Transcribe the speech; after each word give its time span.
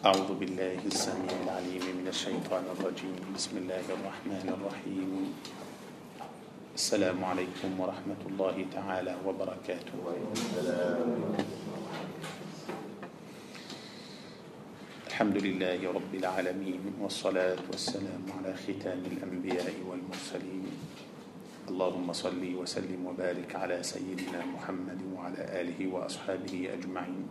أعوذ 0.00 0.32
بالله 0.40 0.80
السميع 0.88 1.44
العليم 1.44 1.84
من 2.00 2.08
الشيطان 2.08 2.64
الرجيم. 2.72 3.20
بسم 3.36 3.60
الله 3.60 3.84
الرحمن 3.84 4.48
الرحيم. 4.48 5.12
السلام 6.72 7.20
عليكم 7.20 7.70
ورحمة 7.76 8.22
الله 8.32 8.56
تعالى 8.72 9.14
وبركاته. 9.28 10.00
الحمد 15.12 15.36
لله 15.36 15.80
رب 15.84 16.12
العالمين 16.16 16.82
والصلاة 16.96 17.60
والسلام 17.68 18.24
على 18.40 18.56
ختام 18.56 19.04
الأنبياء 19.04 19.84
والمرسلين. 19.84 20.64
اللهم 21.68 22.08
صل 22.16 22.40
وسلم 22.40 23.00
وبارك 23.04 23.52
على 23.52 23.84
سيدنا 23.84 24.48
محمد 24.48 25.00
وعلى 25.12 25.40
آله 25.60 25.78
وأصحابه 25.92 26.72
أجمعين. 26.72 27.28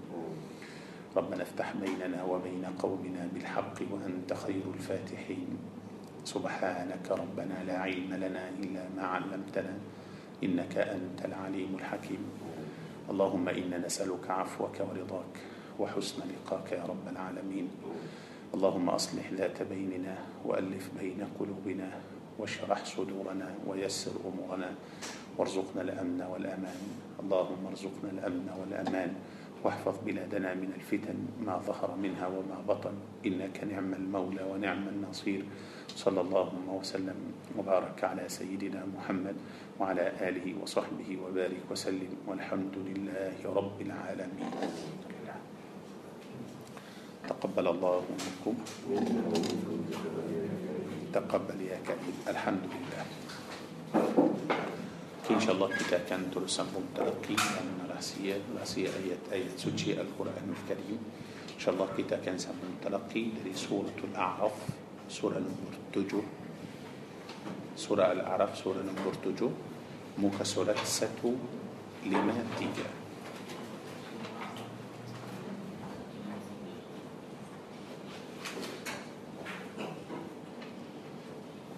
ربنا 1.20 1.44
افتح 1.44 1.74
بيننا 1.84 2.24
وبين 2.24 2.66
قومنا 2.80 3.28
بالحق 3.34 3.78
وأنت 3.92 4.34
خير 4.34 4.64
الفاتحين. 4.74 5.58
سبحانك 6.24 7.12
ربنا 7.12 7.64
لا 7.68 7.78
علم 7.78 8.14
لنا 8.14 8.50
إلا 8.50 8.84
ما 8.96 9.04
علمتنا 9.04 9.74
إنك 10.44 10.78
أنت 10.78 11.26
العليم 11.26 11.76
الحكيم. 11.76 12.24
اللهم 13.12 13.50
إنا 13.50 13.78
نسألك 13.78 14.30
عفوك 14.30 14.80
ورضاك 14.80 15.36
وحسن 15.80 16.24
لقاك 16.24 16.72
يا 16.72 16.84
رب 16.88 17.06
العالمين. 17.12 17.68
اللهم 18.54 18.90
أصلح 18.90 19.26
ذات 19.34 19.64
بيننا 19.64 20.16
وألف 20.46 20.90
بين 21.00 21.20
قلوبنا 21.40 21.90
واشرح 22.40 22.86
صدورنا 22.86 23.68
ويسر 23.68 24.16
أمورنا 24.24 24.72
وارزقنا 25.38 25.82
الأمن 25.82 26.22
والأمان. 26.32 26.82
اللهم 27.20 27.62
ارزقنا 27.68 28.10
الأمن 28.12 28.48
والأمان. 28.60 29.12
واحفظ 29.64 29.96
بلادنا 30.06 30.54
من 30.54 30.72
الفتن 30.76 31.18
ما 31.46 31.58
ظهر 31.58 31.96
منها 31.96 32.28
وما 32.28 32.64
بطن. 32.68 32.96
إنك 33.26 33.64
نعم 33.64 33.94
المولى 33.94 34.44
ونعم 34.44 34.88
النصير. 34.88 35.44
صلى 35.96 36.22
الله 36.22 36.50
وسلم 36.68 37.20
وبارك 37.58 38.04
على 38.04 38.30
سيدنا 38.30 38.86
محمد 38.96 39.36
وعلى 39.80 40.12
آله 40.22 40.56
وصحبه 40.62 41.18
وبارك 41.24 41.64
وسلم. 41.72 42.12
والحمد 42.28 42.76
لله 42.76 43.36
رب 43.46 43.78
العالمين. 43.82 44.52
تقبل 47.30 47.68
الله 47.68 48.04
منكم. 48.10 48.56
تقبل 51.14 51.62
يا 51.62 51.78
كريم. 51.88 52.16
الحمد 52.28 52.64
لله. 52.64 53.04
كي 55.30 55.36
إن 55.36 55.46
شاء 55.46 55.54
الله 55.56 55.70
كتا 55.78 56.10
كان 56.10 56.32
ترسا 56.34 56.66
مبتلقي 56.74 57.38
أن 57.38 57.86
رأسية 57.94 58.42
رأسية 58.60 58.90
يعني 58.90 59.06
آية 59.06 59.46
آية 59.46 59.58
سجي 59.62 60.02
القرآن 60.02 60.54
الكريم. 60.58 61.00
إن 61.54 61.60
شاء 61.62 61.74
الله 61.74 61.88
كتا 61.98 62.18
كان 62.26 62.38
سمون 62.42 62.82
تلقي 62.82 63.24
دري 63.38 63.54
سورة 63.54 63.94
الأعرف 64.10 64.58
سورة 65.10 65.38
نمبر 65.38 65.74
تجو. 65.94 66.22
سورة 67.78 68.12
الأعرف 68.12 68.58
سورة 68.58 68.82
نمبر 68.82 69.14
تجو. 69.22 69.50
موكا 70.18 70.44
سورة 70.44 70.76
ستو 70.84 71.34
لما 72.10 72.34
تيجا 72.58 72.90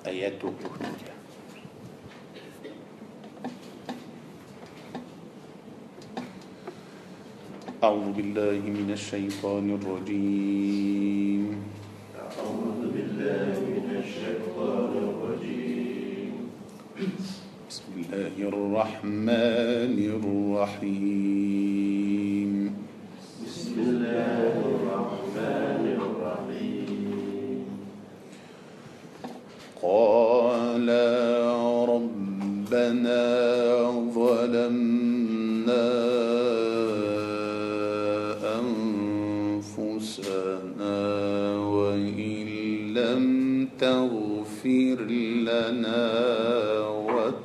آيات 0.07 0.39
تجو 0.39 0.55
تجو 0.79 1.10
أعوذ 7.81 8.13
بالله 8.13 8.61
من 8.61 8.93
الشيطان 8.93 9.73
الرجيم. 9.81 11.65
أعوذ 12.13 12.81
بالله 12.93 13.53
من 13.57 13.87
الشيطان 14.05 14.91
الرجيم 15.09 16.33
بسم 17.69 17.93
الله 17.97 18.37
الرحمن 18.37 19.97
الرحيم 20.61 21.31
بسم 23.45 23.75
الله 23.89 24.53
الرحمن 24.61 25.85
الرحيم. 26.05 27.65
قال 29.81 30.87
ربنا 31.89 33.21
ظلمنا 34.13 35.00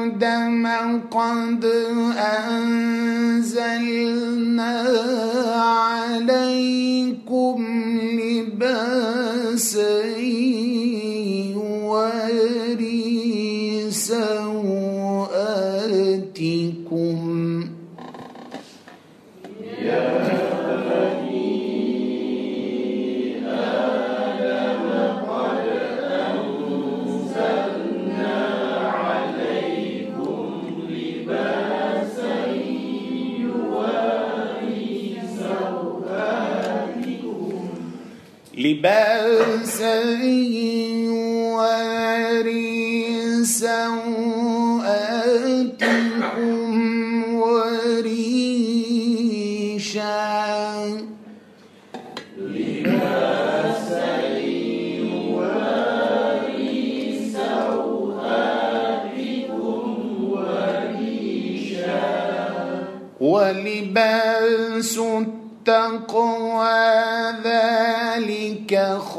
آدم 0.00 0.66
قد 1.10 1.64
أنزلنا 2.18 2.89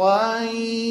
خير 0.01 0.90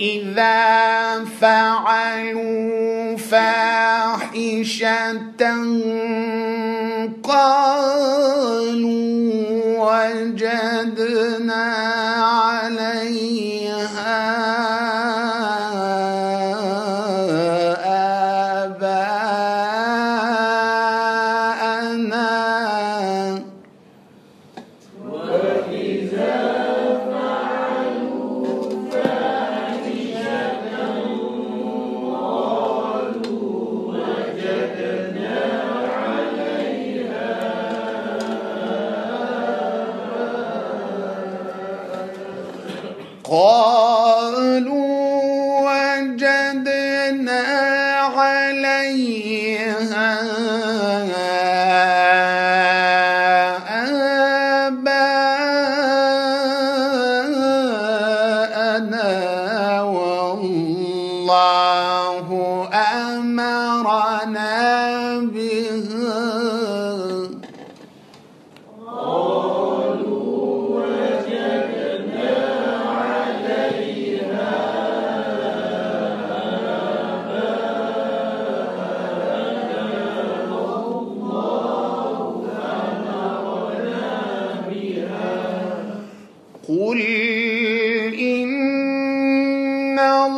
إذا 0.00 0.49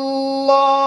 الله 0.02 0.81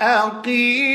أقيم. 0.00 0.89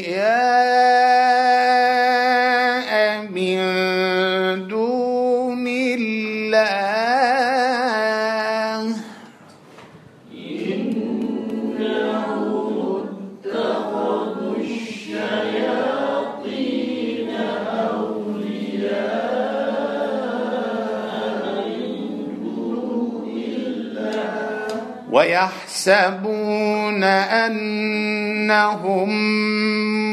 ويحسبون 25.12 27.02
أنهم 27.44 29.10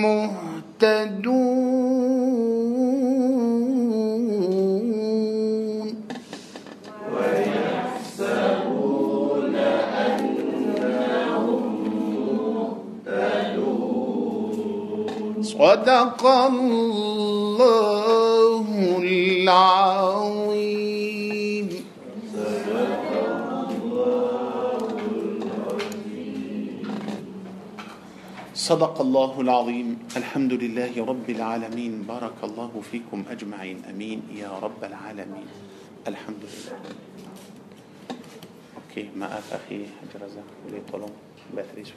مهتدون. 0.02 1.38
ويحسبون 7.14 8.76
أنهم 10.06 11.64
مهتدون 13.08 13.78
صدق 15.44 16.26
الله. 16.26 17.27
صدق 28.68 29.00
الله 29.02 29.34
العظيم. 29.42 29.88
الحمد 30.20 30.54
لله 30.60 30.92
رب 31.00 31.28
العالمين. 31.30 32.04
بارك 32.04 32.36
الله 32.44 32.72
فيكم 32.92 33.32
أجمعين. 33.32 33.88
أمين. 33.88 34.28
يا 34.44 34.52
رب 34.60 34.84
العالمين. 34.84 35.48
الحمد 36.04 36.44
لله. 36.44 36.76
أوكي 38.76 39.04
maaf 39.16 39.48
أخي 39.56 39.88
Haji 39.88 40.16
Razak 40.20 40.48
boleh 40.68 40.84
tolong 40.92 41.16
bateri 41.56 41.88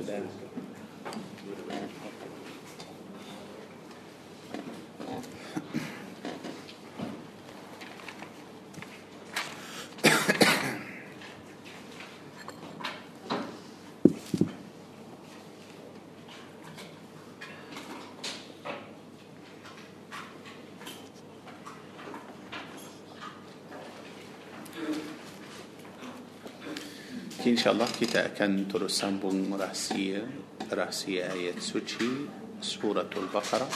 InsyaAllah 27.61 27.93
kita 27.93 28.33
akan 28.33 28.73
terus 28.73 28.97
sambung 28.97 29.53
rahsia 29.53 30.25
rahsia 30.73 31.29
ayat 31.29 31.61
suci 31.61 32.25
suratul 32.57 33.29
Baqarah. 33.29 33.69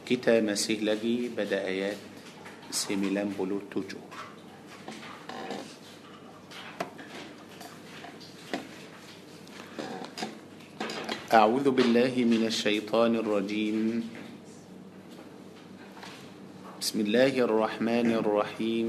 Kita 0.00 0.40
masih 0.40 0.88
lagi 0.88 1.28
pada 1.28 1.60
ayat 1.60 2.00
97. 2.72 4.00
أعوذ 11.28 11.66
بالله 11.76 12.14
من 12.24 12.48
الشيطان 12.48 13.20
الرجيم 13.20 13.78
بسم 16.80 16.98
الله 17.04 17.32
الرحمن 17.36 18.08
الرحيم 18.16 18.88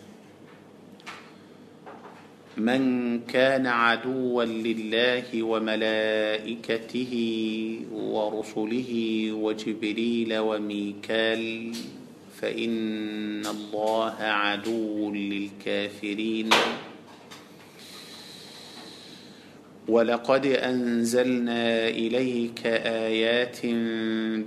من 2.57 3.19
كان 3.19 3.67
عدوا 3.67 4.45
لله 4.45 5.43
وملائكته 5.43 7.13
ورسله 7.91 8.91
وجبريل 9.31 10.37
وميكال 10.37 11.71
فإن 12.41 13.45
الله 13.45 14.15
عدو 14.19 15.11
للكافرين. 15.11 16.49
ولقد 19.87 20.45
أنزلنا 20.45 21.87
إليك 21.89 22.67
آيات 22.85 23.65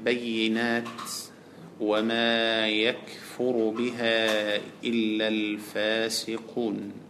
بينات 0.04 1.00
وما 1.80 2.68
يكفر 2.68 3.74
بها 3.78 4.56
إلا 4.84 5.28
الفاسقون. 5.28 7.03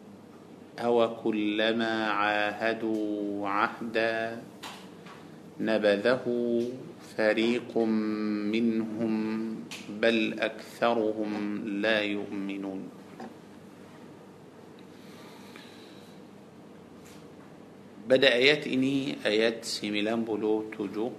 أو 0.78 1.16
كلما 1.22 2.06
عاهدوا 2.10 3.48
عهدا 3.48 4.42
نبذه 5.60 6.24
فريق 7.16 7.78
منهم 7.78 9.14
بل 10.02 10.40
أكثرهم 10.40 11.68
لا 11.80 12.00
يؤمنون. 12.00 12.88
بدأ 18.08 18.34
آيات 18.34 19.64
سيميلان 19.64 20.24
بلو 20.24 20.68
تجو 20.78 21.10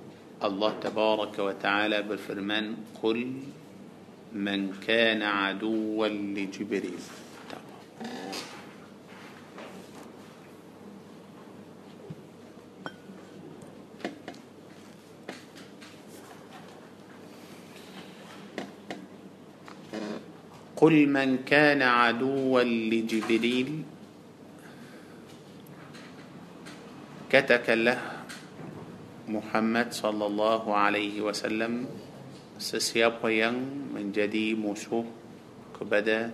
الله 0.43 0.71
تبارك 0.79 1.39
وتعالى 1.39 2.01
بالفرمان 2.01 2.75
قل 3.03 3.33
من 4.33 4.73
كان 4.87 5.21
عدوا 5.21 6.07
لجبريل. 6.07 7.03
قل 20.85 21.09
من 21.09 21.41
كان 21.49 21.81
عدوا 21.81 22.61
لجبريل 22.61 23.69
كتكله 27.25 27.97
محمد 29.25 29.87
صلى 29.89 30.25
الله 30.25 30.63
عليه 30.75 31.15
وسلم 31.25 31.73
sesiapa 32.61 33.33
yang 33.33 33.57
menjadi 33.97 34.53
musuh 34.53 35.09
kepada 35.73 36.29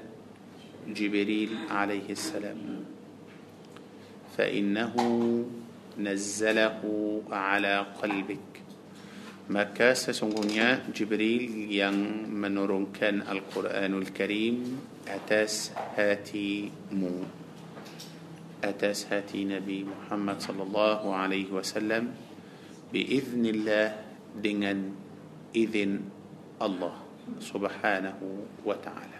Jibril 0.83 1.71
alaihi 1.71 2.11
salam. 2.11 2.83
فإنه 4.35 4.95
نزله 5.99 6.81
على 7.31 7.75
قلبك 7.99 8.50
maka 9.51 9.91
sesungguhnya 9.91 10.87
Jibril 10.95 11.67
yang 11.67 11.91
menurunkan 12.31 13.27
Al-Quranul 13.27 14.07
Karim 14.15 14.79
atas 15.03 15.75
hatimu 15.99 17.27
atas 18.63 19.11
hati 19.11 19.43
Nabi 19.43 19.83
Muhammad 19.83 20.39
sallallahu 20.39 21.11
alaihi 21.11 21.51
wasallam 21.51 22.15
biiznillah 22.95 23.99
dengan 24.39 24.95
izin 25.51 25.99
Allah 26.55 26.95
subhanahu 27.43 28.47
wa 28.63 28.77
ta'ala 28.79 29.19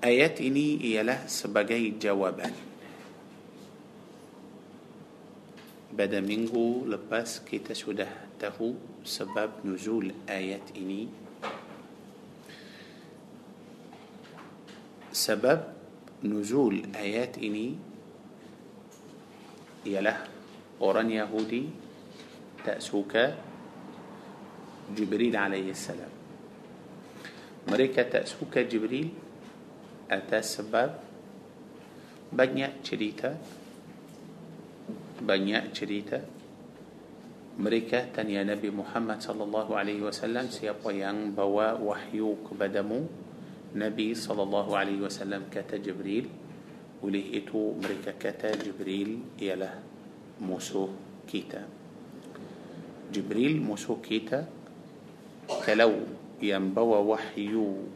Ayat 0.00 0.40
ini 0.40 0.80
ialah 0.80 1.28
sebagai 1.28 1.76
jawaban 2.00 2.69
pada 5.90 6.22
minggu 6.22 6.86
lepas 6.86 7.42
kita 7.42 7.74
sudah 7.74 8.08
tahu 8.38 9.02
sebab 9.02 9.66
nuzul 9.66 10.14
ayat 10.30 10.62
ini 10.78 11.10
sebab 15.10 15.58
nuzul 16.22 16.86
ayat 16.94 17.42
ini 17.42 17.74
ialah 19.90 20.22
orang 20.78 21.10
Yahudi 21.10 21.66
tak 22.62 22.78
suka 22.78 23.34
Jibril 24.94 25.34
alaihi 25.34 25.74
salam 25.74 26.12
mereka 27.66 28.06
tak 28.06 28.30
suka 28.30 28.62
Jibril 28.62 29.10
atas 30.06 30.58
sebab 30.58 30.90
banyak 32.30 32.82
cerita 32.86 33.34
banyak 35.20 35.76
cerita 35.76 36.20
mereka 37.60 38.08
tanya 38.08 38.40
Nabi 38.40 38.72
Muhammad 38.72 39.20
sallallahu 39.20 39.76
alaihi 39.76 40.00
wasallam 40.00 40.48
siapa 40.48 40.96
yang 40.96 41.36
bawa 41.36 41.76
wahyu 41.76 42.40
kepadamu 42.48 43.04
Nabi 43.76 44.16
sallallahu 44.16 44.72
alaihi 44.72 45.04
wasallam 45.04 45.46
kata 45.52 45.76
Jibril 45.76 46.24
oleh 47.04 47.24
itu 47.36 47.76
mereka 47.76 48.16
kata 48.16 48.56
Jibril 48.56 49.20
ialah 49.36 49.76
musuh 50.40 50.88
kita 51.28 51.68
Jibril 53.12 53.60
musuh 53.60 54.00
kita 54.00 54.48
kalau 55.60 55.92
yang 56.40 56.72
bawa 56.72 57.04
wahyu 57.04 57.92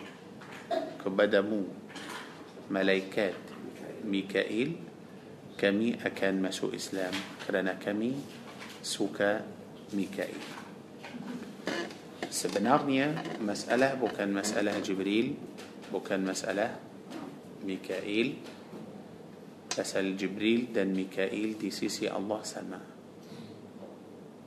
kepadamu 1.00 1.64
malaikat 2.68 3.32
Mikail 4.04 4.76
kami 5.54 5.96
akan 6.02 6.34
masuk 6.42 6.74
Islam 6.74 7.14
kerana 7.46 7.78
kami 7.78 8.18
suka 8.82 9.40
Mikail. 9.94 10.64
sebenarnya 12.34 13.14
masalah 13.38 13.94
bukan 13.94 14.34
masalah 14.34 14.74
Jibril 14.82 15.38
bukan 15.94 16.18
masalah 16.26 16.74
Mikail 17.62 18.42
pasal 19.70 20.18
Jibril 20.18 20.74
dan 20.74 20.90
Mikail 20.90 21.54
di 21.54 21.70
sisi 21.70 22.10
Allah 22.10 22.42
sama 22.42 22.82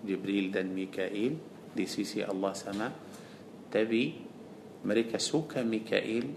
Jibril 0.03 0.51
dan 0.51 0.75
Mikail 0.75 1.31
di 1.71 1.85
sisi 1.87 2.19
Allah 2.19 2.51
sama 2.51 2.91
tapi 3.71 4.19
mereka 4.83 5.15
suka 5.15 5.63
Mikail 5.63 6.27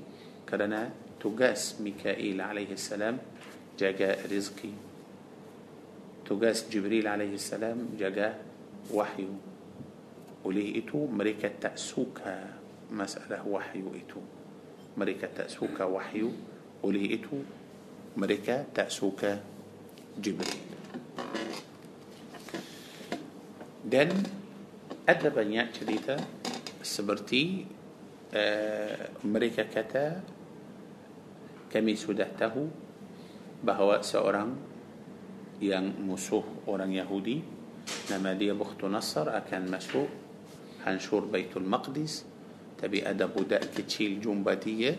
kerana 0.46 0.86
tugas 1.18 1.82
Mikail 1.82 2.38
alaihi 2.38 2.78
salam 2.78 3.18
Jibril 6.68 7.08
alaihi 7.08 7.40
salam 7.40 7.96
jaga 7.96 8.36
wahyu 8.92 9.32
oleh 10.44 10.76
itu 10.76 11.08
mereka 11.08 11.48
tak 11.48 11.80
suka 11.80 12.60
masalah 12.92 13.40
wahyu 13.40 13.88
itu 13.96 14.20
mereka 15.00 15.32
tak 15.32 15.48
suka 15.48 15.88
wahyu 15.88 16.28
oleh 16.84 17.16
itu 17.16 17.40
mereka 18.20 18.68
tak 18.68 18.92
suka 18.92 19.40
Jibril 20.20 20.60
dan 23.80 24.12
ada 25.08 25.28
banyak 25.32 25.66
cerita 25.72 26.20
seperti 26.84 27.64
uh, 28.36 29.08
mereka 29.24 29.64
kata 29.64 30.20
kami 31.72 31.96
sudah 31.96 32.28
tahu 32.36 32.89
bahawa 33.60 34.00
seorang 34.00 34.56
yang 35.60 35.92
musuh 36.00 36.42
orang 36.64 36.96
Yahudi 36.96 37.44
nama 38.08 38.32
dia 38.32 38.56
Bukhtu 38.56 38.88
Nasr 38.88 39.28
akan 39.28 39.62
masuk 39.68 40.08
hancur 40.88 41.28
Baitul 41.28 41.68
Maqdis 41.68 42.24
tapi 42.80 43.04
ada 43.04 43.28
budak 43.28 43.76
kecil 43.76 44.16
jumpa 44.16 44.56
dia 44.56 44.96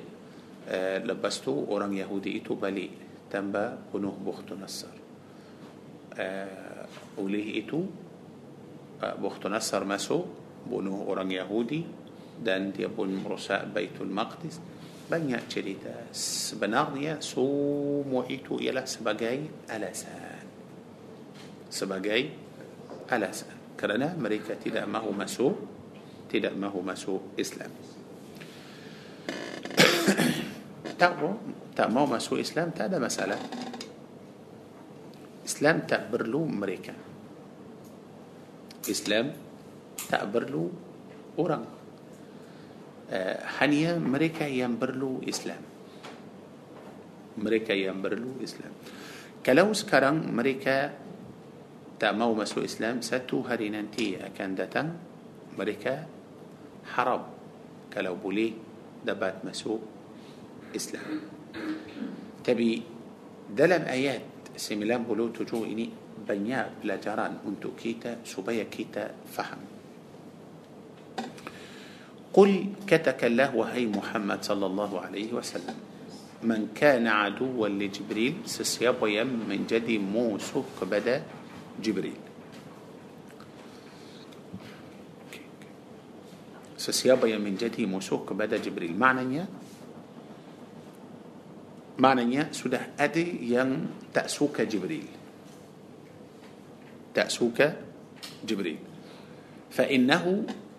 uh, 0.70 0.98
lepas 1.02 1.42
tu 1.42 1.50
orang 1.50 1.98
Yahudi 1.98 2.38
itu 2.38 2.54
balik 2.54 2.94
tambah 3.34 3.90
bunuh 3.90 4.14
Bukhtu 4.14 4.54
Nasr 4.54 4.94
uh, 6.14 6.84
oleh 7.18 7.58
itu 7.58 7.82
uh, 9.02 9.16
Bukhtu 9.18 9.50
Nasr 9.50 9.82
masuk 9.82 10.24
bunuh 10.70 11.10
orang 11.10 11.34
Yahudi 11.34 11.82
dan 12.38 12.70
dia 12.70 12.90
pun 12.90 13.10
merosak 13.10 13.66
Baitul 13.74 14.14
Maqdis 14.14 14.62
banyak 15.12 15.44
cerita. 15.52 15.92
Sebenarnya 16.16 17.20
semua 17.20 18.24
itu 18.32 18.64
ialah 18.64 18.88
sebagai 18.88 19.68
alasan. 19.68 20.48
Sebagai 21.68 22.32
alasan. 23.12 23.76
Kerana 23.76 24.16
mereka 24.16 24.56
tidak 24.56 24.88
mahu 24.88 25.12
masuk 25.12 25.56
tidak 26.32 26.56
mahu 26.56 26.80
masuk 26.80 27.36
Islam. 27.36 27.72
Tak 31.02 31.18
mau 31.18 31.34
tak 31.74 31.90
mau 31.90 32.06
masuk 32.06 32.38
Islam 32.38 32.70
tak 32.72 32.94
ada 32.94 33.02
masalah. 33.02 33.42
Islam 35.42 35.82
tak 35.90 36.14
perlu 36.14 36.46
mereka. 36.46 36.94
Islam 38.86 39.34
tak 40.06 40.30
perlu 40.30 40.70
orang 41.42 41.81
حنية 43.60 44.00
مريكا 44.00 44.48
ينبرلو 44.48 45.28
إسلام. 45.28 45.60
مريكا 47.38 47.74
ينبرلو 47.74 48.40
إسلام. 48.44 48.72
كلاوس 49.46 49.84
كرن 49.84 50.32
مريكا 50.32 50.94
تأمو 52.00 52.40
مسو 52.40 52.64
إسلام. 52.64 53.04
ساتو 53.04 53.44
هرينانتي 53.44 54.26
أكان 54.26 54.56
داتن 54.56 54.88
مريكا 55.60 56.08
حرب. 56.96 57.24
كلاو 57.92 58.16
بولي 58.16 58.54
دبات 59.04 59.44
مسو 59.44 59.80
إسلام. 60.76 61.20
تبي 62.48 62.84
دلم 63.52 63.84
آيات 63.92 64.56
سيميلان 64.56 65.04
بلو 65.04 65.36
تجو 65.36 65.68
إني 65.68 65.90
بنيا 66.28 66.80
بلا 66.80 66.96
جران 66.96 67.44
أنتو 67.44 67.76
كيتا 67.76 68.24
سبيا 68.24 68.72
كيتا 68.72 69.12
فهم. 69.36 69.71
قل 72.34 72.72
كتك 72.88 73.28
الله 73.28 73.56
وهي 73.56 73.92
محمد 73.92 74.40
صلى 74.44 74.66
الله 74.66 74.92
عليه 75.00 75.30
وسلم. 75.36 75.78
من 76.42 76.74
كان 76.74 77.06
عدوا 77.08 77.68
لجبريل 77.68 78.48
سسياب 78.50 78.98
ويم 79.04 79.46
من 79.46 79.68
جدي 79.70 80.00
موسو 80.00 80.64
بدا 80.82 81.22
جبريل. 81.84 82.18
سسياب 86.82 87.24
ويم 87.24 87.42
من 87.42 87.56
جدي 87.60 87.86
موسو 87.86 88.26
بدا 88.26 88.58
جبريل. 88.58 88.98
معنى 88.98 89.38
يا 89.38 89.46
معنى 92.00 92.24
يا 92.36 92.50
سده 92.50 92.98
أدي 92.98 93.54
يم 93.54 93.92
تأسوك 94.16 94.66
جبريل. 94.66 95.06
تأسوك 97.14 97.60
جبريل. 98.48 98.80
فإنه 99.72 100.24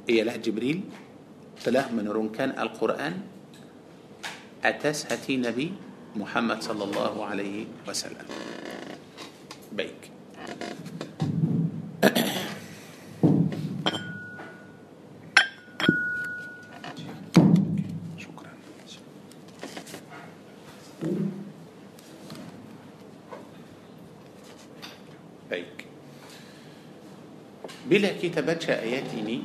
إيه 0.09 0.23
له 0.27 0.37
جبريل 0.37 0.81
telah 1.63 1.87
menurunkan 1.95 2.59
Al-Quran 2.59 3.23
atas 4.67 5.07
hati 5.07 5.39
Nabi 5.39 5.71
Muhammad 6.19 6.59
sallallahu 6.59 7.23
alaihi 7.23 7.71
wasallam. 7.87 8.27
Baik. 9.71 10.13
Bila 27.93 28.09
kita 28.17 28.41
baca 28.41 28.81
ayat 28.81 29.05
ini 29.13 29.45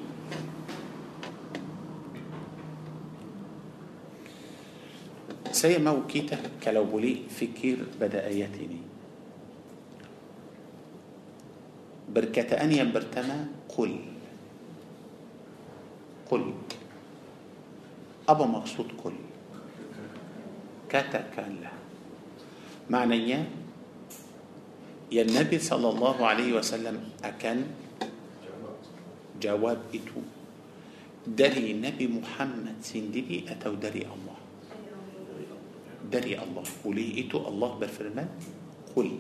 سي 5.68 5.84
مو 5.84 6.08
كيتا 6.08 6.64
كلو 6.64 6.88
بولي 6.88 7.28
فكير 7.28 8.00
بدأيتني 8.00 8.80
بركة 12.08 12.56
أني 12.64 12.80
برتما 12.96 13.68
قل 13.76 13.92
قل 16.32 16.44
أبا 18.32 18.46
مقصود 18.46 18.96
قل 19.04 19.16
كاتا 20.88 21.36
كان 21.36 21.60
لا 21.60 21.72
معنى 22.88 23.18
يا 25.12 25.22
النبي 25.28 25.60
صلى 25.60 25.88
الله 25.90 26.18
عليه 26.28 26.64
وسلم 26.64 26.96
أكان 27.28 27.68
جواب 29.44 29.80
إتو. 29.92 30.20
دري 31.28 31.76
نبي 31.76 32.08
محمد 32.08 32.80
سندي 32.80 33.44
أتو 33.52 33.76
دري 33.76 34.08
الله. 34.08 34.47
Dari 36.08 36.34
Allah 36.40 36.64
oleh 36.88 37.22
itu 37.22 37.38
Allah 37.44 37.72
berfirman 37.78 38.28
Qul 38.96 39.12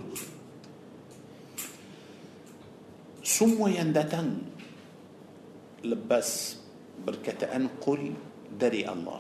semua 3.22 3.68
yang 3.70 3.92
datang 3.92 4.42
lepas 5.84 6.58
berkataan 7.04 7.70
Qul 7.84 8.16
dari 8.50 8.88
Allah 8.88 9.20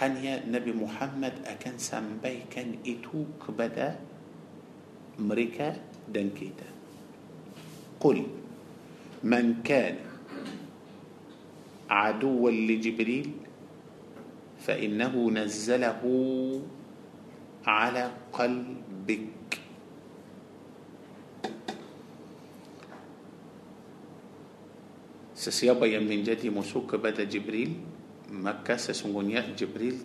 hanya 0.00 0.40
Nabi 0.48 0.72
Muhammad 0.72 1.44
akan 1.44 1.74
sampaikan 1.76 2.80
itu 2.86 3.28
kepada 3.36 4.00
mereka 5.20 5.76
dan 6.08 6.32
kita 6.32 6.74
قل 8.04 8.20
من 9.24 9.64
كان 9.64 9.96
عدوا 11.90 12.50
لجبريل 12.50 13.30
فإنه 14.60 15.14
نزله 15.30 16.02
على 17.66 18.10
قلبك. 18.32 19.60
سسيابا 25.34 25.86
يمن 25.86 26.22
جدي 26.24 26.48
مسوك 26.50 26.94
بدا 26.94 27.24
جبريل 27.24 27.76
مكة 28.32 28.76
سسنغنيا 28.76 29.52
جبريل 29.58 29.98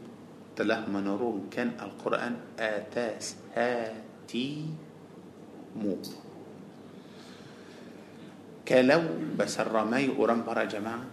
تلاه 0.56 0.90
منورون 0.92 1.48
كان 1.48 1.72
القرآن 1.80 2.60
آتاس 2.60 3.36
هاتي 3.56 4.66
مو 5.80 5.96
كلو 8.68 9.02
بس 9.40 9.60
الرماي 9.60 10.12
أرنبرا 10.20 10.64
جماعة 10.64 11.06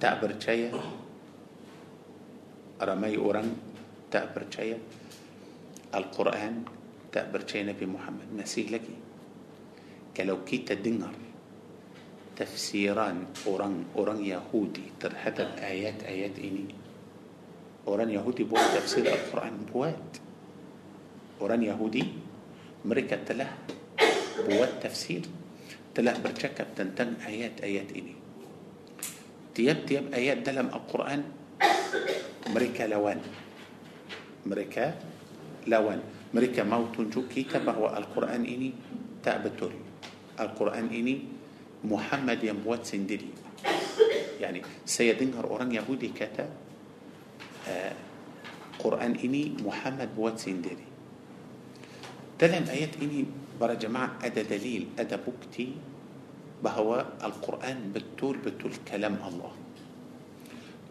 تعبر 0.00 0.32
جاية 0.32 0.70
ramai 2.80 3.16
orang 3.20 3.48
tak 4.08 4.32
percaya 4.34 4.76
Al-Quran 5.92 6.54
tak 7.10 7.30
percaya 7.34 7.68
Nabi 7.68 7.86
Muhammad 7.86 8.28
masih 8.32 8.70
lagi 8.70 8.94
kalau 10.14 10.42
kita 10.42 10.74
dengar 10.74 11.14
tafsiran 12.40 13.28
orang-orang 13.44 14.24
Yahudi 14.24 14.96
terhadap 14.96 15.60
ayat-ayat 15.60 16.34
ini. 16.40 16.72
Orang 17.84 18.08
Yahudi 18.08 18.48
buat 18.48 18.64
tafsir 18.72 19.04
Al-Quran 19.04 19.68
buat. 19.68 20.00
Orang 21.44 21.60
Yahudi 21.60 22.00
mereka 22.88 23.20
telah 23.20 23.48
buat 24.48 24.80
tafsir 24.80 25.20
telah 25.92 26.16
bercakap 26.16 26.72
tentang 26.72 27.20
ayat-ayat 27.28 27.88
ini. 27.92 28.16
Tiap-tiap 29.52 30.08
ayat 30.16 30.40
dalam 30.40 30.72
Al-Quran 30.72 31.20
مريكا 32.54 32.84
لوان. 32.90 33.20
مريكا 34.46 34.98
لوان. 35.66 36.00
مريكا 36.34 36.62
موت 36.64 37.00
جوكي 37.00 37.46
كيكا 37.46 37.70
هو 37.70 37.86
القرآن 37.96 38.42
إني 38.46 38.72
تابتول 39.22 39.72
القرآن 40.40 40.86
إني 40.90 41.14
محمد 41.84 42.44
يموت 42.44 42.84
سندري. 42.84 43.30
يعني 44.40 44.62
سيدنهر 44.86 45.44
أوران 45.44 45.72
يهودي 45.72 46.08
كتا 46.08 46.48
آه، 47.68 47.92
قرآن 48.78 49.12
إني 49.24 49.60
محمد 49.64 50.08
بوات 50.16 50.38
سندري. 50.38 50.88
تلم 52.38 52.64
آيات 52.72 52.96
إني 53.02 53.24
برا 53.60 53.74
جماعة 53.74 54.18
أدا 54.24 54.42
دليل 54.42 54.96
أدا 54.98 55.20
بكتي 55.20 55.76
بهو 56.64 57.04
القرآن 57.24 57.92
بتول 57.92 58.36
بتول 58.38 58.72
كلام 58.88 59.16
الله. 59.28 59.52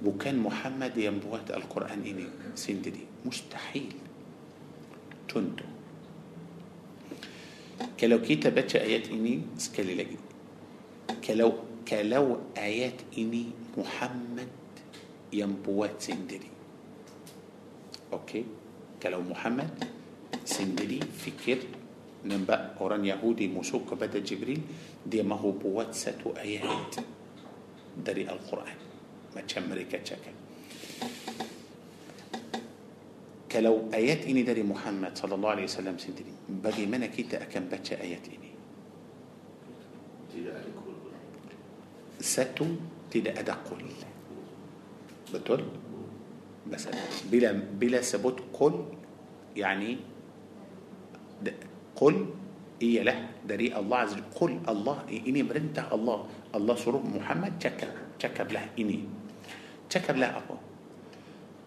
وكان 0.05 0.39
محمد 0.39 0.97
ينبوات 0.97 1.51
القرآن 1.51 2.01
إني 2.07 2.55
سندي 2.55 3.05
مستحيل. 3.25 3.93
تندو 5.29 5.67
كلو 7.99 8.17
كيتا 8.21 8.49
باتش 8.49 8.75
آيات 8.75 9.11
إني 9.11 9.41
سكالي 9.57 9.95
لجي 9.95 10.17
كلو 11.21 11.53
كلو 11.87 12.25
آيات 12.57 13.13
إني 13.17 13.45
محمد 13.77 14.51
ينبوات 15.33 16.01
سندري 16.01 16.51
أوكي؟ 18.13 18.45
كلو 19.03 19.21
محمد 19.21 19.83
سندري 20.45 20.99
فكر. 20.99 21.59
ننبا 22.25 22.75
أوران 22.81 23.05
يهودي 23.05 23.47
موسوك 23.47 23.93
بدا 23.93 24.19
جبريل. 24.19 24.61
دي 25.05 25.23
ما 25.23 25.35
هو 25.35 25.51
بوات 25.51 25.93
ساتو 25.95 26.35
آيات. 26.35 26.95
دري 28.05 28.27
القرآن. 28.27 28.88
Macam 29.35 29.61
mereka 29.69 29.97
cakap 30.01 30.35
kalau 33.49 33.89
ayat 33.89 34.29
ini 34.29 34.45
dari 34.45 34.61
Muhammad 34.61 35.17
sallallahu 35.17 35.53
alaihi 35.57 35.67
wasallam 35.67 35.97
sendiri 35.97 36.33
bagaimana 36.47 37.09
kita 37.09 37.41
akan 37.41 37.63
baca 37.69 37.93
ayat 37.97 38.23
ini 38.29 38.51
tidak 40.33 40.53
ada 40.61 40.71
kul 40.77 40.95
satu 42.19 42.67
tidak 43.09 43.33
ada 43.41 43.53
qul 43.65 43.81
betul 45.29 45.61
بس 46.69 46.85
بلا 47.33 47.51
بلا 47.81 47.99
ثبوت 48.05 48.53
قل 48.53 48.75
يعني 49.57 49.97
قل 51.97 52.15
هي 52.79 53.03
له 53.03 53.17
دري 53.49 53.75
الله 53.75 53.97
عز 53.97 54.13
وجل 54.13 54.25
قل 54.37 54.51
الله 54.69 54.97
إني 55.27 55.41
برنته 55.43 55.83
الله 55.91 56.17
الله 56.55 56.75
سرور 56.75 57.03
محمد 57.03 57.53
شكب 57.59 57.91
شكب 58.21 58.47
له 58.53 58.63
إني 58.79 59.18
تكر 59.89 60.15
لا 60.15 60.37
أبو 60.37 60.55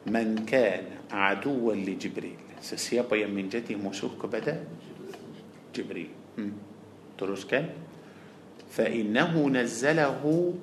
من 0.07 0.47
كان 0.47 0.85
عدوا 1.11 1.75
لجبريل. 1.75 2.39
سسيابا 2.63 3.27
من 3.27 3.49
جتي 3.49 3.75
موسوك 3.75 4.23
كبدا 4.23 4.65
جبريل. 5.75 6.11
تروس 7.19 7.45
كان 7.45 7.69
فإنه 8.71 9.49
نزله 9.49 10.55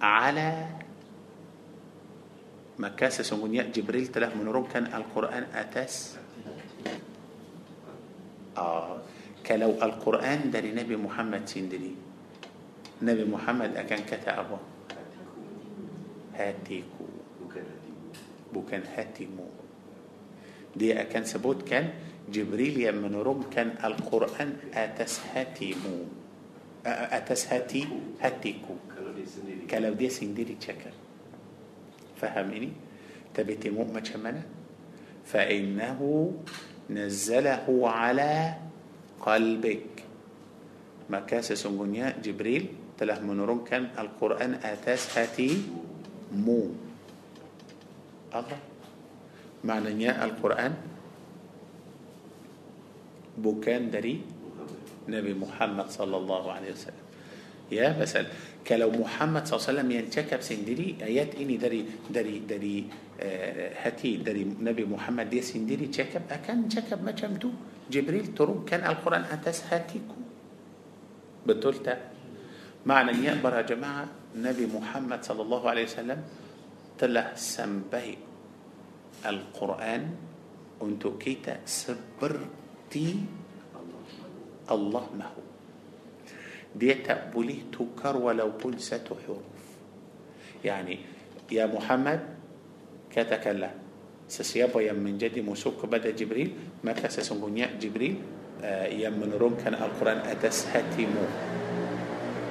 على 0.00 0.66
مكاسة 2.78 3.22
سمونياء 3.22 3.70
جبريل 3.70 4.06
تلاه 4.06 4.34
من 4.34 4.48
ركن 4.48 4.86
القرآن 4.86 5.42
أتس 5.54 6.16
آه. 8.56 8.98
كلو 9.46 9.70
القرآن 9.82 10.50
دني 10.50 10.72
نبي 10.72 10.96
محمد 10.96 11.48
سندري 11.48 11.94
نبي 13.02 13.24
محمد 13.24 13.76
أكان 13.76 14.06
كتابه 14.06 14.58
هاتيكو. 16.36 17.06
بوكان 18.52 18.82
هاتيمو 18.96 19.48
دي 20.76 20.92
كان 20.92 21.24
سبوت 21.24 21.64
كان 21.68 21.90
جبريل 22.28 22.92
من 23.00 23.14
روم 23.16 23.48
كان 23.48 23.80
القرآن 23.84 24.56
أتس 24.74 25.20
هاتيمو 25.32 25.96
أتس 26.86 27.52
هاتي 27.52 27.88
هاتيكو. 28.20 28.74
كلاو 29.70 29.92
دي 29.96 30.08
سنديري 30.08 30.54
تشكر. 30.60 30.92
فهميني؟ 32.20 32.72
تبتي 33.34 33.70
مو 33.70 33.84
ما 33.88 34.04
شمنا 34.04 34.42
فإنه 35.24 36.00
نزله 36.90 37.68
على 37.88 38.54
قلبك. 39.20 39.88
مكاسة 41.10 41.54
سنجونيا 41.54 42.20
جبريل 42.24 42.66
تلاه 42.98 43.20
من 43.20 43.40
روم 43.40 43.64
كان 43.64 43.88
القرآن 43.98 44.54
آتاس 44.54 45.18
هاتيمو 45.18 45.81
مو. 46.32 46.72
الله 48.32 48.58
معنى 49.64 50.04
ياء 50.04 50.24
القرآن. 50.24 50.74
بوكان 53.38 53.90
دري. 53.90 54.20
نبي 55.08 55.34
محمد 55.34 55.90
صلى 55.90 56.16
الله 56.16 56.44
عليه 56.52 56.70
وسلم. 56.72 57.06
يا 57.72 57.96
مثلا 57.98 58.26
كلو 58.62 58.90
محمد 58.90 59.42
صلى 59.48 59.56
الله 59.56 59.64
عليه 59.66 59.72
وسلم 59.74 59.90
ينتكب 59.90 60.40
سندري 60.40 61.02
آيات 61.02 61.34
إني 61.34 61.56
دري 61.56 61.80
دري 62.10 62.36
دري 62.46 62.76
آه 63.20 63.74
هتي 63.82 64.22
دري 64.22 64.44
نبي 64.60 64.84
محمد 64.84 65.30
دي 65.30 65.42
سندري 65.42 65.90
تكب. 65.90 66.22
أكان 66.30 66.68
تكب 66.68 67.02
ما 67.02 67.10
جمدو 67.10 67.50
جبريل 67.90 68.34
تروم 68.38 68.64
كان 68.64 68.86
القرآن 68.86 69.24
أتس 69.24 69.66
هاتيكو. 69.66 70.18
بطلتا 71.46 71.94
معنى 72.86 73.12
يأبر 73.24 73.52
يا 73.56 73.62
جماعة. 73.62 74.21
Nabi 74.32 74.64
Muhammad 74.68 75.20
sallallahu 75.20 75.64
alaihi 75.68 75.88
wasallam 75.88 76.20
telah 76.96 77.36
sampai 77.36 78.06
Al-Quran 79.22 80.02
untuk 80.82 81.20
kita 81.20 81.62
seperti 81.64 83.20
Allah 84.66 85.04
mahu 85.12 85.52
dia 86.72 87.04
tak 87.04 87.28
boleh 87.28 87.68
tukar 87.68 88.16
walaupun 88.16 88.80
satu 88.80 89.12
huruf. 89.12 89.44
Yani, 90.64 90.96
ya 91.52 91.68
Muhammad, 91.68 92.20
katakanlah, 93.12 93.76
sesiapa 94.24 94.80
yang 94.80 94.96
menjadi 94.96 95.44
musuh 95.44 95.76
kepada 95.76 96.08
Jibril, 96.16 96.80
maka 96.80 97.12
sesungguhnya 97.12 97.76
Jibril 97.76 98.16
uh, 98.64 98.88
yang 98.88 99.20
menurunkan 99.20 99.76
Al-Quran 99.76 100.24
atas 100.24 100.64
hatimu. 100.72 101.24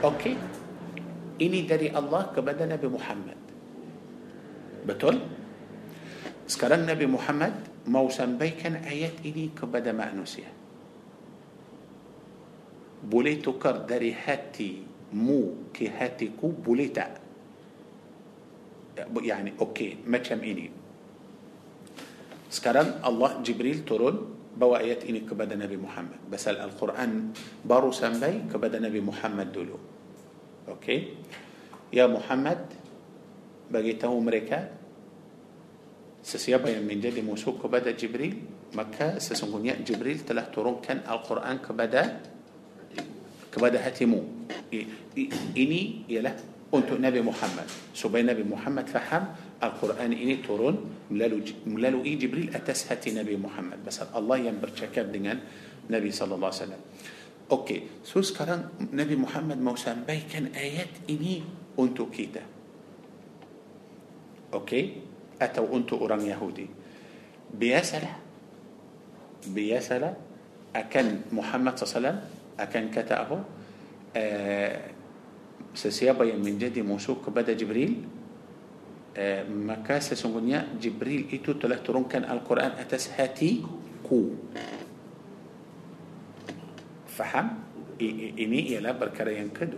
Okey? 0.06 0.38
Ini 1.42 1.66
dari 1.66 1.90
Allah 1.90 2.30
kepada 2.30 2.70
Nabi 2.70 2.86
Muhammad. 2.86 3.40
Betul? 4.86 5.18
Sekarang 6.46 6.86
Nabi 6.86 7.10
Muhammad 7.10 7.54
mau 7.90 8.06
sampaikan 8.14 8.86
ayat 8.86 9.26
ini 9.26 9.50
kepada 9.58 9.90
manusia. 9.90 10.62
boleh 13.02 13.42
tukar 13.42 13.90
dari 13.90 14.14
hati 14.14 14.86
mu 15.18 15.74
ke 15.74 15.90
hatiku 15.90 16.54
boleh 16.54 16.90
tak 16.94 17.12
يعني 19.02 19.58
أوكي 19.58 20.06
macam 20.06 20.40
ini 20.46 20.70
sekarang 22.52 23.02
Allah 23.02 23.42
Jibril 23.42 23.82
turun 23.82 24.38
bawa 24.54 24.84
ayat 24.84 25.08
ini 25.10 25.26
kepada 25.26 25.58
Nabi 25.58 25.80
Muhammad 25.82 26.22
pasal 26.30 26.62
Al-Quran 26.62 27.34
baru 27.66 27.90
sampai 27.90 28.46
kepada 28.46 28.78
Nabi 28.78 29.02
Muhammad 29.02 29.50
dulu 29.50 29.91
okey. 30.68 31.18
Ya 31.92 32.08
Muhammad 32.08 32.62
bagi 33.72 33.96
mereka 34.20 34.68
sesiapa 36.22 36.70
yang 36.70 36.86
menjadi 36.86 37.24
musuh 37.26 37.58
kepada 37.58 37.90
Jibril 37.96 38.62
maka 38.72 39.20
sesungguhnya 39.20 39.80
Jibril 39.84 40.24
telah 40.24 40.48
turunkan 40.48 41.04
Al-Quran 41.04 41.60
kepada 41.60 42.24
kepada 43.52 43.78
hatimu. 43.84 44.48
Ini 45.56 46.08
ialah 46.08 46.36
untuk 46.72 46.96
Nabi 46.96 47.20
Muhammad. 47.20 47.68
Supaya 47.92 48.24
Nabi 48.24 48.48
Muhammad 48.48 48.88
faham 48.88 49.36
Al-Quran 49.60 50.16
ini 50.16 50.40
turun 50.40 50.80
melalui, 51.12 51.44
melalui 51.68 52.16
Jibril 52.16 52.48
atas 52.56 52.88
hati 52.88 53.12
Nabi 53.12 53.36
Muhammad. 53.36 53.84
Pasal 53.84 54.08
Allah 54.16 54.48
yang 54.48 54.56
bercakap 54.56 55.12
dengan 55.12 55.36
Nabi 55.92 56.16
sallallahu 56.16 56.48
alaihi 56.48 56.64
wasallam 56.64 56.84
okey 57.52 58.02
so 58.02 58.24
sekarang 58.24 58.72
Nabi 58.96 59.20
Muhammad 59.20 59.60
mau 59.60 59.76
sampaikan 59.76 60.56
ayat 60.56 60.88
ini 61.12 61.44
untuk 61.76 62.16
kita 62.16 62.42
okey 64.56 65.04
atau 65.36 65.68
untuk 65.68 66.00
orang 66.00 66.24
Yahudi 66.24 66.66
biasalah 67.52 68.16
biasalah 69.52 70.14
akan 70.72 71.36
Muhammad 71.36 71.76
wasallam 71.76 72.24
akan 72.56 72.84
kata 72.88 73.14
apa 73.20 73.38
uh, 74.16 74.76
sesiapa 75.76 76.24
yang 76.24 76.40
menjadi 76.40 76.80
musuh 76.80 77.20
kepada 77.20 77.52
Jibril 77.52 78.08
uh, 79.18 79.44
maka 79.52 80.00
sesungguhnya 80.00 80.72
Jibril 80.80 81.28
itu 81.28 81.60
telah 81.60 81.84
turunkan 81.84 82.24
Al-Quran 82.24 82.80
atas 82.80 83.12
hatiku 83.12 84.40
فهم. 87.22 87.48
إني 88.02 88.60
إيه 88.74 88.82
لا 88.82 88.98
بركريان 88.98 89.54
كدو 89.54 89.78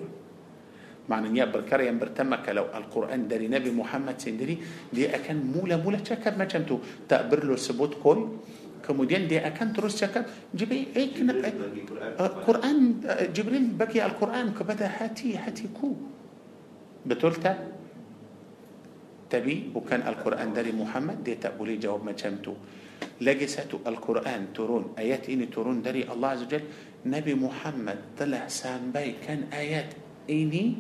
معنى 1.12 1.28
إني 1.28 1.44
بركريان 1.52 2.00
برتمك 2.00 2.48
لو 2.56 2.72
القرآن 2.72 3.28
دري 3.28 3.52
نبي 3.52 3.72
محمد 3.76 4.16
سندري 4.16 4.56
دي 4.96 5.12
أكن 5.12 5.52
مولا 5.52 5.84
مولا 5.84 6.00
شكر 6.00 6.32
ما 6.40 6.48
جمتو 6.48 6.80
تأبر 7.12 7.44
له 7.44 7.60
سبوت 7.60 8.00
كل. 8.00 8.20
كمودين 8.88 9.28
دي 9.28 9.44
أكن 9.44 9.76
ترس 9.76 10.00
شكر. 10.00 10.24
جبي 10.56 10.96
إيه 10.96 11.20
إيك 11.20 11.28
آه، 12.20 12.48
قرآن 12.48 13.04
آه، 13.04 13.28
جبريل 13.36 13.76
بقي 13.76 14.00
القرآن 14.00 14.56
كبدا 14.56 14.88
هاتي 14.88 15.36
هاتي 15.36 15.68
كو. 15.76 15.96
بتولتا؟ 17.04 17.52
تبي 19.28 19.76
بكان 19.76 20.08
القرآن 20.08 20.54
داري 20.56 20.72
محمد؟ 20.72 21.24
دي 21.24 21.36
تقولي 21.36 21.76
جواب 21.84 22.08
ما 22.08 22.12
جمتو 22.12 22.56
لقسته 23.22 23.80
القرآن 23.88 24.56
ترون 24.56 24.96
آيات 25.00 25.30
إني 25.30 25.46
ترون 25.52 25.82
داري 25.84 26.08
الله 26.12 26.28
عز 26.28 26.44
وجل 26.44 26.64
Nabi 27.04 27.36
Muhammad 27.36 28.16
telah 28.16 28.48
sampaikan 28.48 29.52
ayat 29.52 29.92
ini 30.32 30.80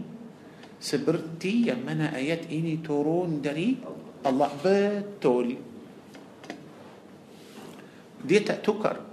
seperti 0.79 1.67
yang 1.67 1.83
mana 1.83 2.11
ayat 2.15 2.47
ini 2.47 2.79
turun 2.79 3.43
dari 3.43 3.75
Allah 4.23 4.51
betul 4.59 5.55
dia 8.23 8.39
tak 8.39 8.63
tukar 8.63 9.03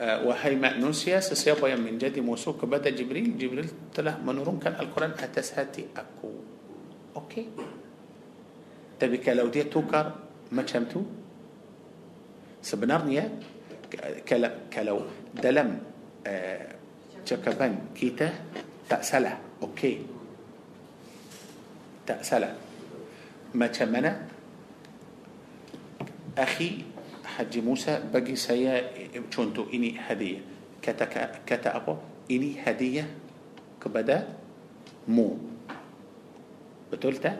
uh, 0.00 0.18
wahai 0.24 0.56
manusia 0.56 1.20
sesiapa 1.20 1.68
yang 1.68 1.84
menjadi 1.84 2.24
musuh 2.24 2.56
kepada 2.56 2.88
Jibril 2.88 3.36
Jibril 3.36 3.68
telah 3.92 4.16
menurunkan 4.16 4.80
Al-Quran 4.80 5.20
atas 5.20 5.52
hati 5.52 5.84
aku 5.92 6.32
okey 7.16 7.44
tapi 8.96 9.16
kalau 9.20 9.52
dia 9.52 9.68
tukar 9.68 10.16
macam 10.52 10.84
tu 10.88 11.00
sebenarnya 12.60 13.28
كلا 14.28 14.72
كلو 14.72 14.98
دلم 15.42 15.70
تكبن 17.26 17.74
كيتا 17.94 18.28
تأسلا 18.88 19.32
أوكي 19.62 19.94
تأسلا 22.06 22.50
ما 23.54 23.66
تمنى 23.66 24.12
أخي 26.38 26.70
حج 27.24 27.58
موسى 27.58 28.10
بقي 28.14 28.36
سيا 28.36 28.74
شنتو 29.30 29.70
إني 29.74 29.98
هدية 29.98 30.40
كتا 30.82 31.04
كتا 31.46 31.70
أبو 31.76 31.96
إني 32.30 32.62
هدية 32.66 33.04
كبدا 33.82 34.18
مو 35.08 35.38
بتولتا 36.92 37.32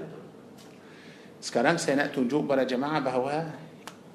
سكران 1.40 1.78
سنأتون 1.78 2.28
جوء 2.28 2.42
برا 2.42 2.62
جماعة 2.62 3.00
بهوا 3.00 3.42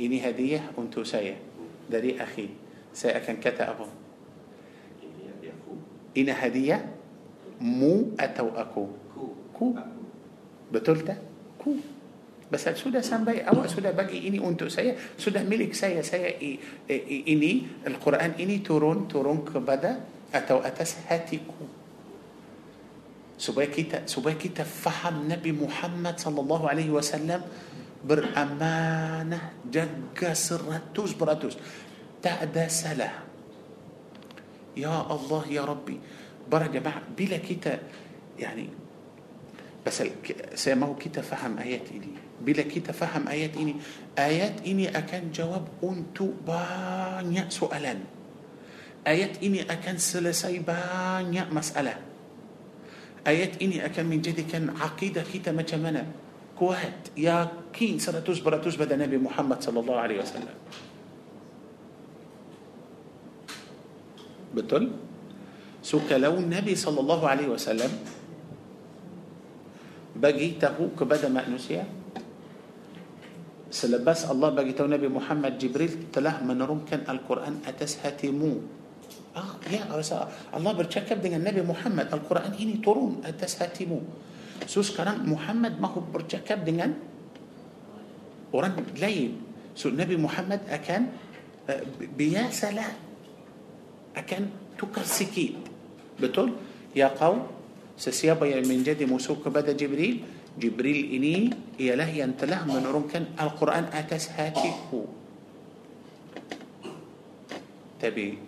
إني 0.01 0.29
هدية 0.29 0.71
أنتو 0.77 1.03
سيئة 1.03 1.44
dari 1.89 2.17
akhi. 2.17 2.47
Saya 2.95 3.19
akan 3.19 3.35
kata 3.39 3.63
apa? 3.75 3.87
Ini 6.15 6.31
hadiah 6.31 6.81
mu 7.59 8.15
atau 8.19 8.51
aku 8.55 8.85
ku 9.55 9.71
betul 10.67 10.99
tak 11.03 11.19
ku 11.59 11.79
Pasal 12.45 12.77
sudah 12.77 13.01
sampai 13.01 13.41
awak 13.41 13.67
sudah 13.67 13.89
bagi 13.89 14.29
ini 14.29 14.37
untuk 14.37 14.69
saya 14.69 14.93
sudah 15.17 15.41
milik 15.41 15.73
saya 15.73 16.05
saya 16.05 16.29
ini 16.37 17.65
Al-Quran 17.83 18.37
ini 18.37 18.61
turun 18.61 19.09
turun 19.09 19.41
kepada 19.41 19.97
atau 20.29 20.61
atas 20.61 21.03
hatiku 21.09 21.65
supaya 23.35 23.67
kita 23.67 24.05
supaya 24.05 24.37
kita 24.37 24.61
faham 24.61 25.25
Nabi 25.25 25.51
Muhammad 25.51 26.21
sallallahu 26.21 26.69
alaihi 26.69 26.93
wasallam 26.93 27.43
beramanah 28.05 29.65
jaga 29.65 30.37
seratus 30.37 31.17
tak 32.21 32.45
ada 32.45 32.69
salah 32.69 33.25
ya 34.77 35.09
Allah 35.09 35.43
ya 35.49 35.65
Rabbi 35.65 35.97
برا 36.45 36.69
جماعة 36.69 37.17
بلا 37.17 37.41
كتا 37.41 37.73
يعني 38.37 38.69
بس 39.85 39.97
سيما 40.53 40.85
هو 40.85 40.95
كتا 40.97 41.21
فهم 41.21 41.57
آيات 41.57 41.89
إني. 41.89 42.41
بلا 42.41 42.69
كتا 42.69 42.93
فهم 42.93 43.25
آيات 43.25 43.57
إني. 43.57 43.75
آيات 44.13 44.61
إني 44.61 44.93
أكن 44.93 45.33
جواب 45.33 45.81
أنتو 45.81 46.45
بانيا 46.45 47.49
سؤالا. 47.49 47.97
آيات 49.07 49.41
إني 49.41 49.65
أكن 49.65 49.97
سلسي 49.97 50.61
بانيا 50.61 51.49
مسألة. 51.49 51.95
آيات 53.25 53.61
إني 53.61 53.85
أكن 53.85 54.05
من 54.05 54.21
جدي 54.21 54.45
كان 54.45 54.69
عقيدة 54.69 55.25
كتا 55.25 55.49
مجمنا 55.49 56.05
كوهت 56.55 57.19
يا 57.19 57.51
كين 57.75 57.99
سنة 57.99 58.23
تجبر 58.23 58.57
تجبد 58.63 58.93
نبي 58.95 59.17
محمد 59.19 59.59
صلى 59.59 59.79
الله 59.79 59.97
عليه 59.99 60.17
وسلم. 60.23 60.55
بطل 64.55 64.83
سوك 65.83 66.15
لو 66.15 66.39
النبي 66.39 66.75
صلى 66.79 66.99
الله 66.99 67.21
عليه 67.27 67.47
وسلم 67.51 67.91
بقي 70.15 70.47
تقوك 70.63 71.03
بدا 71.03 71.27
مأنسيا 71.27 71.83
سلبس 73.67 74.31
الله 74.31 74.49
بقي 74.55 74.71
تو 74.71 74.87
نبي 74.87 75.11
محمد 75.11 75.59
جبريل 75.59 76.15
تله 76.15 76.39
من 76.47 76.63
رمكن 76.63 77.03
القرآن 77.03 77.67
أتسهتمو. 77.67 78.53
آه 79.35 79.53
يا 79.67 79.91
رسالة 79.91 80.55
الله 80.55 80.71
برتشكب 80.71 81.19
دين 81.19 81.43
النبي 81.43 81.67
محمد 81.67 82.07
القرآن 82.15 82.55
هني 82.55 82.79
ترون 82.79 83.27
أتسهتمو. 83.27 83.99
So 84.63 84.79
sekarang 84.79 85.27
Muhammad 85.27 85.77
mahu 85.77 85.99
bercakap 86.07 86.63
dengan 86.63 86.95
orang 88.55 88.79
lain. 88.95 89.43
So 89.75 89.91
Nabi 89.91 90.15
Muhammad 90.15 90.63
akan 90.71 91.11
uh, 91.67 91.83
biasalah 92.15 93.03
akan 94.15 94.47
tukar 94.79 95.03
sikit 95.03 95.75
Betul? 96.15 96.55
Ya 96.95 97.11
kaum, 97.11 97.43
sesiapa 97.99 98.47
yang 98.47 98.63
menjadi 98.63 99.03
musuh 99.03 99.35
kepada 99.35 99.75
Jibril, 99.75 100.23
Jibril 100.55 101.11
ini 101.11 101.51
ialah 101.75 102.07
yang 102.07 102.31
telah 102.39 102.63
menurunkan 102.63 103.35
Al-Quran 103.35 103.91
atas 103.91 104.31
hatiku. 104.31 105.03
Tapi 107.99 108.39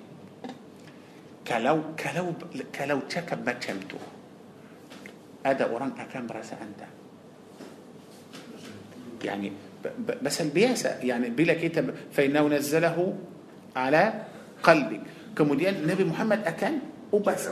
kalau 1.43 1.95
kalau 1.99 2.35
kalau 2.71 3.03
cakap 3.11 3.43
macam 3.43 3.75
tu, 3.83 3.99
ada 5.47 5.71
orang 5.71 5.95
akan 5.95 6.21
merasa 6.27 6.60
anda 6.60 7.07
يعني 9.17 9.49
بس 10.21 10.38
البياسة 10.41 11.01
يعني 11.01 11.33
بلا 11.33 11.57
كتاب 11.57 12.13
فإنه 12.13 12.43
نزله 12.53 12.97
على 13.73 14.03
قلبك 14.62 15.01
كمدين 15.33 15.81
النبي 15.81 16.03
محمد 16.13 16.45
أكان 16.45 16.75
وبس 17.10 17.49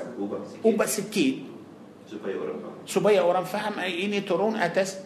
وبس 0.62 0.94
كيد 1.10 1.38
سبيا 2.86 3.20
أوران 3.22 3.46
فهم. 3.50 3.82
إني 3.82 4.22
ترون 4.22 4.62
أتس 4.62 5.02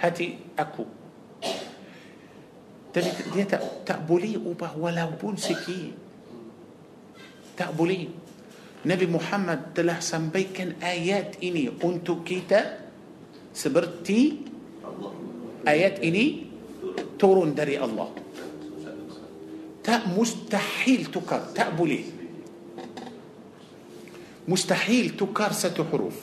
هاتي 0.00 0.56
أكو. 0.58 0.84
تبي 2.94 3.44
تأبلي 3.84 4.32
أوبا 4.40 4.70
ولو 4.80 5.10
بون 5.20 5.36
سكين. 5.36 5.92
تأبلي. 7.56 8.08
Nabi 8.88 9.04
Muhammad 9.04 9.76
telah 9.76 10.00
sampaikan 10.00 10.80
ayat 10.80 11.36
ini 11.44 11.68
untuk 11.68 12.24
kita 12.24 12.88
seperti 13.52 14.48
ayat 15.68 16.00
ini 16.00 16.48
turun 17.20 17.52
dari 17.52 17.76
Allah 17.76 18.08
tak 19.84 20.08
mustahil 20.08 21.12
tukar 21.12 21.52
tak 21.52 21.76
boleh 21.76 22.18
مستحيل 24.48 25.16
تكار 25.16 25.52
ست 25.52 25.80
حروف 25.80 26.16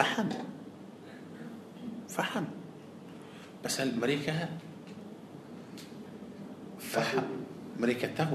فحم. 0.00 0.32
فحم. 2.08 2.46
بس 3.60 3.76
أمريكا 3.84 4.48
فحم. 6.80 7.26
مريكته. 7.76 8.30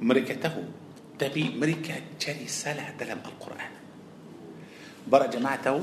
مريكته 0.00 0.54
تبي 1.20 1.44
مريكة 1.60 2.16
جري 2.16 2.48
سلع 2.48 2.96
تلم 2.96 3.20
القرآن. 3.20 3.72
برا 5.04 5.26
جماعته. 5.28 5.76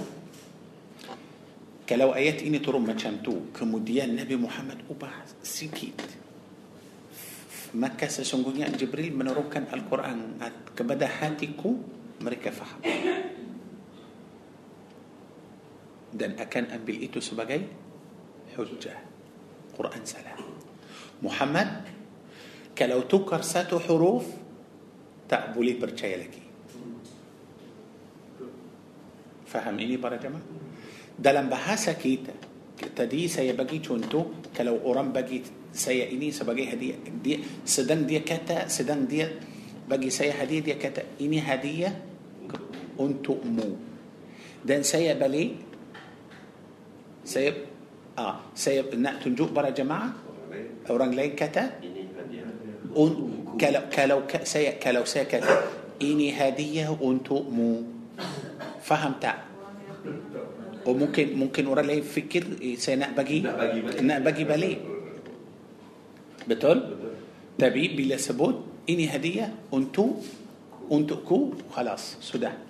كلو 1.86 2.10
آيات 2.18 2.42
إني 2.42 2.60
ترم 2.66 2.90
ما 2.90 2.98
كمديان 3.54 4.18
نبي 4.18 4.34
محمد 4.34 4.90
أبا 4.90 5.10
سيكيت 5.46 6.02
مكة 7.74 8.08
سسنقوني 8.10 8.66
جبريل 8.82 9.14
من 9.14 9.30
ربك 9.30 9.58
القرآن. 9.78 10.42
كبدا 10.74 11.10
هاتيكو 11.22 11.99
mereka 12.20 12.51
faham 12.51 12.80
dan 16.09 16.36
akan 16.36 16.63
ambil 16.74 16.97
itu 16.99 17.22
sebagai 17.22 17.61
hujjah 18.57 18.97
Quran 19.78 20.03
salah 20.03 20.36
Muhammad 21.24 21.86
kalau 22.74 23.05
tukar 23.05 23.45
satu 23.45 23.80
huruf 23.80 24.26
tak 25.30 25.53
boleh 25.53 25.78
percaya 25.78 26.17
lagi 26.17 26.43
faham 29.45 29.76
ini 29.80 29.95
para 29.95 30.17
jemaah 30.17 30.43
dalam 31.13 31.47
bahasa 31.47 31.93
kita 31.95 32.34
tadi 32.95 33.28
saya 33.28 33.53
bagi 33.53 33.84
contoh 33.84 34.49
kalau 34.55 34.82
orang 34.88 35.11
bagi 35.13 35.43
saya 35.70 36.09
ini 36.09 36.34
sebagai 36.34 36.65
hadiah 36.65 36.97
dia 37.22 37.38
sedang 37.63 38.03
dia 38.07 38.26
kata 38.26 38.65
sedang 38.72 39.05
dia 39.05 39.30
bagi 39.86 40.09
saya 40.09 40.36
hadiah 40.41 40.74
dia 40.74 40.78
kata 40.80 41.22
ini 41.22 41.38
hadiah 41.38 42.09
أن 43.00 43.22
تؤموا. 43.24 43.76
ده 44.66 44.82
سيب 44.82 45.24
ليه 45.24 45.52
سيب 47.26 47.54
آه 48.20 48.36
سيب 48.56 48.95
نأتنجو 48.95 49.45
برا 49.56 49.70
جماعة 49.72 50.10
أوران 50.89 51.12
لين 51.16 51.36
كتا 51.39 51.80
أن 52.97 53.12
كلو 53.62 53.82
كلو 53.93 54.20
سي 54.43 54.72
كلو 54.84 55.06
سي 55.06 55.24
كتا 55.26 55.56
إني 56.02 56.36
هدية 56.36 56.97
أن 57.00 57.24
تؤموا 57.24 57.78
فهمت 58.84 59.26
وممكن 60.86 61.28
ممكن 61.39 61.64
ورا 61.68 61.82
لين 61.82 62.02
فكر 62.04 62.43
سيناء 62.76 63.12
بجي 63.16 63.39
ناء 64.04 64.20
بجي 64.20 64.43
بلي 64.43 64.74
بتقول 66.47 66.80
تبي 67.58 67.88
بلا 67.95 68.18
سبوت 68.18 68.58
إني 68.89 69.08
هدية 69.16 69.54
أنتو 69.74 70.06
أنتو 70.91 71.16
كو 71.24 71.54
خلاص 71.72 72.18
سودان 72.20 72.68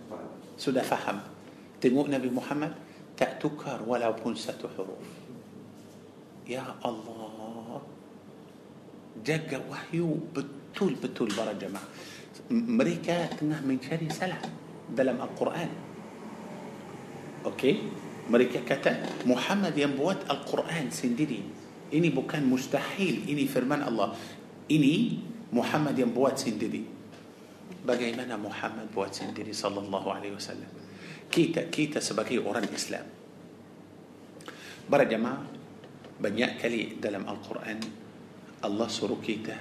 sudah 0.60 0.84
faham 0.84 1.24
tengok 1.80 2.12
Nabi 2.12 2.28
Muhammad 2.28 2.76
tak 3.16 3.40
tukar 3.40 3.80
walaupun 3.88 4.36
satu 4.36 4.68
huruf 4.76 5.00
ya 6.44 6.76
Allah 6.84 7.80
jaga 9.24 9.64
wahyu 9.64 10.20
betul-betul 10.36 11.32
para 11.32 11.56
jemaah 11.56 11.88
mereka 12.52 13.32
tengah 13.40 13.64
mencari 13.64 14.12
salah 14.12 14.40
dalam 14.92 15.16
Al-Quran 15.24 15.72
okey 17.48 17.76
mereka 18.28 18.60
kata 18.68 19.24
Muhammad 19.24 19.74
yang 19.80 19.96
buat 19.96 20.28
Al-Quran 20.28 20.92
sendiri 20.92 21.40
ini 21.90 22.08
bukan 22.12 22.44
mustahil 22.44 23.26
ini 23.26 23.48
firman 23.48 23.80
Allah 23.80 24.12
ini 24.68 25.24
Muhammad 25.56 25.96
yang 25.98 26.12
buat 26.12 26.36
sendiri 26.38 26.99
bagaimana 27.84 28.36
Muhammad 28.36 28.92
buat 28.92 29.12
sendiri 29.14 29.56
sallallahu 29.56 30.08
alaihi 30.12 30.36
wasallam 30.36 30.68
kita 31.30 31.70
kita 31.70 32.02
sebagai 32.04 32.42
orang 32.44 32.66
Islam 32.74 33.06
para 34.90 35.06
jemaah 35.06 35.46
banyak 36.20 36.60
kali 36.60 37.00
dalam 37.00 37.24
Al-Quran 37.24 37.80
Allah 38.66 38.88
suruh 38.92 39.22
kita 39.24 39.56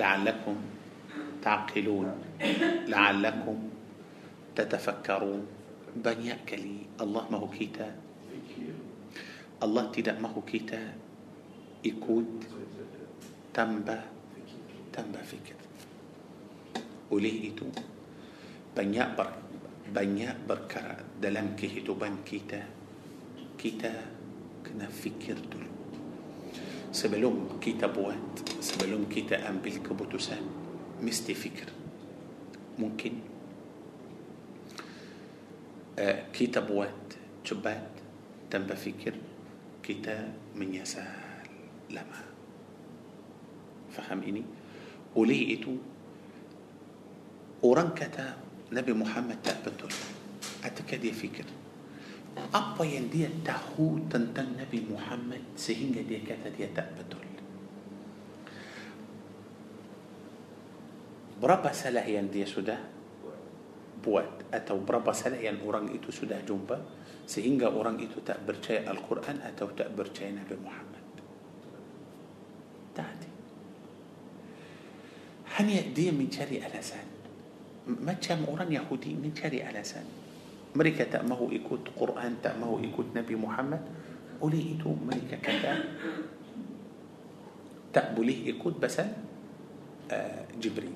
la'allakum 0.00 0.56
ta'qilun 1.44 2.08
la'allakum 2.88 3.58
tatafakkarun 4.56 5.42
banyak 6.00 6.40
kali 6.48 6.88
Allah 7.00 7.24
mahu 7.28 7.48
kita 7.52 7.88
Allah 9.60 9.84
tidak 9.92 10.16
mahu 10.20 10.40
kita 10.44 10.80
ikut 11.84 12.28
tambah 13.52 14.00
tambah 14.92 15.22
fikir 15.24 15.55
oleh 17.12 17.52
itu 17.52 17.66
banyak 18.74 19.08
ber, 19.14 19.28
banyak 19.90 20.34
perkara 20.44 20.98
dalam 21.16 21.54
kehidupan 21.54 22.26
kita 22.26 22.60
kita 23.56 23.92
kena 24.66 24.90
fikir 24.90 25.38
dulu 25.46 25.70
sebelum 26.90 27.60
kita 27.62 27.88
buat 27.88 28.20
sebelum 28.58 29.06
kita 29.06 29.46
ambil 29.46 29.80
keputusan 29.80 30.42
mesti 31.00 31.32
fikir 31.32 31.68
mungkin 32.76 33.22
uh, 35.96 36.18
kita 36.34 36.60
buat 36.66 36.94
cepat 37.46 37.84
tanpa 38.50 38.74
fikir 38.74 39.14
kita 39.80 40.28
menyesal 40.58 41.06
lama 41.94 42.20
faham 43.94 44.20
ini 44.26 44.42
oleh 45.16 45.56
itu 45.56 45.95
orang 47.64 47.96
kata 47.96 48.36
Nabi 48.74 48.92
Muhammad 48.92 49.38
tak 49.40 49.62
betul. 49.62 49.92
Ataukah 50.60 50.98
dia 50.98 51.14
fikir? 51.14 51.46
Apa 52.52 52.84
yang 52.84 53.08
dia 53.08 53.32
tahu 53.40 54.02
tentang 54.12 54.52
Nabi 54.58 54.84
Muhammad 54.84 55.40
sehingga 55.56 56.04
dia 56.04 56.20
kata 56.20 56.52
dia 56.52 56.68
tak 56.74 56.92
betul? 56.98 57.24
Berapa 61.36 61.68
salah 61.72 62.04
yang 62.04 62.32
dia 62.32 62.48
sudah 62.48 62.80
buat 64.00 64.48
atau 64.52 64.80
berapa 64.80 65.12
salah 65.12 65.36
yang 65.36 65.60
orang 65.64 65.92
itu 65.92 66.08
sudah 66.08 66.40
jumpa 66.44 66.80
sehingga 67.28 67.68
orang 67.72 68.00
itu 68.00 68.24
tak 68.24 68.40
percaya 68.44 68.88
Al-Quran 68.88 69.44
atau 69.44 69.68
tak 69.72 69.92
percaya 69.92 70.32
Nabi 70.32 70.56
Muhammad? 70.60 71.04
Tak 72.96 73.04
ada. 73.04 73.30
Hanya 75.60 75.80
dia 75.92 76.12
mencari 76.12 76.60
alasan 76.60 77.15
macam 77.86 78.50
orang 78.50 78.70
Yahudi 78.74 79.14
mencari 79.14 79.62
alasan 79.62 80.02
mereka 80.74 81.06
tak 81.06 81.22
mahu 81.22 81.54
ikut 81.54 81.94
Quran 81.94 82.42
tak 82.42 82.58
mahu 82.58 82.82
ikut 82.82 83.14
Nabi 83.14 83.34
Muhammad 83.38 83.80
oleh 84.42 84.76
itu 84.76 84.90
mereka 84.90 85.38
kata 85.38 85.72
tak 87.94 88.12
boleh 88.12 88.50
ikut 88.50 88.76
pasal 88.76 89.08
uh, 90.10 90.42
Jibril 90.58 90.92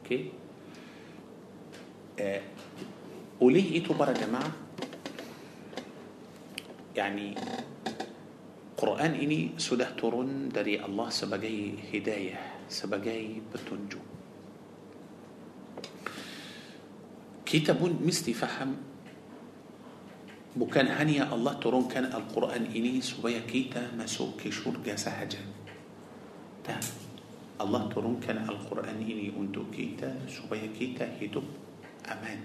okey 0.00 0.32
uh, 2.18 2.42
oleh 3.44 3.66
itu 3.76 3.92
para 3.92 4.16
jemaah 4.16 4.50
yani 6.96 7.36
Quran 8.74 9.12
ini 9.14 9.60
sudah 9.60 9.92
turun 9.92 10.48
dari 10.48 10.80
Allah 10.80 11.12
sebagai 11.12 11.78
hidayah 11.92 12.66
sebagai 12.66 13.44
petunjuk 13.54 14.07
كتاب 17.48 17.80
مثلي 17.80 18.36
فهم. 18.36 18.76
Bukan 20.56 20.86
hanya 20.92 21.32
Allah 21.32 21.52
turunkan 21.64 22.04
القرآن 22.04 22.76
ini 22.76 23.00
supaya 23.00 23.48
kita 23.48 23.96
masyhur 23.96 24.84
sahaja 24.84 25.40
tak. 26.64 26.76
Allah 27.56 27.82
turunkan 27.88 28.44
القرآن 28.44 29.00
ini 29.00 29.32
untuk 29.32 29.64
kita 29.72 30.28
supaya 30.28 30.68
kita 30.76 31.16
hidup 31.24 31.48
aman. 32.04 32.40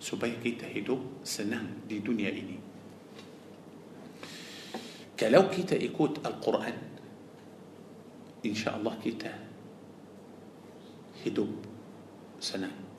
Supaya 0.00 0.40
kita 0.40 0.72
hidup 0.80 1.28
senang 1.28 1.84
di 1.88 2.00
dunia 2.00 2.32
ini. 2.32 2.58
Kalau 5.20 5.42
kita 5.52 5.76
ikut 5.76 6.24
القرآن. 6.24 6.76
إن 8.46 8.54
شاء 8.54 8.80
الله 8.80 8.94
kita 9.04 9.32
hidup 11.26 11.52
senang. 12.40 12.91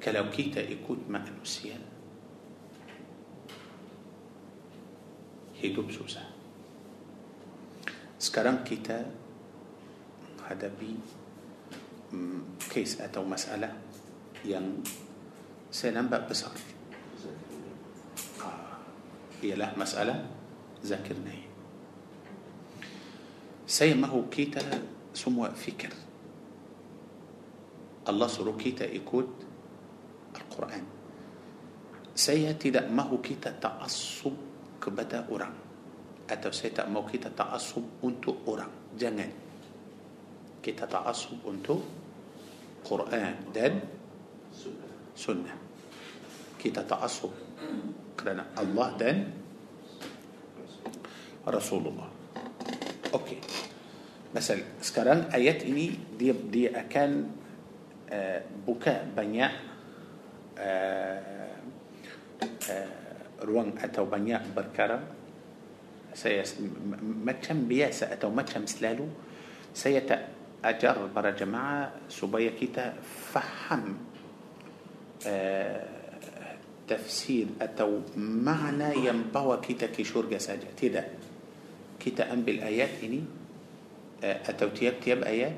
كلو 0.00 0.30
كيتا 0.30 0.64
إكوت 0.72 0.98
ما 1.08 1.20
أنوسيا 1.28 1.78
هيدوب 5.60 5.92
سوزا 5.92 6.24
سكرام 8.18 8.64
كيتا 8.64 9.12
هذا 10.48 10.72
بي 10.80 10.96
كيس 12.72 13.00
أتو 13.00 13.24
مسألة 13.28 13.70
ين 14.44 14.82
سينام 15.70 16.08
بقى 16.08 16.28
بصر 16.28 16.50
يلاه 19.42 19.78
مسألة 19.78 20.16
ذكرني 20.84 21.38
سي 23.68 23.94
ما 23.94 24.08
هو 24.08 24.32
كيتا 24.32 24.64
سمو 25.14 25.44
فكر 25.52 25.92
الله 28.08 28.26
سرو 28.26 28.56
كيتا 28.56 28.96
إكوت 28.96 29.49
Al-Quran. 30.50 30.84
Saya 32.10 32.50
tidak 32.58 32.90
mahu 32.90 33.22
kita 33.22 33.54
ta'assub 33.54 34.34
kepada 34.82 35.30
orang. 35.30 35.54
Atau 36.26 36.50
saya 36.50 36.82
tak 36.82 36.90
mahu 36.90 37.06
kita 37.06 37.30
ta'assub 37.30 38.02
untuk 38.02 38.42
orang. 38.50 38.90
Jangan. 38.98 39.30
Kita 40.58 40.90
ta'assub 40.90 41.38
untuk 41.46 41.80
Quran 42.82 43.54
dan 43.54 43.78
sunnah. 45.14 45.54
Kita 46.58 46.82
ta'assub 46.82 47.32
kerana 48.18 48.50
Allah 48.58 48.88
dan 48.98 49.16
Rasulullah. 51.46 52.10
Okey. 53.14 53.40
Masalah 54.30 54.62
sekarang 54.78 55.32
ayat 55.32 55.64
ini 55.66 55.96
dia 56.14 56.36
dia 56.36 56.70
akan 56.84 57.10
uh, 58.12 58.40
buka 58.62 59.08
banyak 59.08 59.69
آه، 60.60 61.56
آه، 62.42 62.70
آه، 62.70 62.88
ruang 63.48 63.72
atau 63.80 64.04
banyak 64.04 64.44
perkara 64.56 65.00
saya 66.14 66.60
macam 67.00 67.64
biasa 67.64 68.02
atau 68.02 68.28
macam 68.28 68.66
selalu. 68.68 69.08
Saya 69.72 69.94
nak 69.94 70.10
ajar 70.64 71.16
para 71.16 71.30
jemaah 71.30 72.12
supaya 72.12 72.50
kita 72.60 73.00
faham 73.32 73.96
Tafsir 76.88 77.46
atau 77.62 78.00
makna 78.16 79.06
yang 79.06 79.31
bawa 79.31 79.56
kita 79.64 79.86
masyhur 79.86 80.26
sahaja. 80.26 80.76
Tidak 80.76 81.04
kita 82.00 82.32
ambil 82.32 83.00
ayat 83.00 83.14
ini 83.14 83.24
atau 84.24 84.68
tiap-tiap 84.68 85.22
ayat 85.22 85.56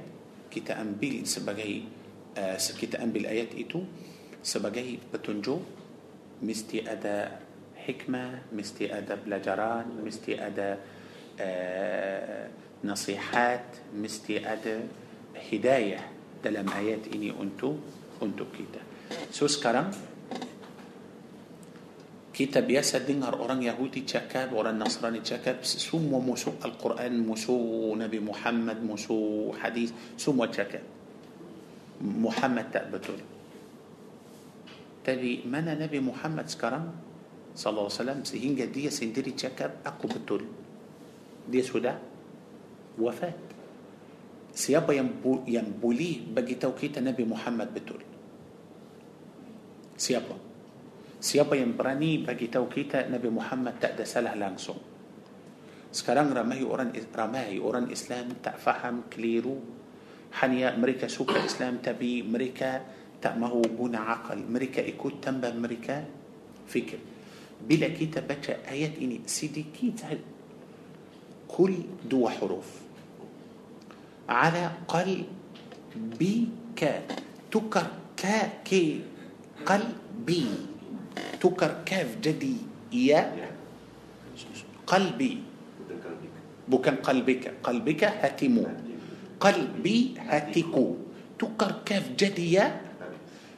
kita 0.51 0.81
ambil 0.81 1.27
sebagai 1.27 1.83
kita 2.57 3.03
ambil 3.03 3.59
ayat 3.59 3.71
itu. 3.71 3.83
Sebagai 4.43 4.99
petunjuk 5.11 5.63
mesti 6.43 6.83
ada 6.83 7.41
hikmah 7.87 8.51
mesti 8.51 8.91
ada 8.91 9.15
pelajaran 9.15 9.87
mesti 10.03 10.33
ada 10.35 10.69
uh, 11.39 12.43
nasihat 12.83 13.95
mesti 13.95 14.43
ada 14.43 14.83
hidayah 15.49 16.03
dalam 16.43 16.67
ayat 16.75 17.07
ini 17.15 17.31
untuk 17.31 17.79
untuk 18.19 18.51
kita 18.51 18.83
so 19.31 19.47
sekarang 19.47 19.95
kita 22.33 22.65
biasa 22.65 23.05
dengar 23.05 23.37
orang 23.37 23.61
Yahudi 23.61 24.09
cakap, 24.09 24.57
orang 24.57 24.81
Nasrani 24.81 25.21
cakap, 25.21 25.69
semua 25.69 26.17
musuh 26.17 26.57
Al-Quran, 26.65 27.21
musuh 27.29 27.93
Nabi 27.93 28.25
Muhammad, 28.25 28.81
musuh 28.81 29.53
hadis, 29.61 29.93
semua 30.17 30.49
cakap. 30.49 30.81
Muhammad 32.01 32.73
tak 32.73 32.89
betul. 32.89 33.21
Tapi 35.03 35.43
mana 35.43 35.75
Nabi 35.75 35.99
Muhammad 35.99 36.47
sekarang? 36.47 36.95
Sallallahu 37.53 37.91
Alaihi 37.91 38.01
Wasallam 38.01 38.21
sehingga 38.25 38.65
dia 38.65 38.89
sendiri 38.89 39.35
cakap 39.37 39.83
aku 39.85 40.09
betul. 40.09 40.47
Dia 41.51 41.61
sudah 41.61 41.99
wafat. 42.97 43.37
Siapa 44.53 44.93
yang 44.95 45.09
bu, 45.21 45.43
yang 45.49 45.69
boleh 45.69 46.23
bagi 46.29 46.57
tahu 46.57 46.77
kita 46.77 47.03
Nabi 47.03 47.25
Muhammad 47.25 47.73
betul? 47.73 48.01
Siapa? 49.97 50.37
Siapa 51.23 51.55
yang 51.55 51.79
berani 51.79 52.19
bagi 52.21 52.51
tahu 52.51 52.67
kita 52.69 53.07
Nabi 53.07 53.31
Muhammad 53.31 53.79
tak 53.79 53.97
ada 53.97 54.05
salah 54.05 54.35
langsung? 54.35 54.77
Sekarang 55.93 56.33
ramai 56.33 56.65
orang 56.65 56.91
ramai 57.13 57.61
orang 57.61 57.93
Islam 57.93 58.41
tak 58.41 58.57
faham 58.57 59.07
keliru. 59.13 59.61
Hanya 60.41 60.73
mereka 60.73 61.13
suka 61.13 61.37
Islam 61.45 61.85
tapi 61.85 62.25
mereka 62.25 62.81
تأمه 63.23 63.63
بون 63.79 63.95
عقل. 63.97 64.39
مريكا 64.51 64.89
إكوت 64.89 65.23
تنبأ 65.23 65.55
مريكا 65.55 66.05
فكر 66.69 66.99
بلا 67.63 67.89
كتابة 67.89 68.59
آيات 68.69 68.99
إني 68.99 69.21
سيدي 69.27 69.65
كيتا 69.71 70.19
كل 71.49 71.75
دو 72.11 72.29
حروف. 72.29 72.69
على 74.29 74.71
قل 74.89 75.25
بي 76.19 76.49
كا 76.77 77.03
تكر 77.51 77.87
كا 78.17 78.65
كي 78.67 79.01
قل 79.67 79.83
بي 80.27 80.47
تكر 81.41 81.73
كاف 81.87 82.19
جدي 82.19 82.57
يا 82.93 83.51
قلبي. 84.87 85.33
بو 86.69 86.79
كان 86.79 86.97
قلبك. 86.97 87.55
قلبك 87.63 88.05
هاتمو. 88.05 88.67
قلبي 89.41 90.15
هاتكو. 90.19 90.87
تكر 91.39 91.73
كاف 91.85 92.05
جدي 92.19 92.53
يا 92.53 92.81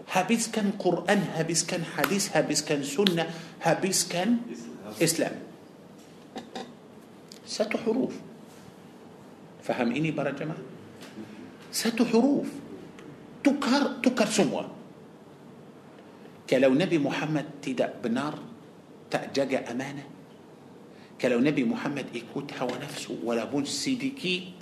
habiskan 0.09 0.77
Quran, 0.77 1.21
habiskan 1.37 1.85
hadis, 1.97 2.33
habiskan 2.33 2.85
sunnah, 2.85 3.29
habiskan 3.63 4.45
Islam. 5.01 5.41
Satu 7.45 7.77
huruf. 7.85 8.15
Faham 9.65 9.93
ini 9.97 10.13
para 10.13 10.33
jemaah? 10.33 10.61
Satu 11.73 12.05
huruf. 12.05 12.49
Tukar, 13.45 14.01
tukar 14.01 14.29
semua. 14.29 14.69
Kalau 16.45 16.73
Nabi 16.77 17.01
Muhammad 17.01 17.61
tidak 17.65 18.01
benar, 18.01 18.37
tak 19.09 19.33
jaga 19.33 19.65
amanah. 19.69 20.05
Kalau 21.17 21.41
Nabi 21.41 21.65
Muhammad 21.65 22.13
ikut 22.13 22.53
hawa 22.61 22.77
nafsu, 22.81 23.17
walaupun 23.25 23.65
sedikit, 23.65 24.53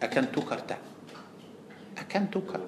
akan 0.00 0.24
tukar 0.32 0.64
tak? 0.64 0.80
Akan 2.00 2.32
tukar. 2.32 2.64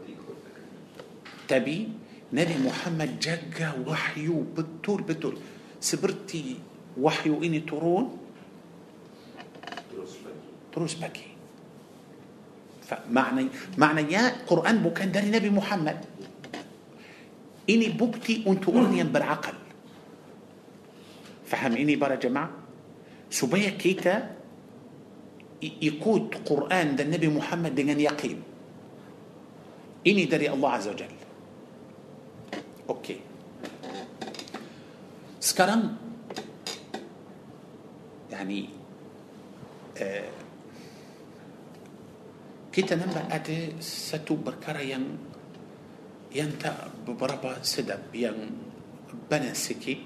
تبي 1.49 1.88
نبي 2.32 2.57
محمد 2.64 3.20
جاكا 3.20 3.84
وحيو 3.86 4.57
بالطول 4.57 5.03
بالطول. 5.03 5.36
سبرتي 5.80 6.57
وحيو 7.01 7.43
إني 7.43 7.61
ترون؟ 7.61 8.18
تروس 10.72 10.95
بكي. 10.95 11.28
فمعنى 12.88 13.49
معنى 13.78 14.12
يا 14.12 14.47
قرآن 14.47 14.78
بو 14.82 14.90
كان 14.93 15.12
داري 15.12 15.30
نبي 15.30 15.51
محمد. 15.51 16.05
إني 17.70 17.88
بكتي 17.88 18.45
أنت 18.47 18.68
أغنيا 18.68 19.05
بالعقل. 19.05 19.55
فهم 21.47 21.76
إني 21.76 21.97
برا 21.97 22.14
جماعة؟ 22.14 22.51
سبيا 23.30 23.70
كيتا 23.76 24.36
يقود 25.62 26.34
قرآن 26.49 26.97
ده 26.97 27.05
النبي 27.05 27.28
محمد 27.28 27.74
دين 27.74 28.01
يقين. 28.01 28.43
إني 30.07 30.24
داري 30.24 30.51
الله 30.51 30.70
عز 30.70 30.88
وجل. 30.88 31.12
Okey. 32.89 33.18
Sekarang 35.39 35.99
yani 38.33 38.72
uh, 40.01 40.30
kita 42.72 42.97
nampak 42.97 43.28
ada 43.28 43.59
satu 43.85 44.41
perkara 44.41 44.80
yang 44.80 45.05
yang 46.33 46.57
tak 46.57 46.89
beberapa 47.05 47.61
sedap 47.61 48.09
yang 48.16 48.49
panas 49.28 49.68
sikit 49.68 50.01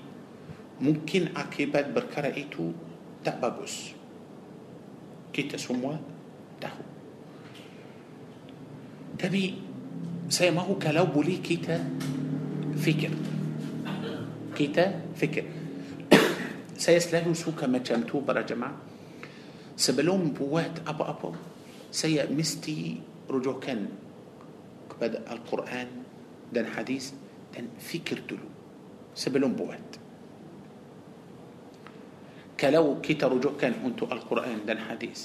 mungkin 0.83 1.31
akibat 1.39 1.95
perkara 1.95 2.35
itu 2.35 2.74
tak 3.22 3.39
bagus 3.39 3.95
kita 5.31 5.55
semua 5.55 5.95
tahu 6.59 6.83
tapi 9.14 9.62
saya 10.27 10.51
mahu 10.51 10.74
kalau 10.83 11.07
boleh 11.07 11.39
kita 11.39 11.79
fikir. 12.77 13.11
Kita 14.57 14.87
fikir. 15.16 15.45
Saya 16.85 17.14
selalu 17.14 17.35
suka 17.35 17.79
macam 17.79 18.05
itu 18.05 18.20
para 18.20 18.45
jemaah. 18.45 18.77
Sebelum 19.77 20.37
buat 20.37 20.89
apa-apa. 20.89 21.31
Saya 21.93 22.20
mesti 22.29 23.01
rujukkan 23.31 23.89
kepada 24.93 25.14
القرآن 25.31 25.89
dan 26.53 26.66
hadis 26.66 27.05
dan 27.57 27.68
fikir 27.81 28.18
dulu. 28.29 28.49
Sebelum 29.14 29.53
buat. 29.53 29.91
Kalau 32.61 33.01
kita 33.01 33.29
rujukkan 33.29 33.72
itu 33.85 34.07
القرآن 34.07 34.64
dan 34.68 34.79
hadis. 34.79 35.20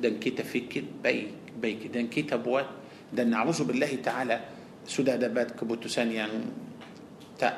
Dan 0.00 0.20
kita 0.20 0.42
fikir 0.42 0.84
baik-baik. 1.04 1.86
Dan 1.92 2.08
kita 2.08 2.36
buat. 2.36 2.68
Dan 3.12 3.30
نعوذ 3.30 3.64
بالله 3.64 4.04
تعالى. 4.04 4.36
Sudah 4.88 5.16
dapat 5.16 5.60
keputusannya 5.60 6.16
يعني 6.16 6.67
tak 7.38 7.54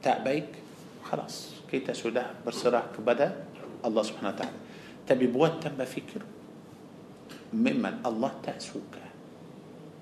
tak 0.00 0.24
baik 0.24 0.46
خلاص. 1.04 1.60
sudah 1.94 2.34
berserah 2.42 2.90
kepada 2.90 3.46
Allah 3.82 4.02
Subhanahu 4.02 4.32
wa 4.32 4.38
taala 4.38 4.58
tapi 5.04 5.26
buat 5.26 5.58
tambah 5.58 5.86
fikir 5.86 6.22
ممن 7.50 8.06
الله 8.06 8.32
تأسوك. 8.46 8.94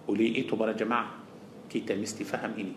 ولقيته 0.09 0.53
برا 0.57 0.73
جماعة؟ 0.73 1.09
كيتا 1.73 1.97
مستفهم 1.97 2.53
إني. 2.61 2.77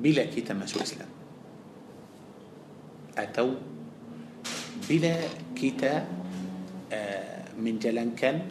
بلا 0.00 0.24
كيتا 0.32 0.56
مسو 0.56 0.80
إسلام. 0.80 1.08
أتوا 3.20 3.54
بلا 4.88 5.16
كيتا 5.56 5.92
آه، 6.92 7.44
من 7.60 7.78
جلان 7.78 8.16
كان 8.16 8.48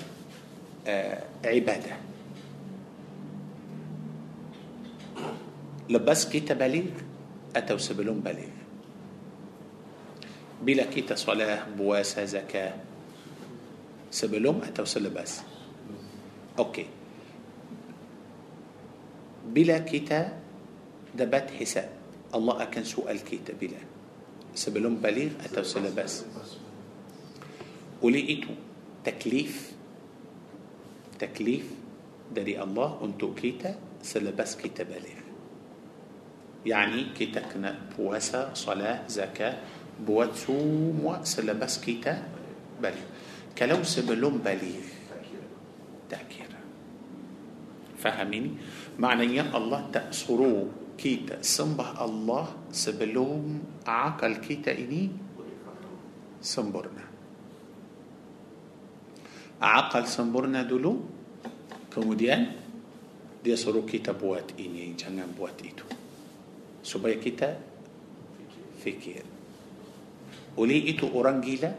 لبس 5.89 6.29
كيتا 6.29 6.53
بليغ 6.53 6.93
Atau 7.55 7.77
sebelum 7.81 8.21
baligh. 8.21 8.53
Bila 10.61 10.85
kita 10.85 11.15
solat 11.15 11.73
puasa 11.73 12.25
zakat. 12.25 12.73
Sebelum 14.11 14.61
atau 14.69 14.85
selepas. 14.85 15.41
Okey. 16.59 16.85
Bila 19.49 19.77
kita 19.81 20.37
dapat 21.17 21.57
hisab. 21.57 21.89
Allah 22.35 22.55
akan 22.63 22.83
soal 22.83 23.23
kita 23.25 23.57
bila. 23.57 23.81
Sebelum 24.53 25.01
baligh 25.01 25.41
atau 25.49 25.63
selepas. 25.65 26.13
Baligh 28.01 28.36
itu 28.36 28.53
taklif. 29.05 29.73
Taklif 31.19 31.65
dari 32.35 32.61
Allah 32.61 32.89
untuk 33.03 33.33
kita 33.33 34.03
selepas 34.05 34.55
kita 34.55 34.83
baligh. 34.85 35.28
يعني 36.65 37.15
kita 37.15 37.55
kena 37.55 37.95
puasa 37.95 38.51
solat 38.53 39.07
zakat 39.07 39.55
buat 40.03 40.55
semua 40.99 41.41
lepas 41.41 41.79
kita 41.79 42.23
baligh 42.83 43.03
kalau 43.57 43.83
sebelum 43.83 44.43
baligh 44.43 44.75
tak 46.09 46.27
kira 46.27 46.51
faham 47.99 48.28
ini? 48.28 48.51
Maknanya 48.99 49.35
Allah 49.35 49.91
tak 49.91 50.30
suruh 50.30 50.95
kita 50.95 51.43
sembah 51.43 51.99
Allah 51.99 52.45
sebelum 52.71 53.45
akal 53.87 54.33
kita 54.39 54.71
ini 54.71 55.11
sempurna 56.39 57.05
akal 59.61 60.03
sempurna 60.07 60.63
dulu؟ 60.63 60.93
كموديان؟ 61.91 62.43
دي 63.43 63.55
سرو 63.55 63.83
كيتا 63.83 64.15
بوات 64.15 64.55
إني 64.59 64.95
جنان 64.95 65.35
بوات 65.35 65.59
إيتو 65.63 65.98
supaya 66.81 67.15
kita 67.19 67.55
fikir 68.79 69.23
oleh 70.59 70.79
itu 70.91 71.07
orang 71.11 71.39
gila 71.39 71.71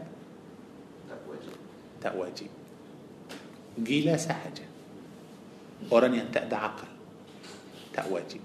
Tak 2.01 2.17
wajib. 2.17 2.49
gila 3.77 4.17
sahaja 4.17 4.65
orang 5.93 6.17
yang 6.17 6.27
tak 6.33 6.49
ada 6.49 6.69
akal 6.69 6.91
tak 7.93 8.05
wajib 8.09 8.41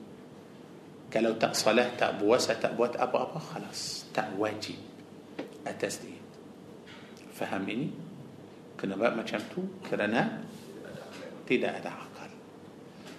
kalau 1.08 1.32
tak 1.40 1.56
salah 1.56 1.88
tak 1.96 2.20
puasa 2.20 2.52
tak 2.60 2.76
buat 2.76 2.96
apa-apa 3.00 3.38
khalas 3.40 4.04
tak 4.12 4.32
wajib 4.36 4.76
atas 5.64 6.04
dia 6.04 6.20
faham 7.32 7.64
ini 7.68 7.88
kenapa 8.76 9.12
macam 9.12 9.40
tu 9.52 9.64
kerana 9.84 10.44
tidak 11.48 11.80
ada 11.80 11.90
akal 11.96 12.30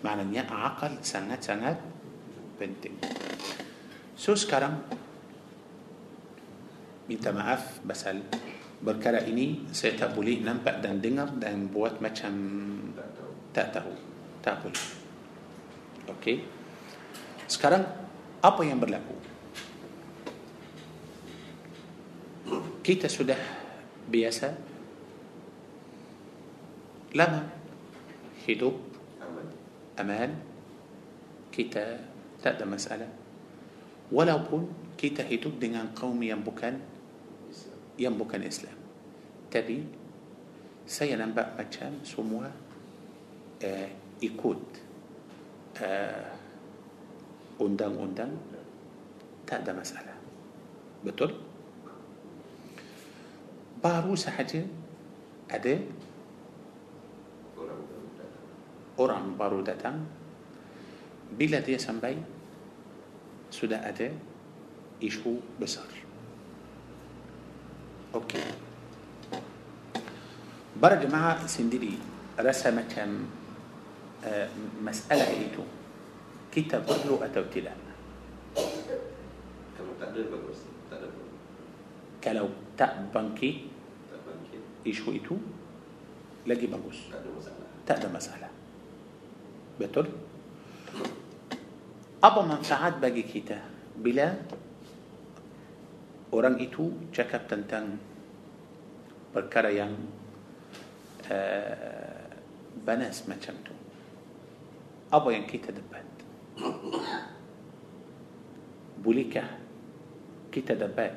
maknanya 0.05 0.45
akal 0.49 0.93
sangat-sangat 1.01 1.96
penting. 2.57 2.97
So 4.17 4.33
sekarang 4.33 4.81
minta 7.07 7.29
maaf 7.31 7.79
pasal 7.85 8.25
perkara 8.81 9.23
ini. 9.23 9.69
Saya 9.71 9.93
tak 9.95 10.17
boleh 10.17 10.41
nampak 10.41 10.81
dan 10.81 10.99
dengar 10.99 11.31
dan 11.37 11.69
buat 11.69 12.01
macam 12.01 12.33
Tak 12.93 13.09
tahu. 13.13 13.31
tak 13.53 13.67
tahu. 13.73 13.93
Tak 14.41 14.55
boleh. 14.65 14.85
Okey. 16.17 16.37
Sekarang 17.47 17.83
apa 18.41 18.61
yang 18.65 18.81
berlaku? 18.81 19.15
Kita 22.83 23.11
sudah 23.11 23.39
biasa 24.07 24.47
lama 27.11 27.43
hidup. 28.47 28.75
Aman. 29.99 30.31
Kita 31.51 32.06
tak 32.41 32.59
ada 32.59 32.65
masalah. 32.65 33.09
Walaupun 34.07 34.93
kita 34.95 35.21
hidup 35.27 35.59
dengan 35.59 35.91
kaum 35.93 36.17
yang 36.23 36.41
bukan 36.41 36.79
yang 37.97 38.13
bukan 38.15 38.41
Islam. 38.45 38.77
Tapi 39.49 39.83
saya 40.87 41.17
nampak 41.19 41.57
macam 41.57 42.01
semua 42.05 42.47
uh, 43.61 43.89
ikut 44.21 44.61
uh, 45.81 46.29
undang-undang 47.59 48.31
tak 49.43 49.65
ada 49.65 49.73
masalah. 49.73 50.17
Betul? 51.01 51.33
Baru 53.81 54.13
sahaja 54.17 54.61
ada 55.47 55.73
Orang 58.97 59.37
baru 59.37 59.61
datang. 59.61 60.09
بلا 61.35 61.59
دي 61.59 61.77
سنبي 61.77 62.17
سدى 63.51 63.75
أدى 63.75 64.11
إشو 65.03 65.35
بصر 65.61 65.91
أوكي. 68.15 68.43
برج 70.81 71.05
مع 71.11 71.47
سندري 71.47 71.97
رسم 72.39 72.81
كم 72.95 73.25
آه، 74.25 74.49
Masalah 74.81 75.27
itu. 75.27 75.63
Kita 76.53 76.72
tak 76.72 76.85
perlu 76.85 77.23
atau 77.23 77.43
telah 77.53 77.71
kalau 82.23 82.49
tak 82.77 83.04
bangkit 83.04 83.67
isu 84.85 85.11
itu. 85.11 85.35
Lagi 86.47 86.67
bagus 86.67 86.99
tak 87.85 88.07
ada 88.07 88.19
masalah. 88.19 88.49
Betul 89.79 90.07
apa 92.17 92.39
manfaat 92.41 92.97
bagi 92.97 93.21
kita 93.21 93.61
bila 93.97 94.33
orang 96.33 96.57
itu 96.57 97.09
cakap 97.13 97.45
tentang 97.45 97.97
perkara 99.31 99.69
yang 99.69 99.93
uh, 101.29 102.25
banas 102.81 103.25
macam 103.29 103.53
tu 103.61 103.75
apa 105.13 105.29
yang 105.31 105.45
kita 105.47 105.71
dapat 105.71 106.05
bolehkah 108.97 109.47
kita 110.49 110.73
dapat 110.73 111.13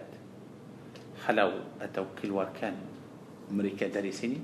halau 1.27 1.65
atau 1.81 2.13
keluarkan 2.13 2.77
mereka 3.51 3.89
dari 3.89 4.13
sini 4.13 4.39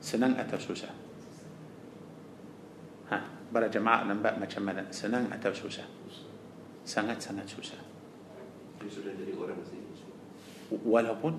senang 0.00 0.38
atau 0.38 0.56
susah 0.56 0.99
para 3.50 3.66
jemaah 3.66 4.06
nampak 4.06 4.38
macam 4.38 4.62
mana? 4.62 4.86
Senang 4.94 5.26
atau 5.34 5.50
susah? 5.50 5.84
Sangat-sangat 6.86 7.46
susah. 7.50 7.78
Dia 8.80 8.88
sudah 8.88 9.12
jadi 9.12 9.34
orang 9.36 9.60
sini. 9.66 9.90
walaupun 10.86 11.34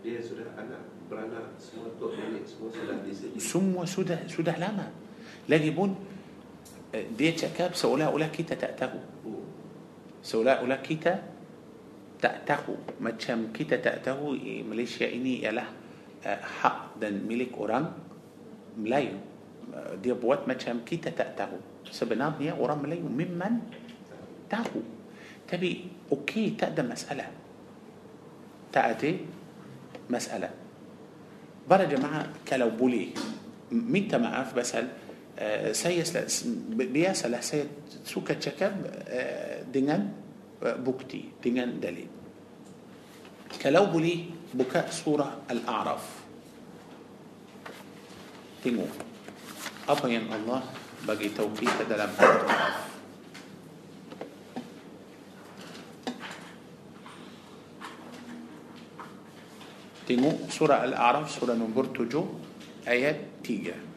Dia 0.00 0.22
sudah 0.24 0.46
anak, 0.56 0.82
beranak, 1.10 1.52
semua 1.60 1.90
tok 2.00 2.16
nenek, 2.16 2.46
semua 2.48 2.70
sudah 2.72 2.96
di 3.02 3.12
sini. 3.12 3.36
semua 3.36 3.82
sudah 3.84 4.18
sudah 4.30 4.56
lama. 4.56 4.88
Lagi 5.50 5.70
pun 5.74 5.90
eh, 6.94 7.06
dia 7.12 7.34
cakap 7.36 7.76
seolah-olah 7.76 8.30
kita 8.32 8.56
tak 8.56 8.78
tahu. 8.78 9.00
Oh, 9.28 9.44
seolah-olah 10.24 10.80
kita 10.80 11.12
tak 12.18 12.46
tahu. 12.46 12.78
Macam 13.02 13.52
kita 13.52 13.82
tak 13.82 14.06
tahu 14.06 14.38
eh, 14.38 14.62
Malaysia 14.62 15.04
ini 15.04 15.44
ialah 15.44 15.68
uh, 16.24 16.40
hak 16.40 17.02
dan 17.02 17.22
milik 17.26 17.54
orang 17.58 17.90
Melayu 18.78 19.27
dia 20.00 20.14
buat 20.16 20.48
macam 20.48 20.82
kita 20.82 21.12
tak 21.12 21.36
tahu 21.36 21.84
sebenarnya 21.88 22.56
orang 22.56 22.84
Melayu 22.84 23.08
memang 23.08 23.64
tahu 24.48 24.80
tapi 25.48 25.88
okey 26.12 26.56
tak 26.56 26.76
ada 26.76 26.82
masalah 26.84 27.28
tak 28.68 28.84
ada 28.96 29.10
masalah 30.08 30.52
para 31.68 31.84
jemaah 31.84 32.32
kalau 32.44 32.72
boleh 32.72 33.12
minta 33.72 34.16
maaf 34.16 34.56
pasal 34.56 34.88
uh, 35.36 35.70
saya 35.76 36.04
sel- 36.04 36.28
biasalah 36.72 37.40
saya 37.44 37.68
suka 38.04 38.40
cakap 38.40 38.72
uh, 39.08 39.64
dengan 39.68 40.08
uh, 40.64 40.76
bukti 40.80 41.32
dengan 41.40 41.76
dalil 41.76 42.08
kalau 43.60 43.88
boleh 43.88 44.48
buka 44.52 44.88
surah 44.88 45.44
Al-A'raf 45.48 46.04
tengok 48.64 49.17
apa 49.88 50.04
yang 50.04 50.28
Allah 50.28 50.60
bagi 51.08 51.32
taufik 51.32 51.72
dalam 51.88 52.12
Al-A'raf 52.12 52.76
tengok 60.04 60.52
surah 60.52 60.84
Al-A'raf 60.84 61.32
surah 61.32 61.56
nombor 61.56 61.88
7 61.96 62.04
ayat 62.84 63.40
3 63.40 63.88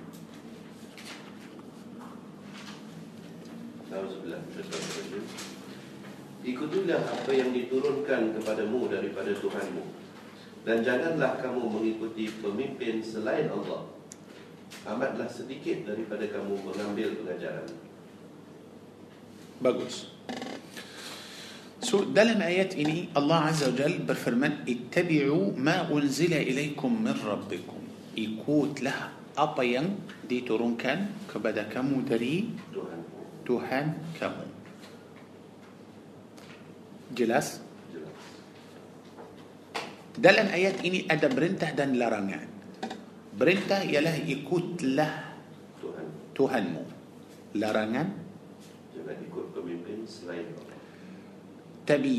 Alhamdulillah. 3.91 4.39
Bismillahirrahmanirrahim. 4.55 5.25
Ikutilah 6.47 7.01
apa 7.03 7.31
yang 7.35 7.51
diturunkan 7.51 8.39
kepadamu 8.39 8.87
daripada 8.87 9.35
Tuhanmu. 9.35 9.83
Dan 10.63 10.79
janganlah 10.79 11.43
kamu 11.43 11.59
mengikuti 11.67 12.31
pemimpin 12.39 13.03
selain 13.03 13.51
Allah. 13.51 14.00
Amatlah 14.87 15.29
sedikit 15.29 15.85
daripada 15.85 16.25
kamu 16.25 16.57
mengambil 16.65 17.13
pengajaran. 17.21 17.69
bagus 19.61 20.09
So 21.81 22.05
dalam 22.05 22.39
ayat 22.41 22.77
ini 22.77 23.09
Allah 23.17 23.49
Azza 23.49 23.69
wa 23.69 23.75
Jal 23.77 24.05
berfirman 24.05 24.69
Ittabi'u 24.69 25.57
ma 25.57 25.89
unzila 25.89 26.37
ilaikum 26.37 26.93
min 26.93 27.13
rabbikum 27.17 27.81
Ikutlah 28.13 29.11
apa 29.33 29.61
yang 29.65 29.97
diturunkan 30.27 31.25
kepada 31.25 31.65
kamu 31.71 32.05
dari 32.05 32.47
Tuhanmu. 32.69 33.47
Tuhan 33.47 33.85
kamu 34.19 34.45
Jelas? 37.11 37.59
Jelas. 37.91 38.19
Dalam 40.15 40.47
ayat 40.51 40.79
ini 40.85 41.07
ada 41.11 41.27
perintah 41.27 41.71
dan 41.75 41.97
larangan. 41.99 42.50
Perintah 43.31 43.79
ialah 43.87 44.15
ikutlah 44.27 45.11
Tuhan 45.79 46.07
Tuhanmu. 46.35 46.83
Larangan 47.55 48.07
jangan 48.91 49.17
ikut 49.27 49.45
pemimpin 49.55 50.03
selain 50.07 50.47
Allah. 50.51 50.79
Tapi 51.87 52.15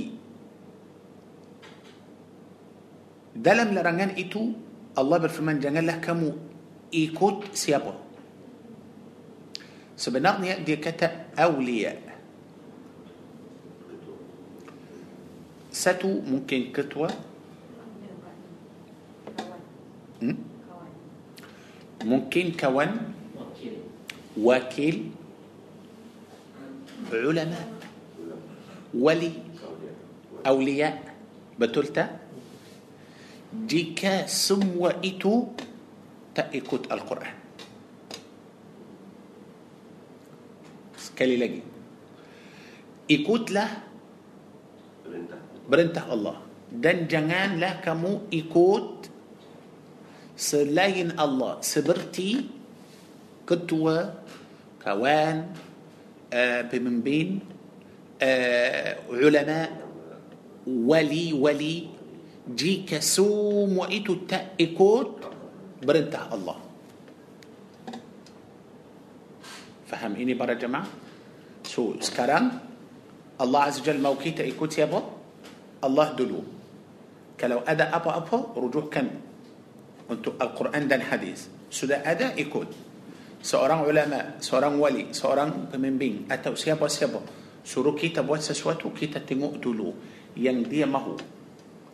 dalam 3.33 3.73
larangan 3.73 4.13
itu 4.17 4.57
Allah 4.93 5.19
berfirman 5.21 5.57
janganlah 5.61 6.01
kamu 6.05 6.37
ikut 6.93 7.57
siapa. 7.57 7.97
Sebenarnya 9.97 10.61
dia 10.61 10.77
kata 10.77 11.33
awliya. 11.37 11.97
Satu 15.73 16.21
mungkin 16.21 16.69
ketua, 16.69 17.09
hmm? 20.21 20.52
ممكن 22.05 22.53
كون 22.59 22.91
وكيل. 24.37 24.99
علماء. 27.13 27.69
ولي. 28.95 29.33
أولياء. 30.47 30.97
بتلتا 31.59 32.05
جيكا 33.69 34.27
سمو 34.27 34.89
إتو 34.89 35.35
تأكد 36.35 36.83
القرآن. 36.93 37.35
Sekali 40.99 41.37
lagi 41.37 41.63
ikutlah 43.11 43.69
perintah 45.69 46.07
Allah. 46.13 46.37
Dan 46.73 47.07
janganlah 47.07 47.85
kamu 47.85 48.33
ikut 48.33 49.02
selain 50.37 51.21
Allah. 51.21 51.61
Seperti 51.61 52.31
ketua 53.47 54.15
kawan 54.83 55.53
آه، 56.33 56.61
pemimpin 56.73 57.41
آه، 58.23 58.97
ulama 59.13 59.71
wali 60.67 61.00
wali 61.00 61.33
lagi 61.33 62.87
kesemua 62.89 63.79
itu 63.79 64.15
tak 64.27 64.64
ikut 64.64 65.13
perintah 65.83 66.23
Allah. 66.35 66.59
فهم 69.93 70.13
إني 70.17 70.35
برا 70.35 70.57
جماعة؟ 70.57 70.87
سو 71.69 72.01
سكران 72.01 72.51
الله 73.41 73.61
عز 73.61 73.77
وجل 73.85 74.01
موكيت 74.01 74.41
إكوت 74.41 74.79
يابو 74.79 75.01
الله 75.85 76.07
دلو. 76.17 76.41
كلو 77.37 77.59
أدا 77.67 77.91
أبو 77.97 78.11
أبو 78.11 78.37
رجوع 78.57 78.89
كان 78.89 79.11
untuk 80.09 80.39
Al-Quran 80.41 80.89
dan 80.89 81.05
hadis. 81.07 81.51
Sudah 81.71 82.03
ada, 82.03 82.35
ikut. 82.35 82.69
Seorang 83.43 83.83
ulama, 83.83 84.39
seorang 84.39 84.79
wali, 84.79 85.11
seorang 85.11 85.67
pemimpin 85.71 86.31
atau 86.31 86.55
siapa-siapa 86.55 87.43
suruh 87.63 87.95
kita 87.95 88.23
buat 88.27 88.43
sesuatu, 88.43 88.91
kita 88.91 89.23
tengok 89.23 89.59
dulu 89.63 89.91
yang 90.39 90.63
dia 90.67 90.87
mahu. 90.87 91.19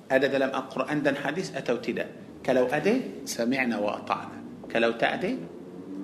Ada 0.08 0.28
dalam 0.32 0.52
Al-Quran 0.52 1.04
dan 1.04 1.20
hadis 1.20 1.52
atau 1.52 1.76
tidak. 1.80 2.40
Kalau 2.40 2.64
ada, 2.68 2.92
sami'na 3.28 3.76
wa 3.76 4.00
ata'na. 4.00 4.68
Kalau 4.68 4.96
tak 4.96 5.20
ada, 5.20 5.30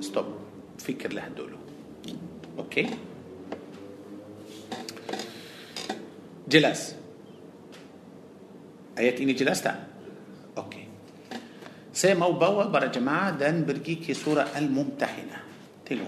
stop. 0.00 0.28
Fikirlah 0.74 1.32
dulu. 1.32 1.57
Okey? 2.61 2.86
Jelas? 6.44 6.92
Ayat 8.94 9.16
ini 9.22 9.32
jelas 9.32 9.64
tak? 9.64 9.93
سي 11.95 12.14
مو 12.14 12.32
بوا 12.32 12.64
برا 12.74 12.86
جماعة 12.90 13.30
دان 13.38 13.64
برجي 13.64 14.14
سورة 14.14 14.51
الممتحنة. 14.59 15.38
تلو 15.86 16.05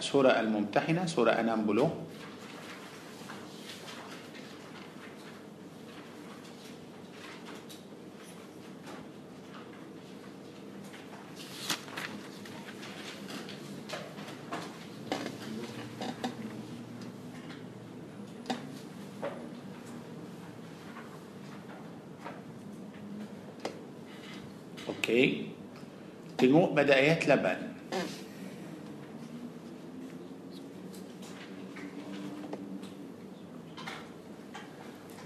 سورة 0.00 0.30
الممتحنة 0.40 1.06
سورة 1.06 1.30
أنام 1.42 1.66
Ayat 26.74 27.22
8. 27.22 27.38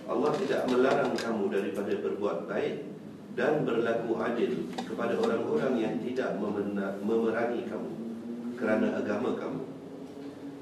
Allah 0.08 0.32
tidak 0.44 0.62
melarang 0.68 1.16
kamu 1.16 1.44
daripada 1.48 1.92
berbuat 2.04 2.52
baik 2.52 2.84
dan 3.32 3.64
berlaku 3.64 4.20
adil 4.20 4.68
kepada 4.76 5.16
orang-orang 5.16 5.74
yang 5.80 5.96
tidak 6.04 6.36
memerangi 7.00 7.64
kamu 7.64 7.92
kerana 8.60 9.00
agama 9.00 9.32
kamu 9.32 9.64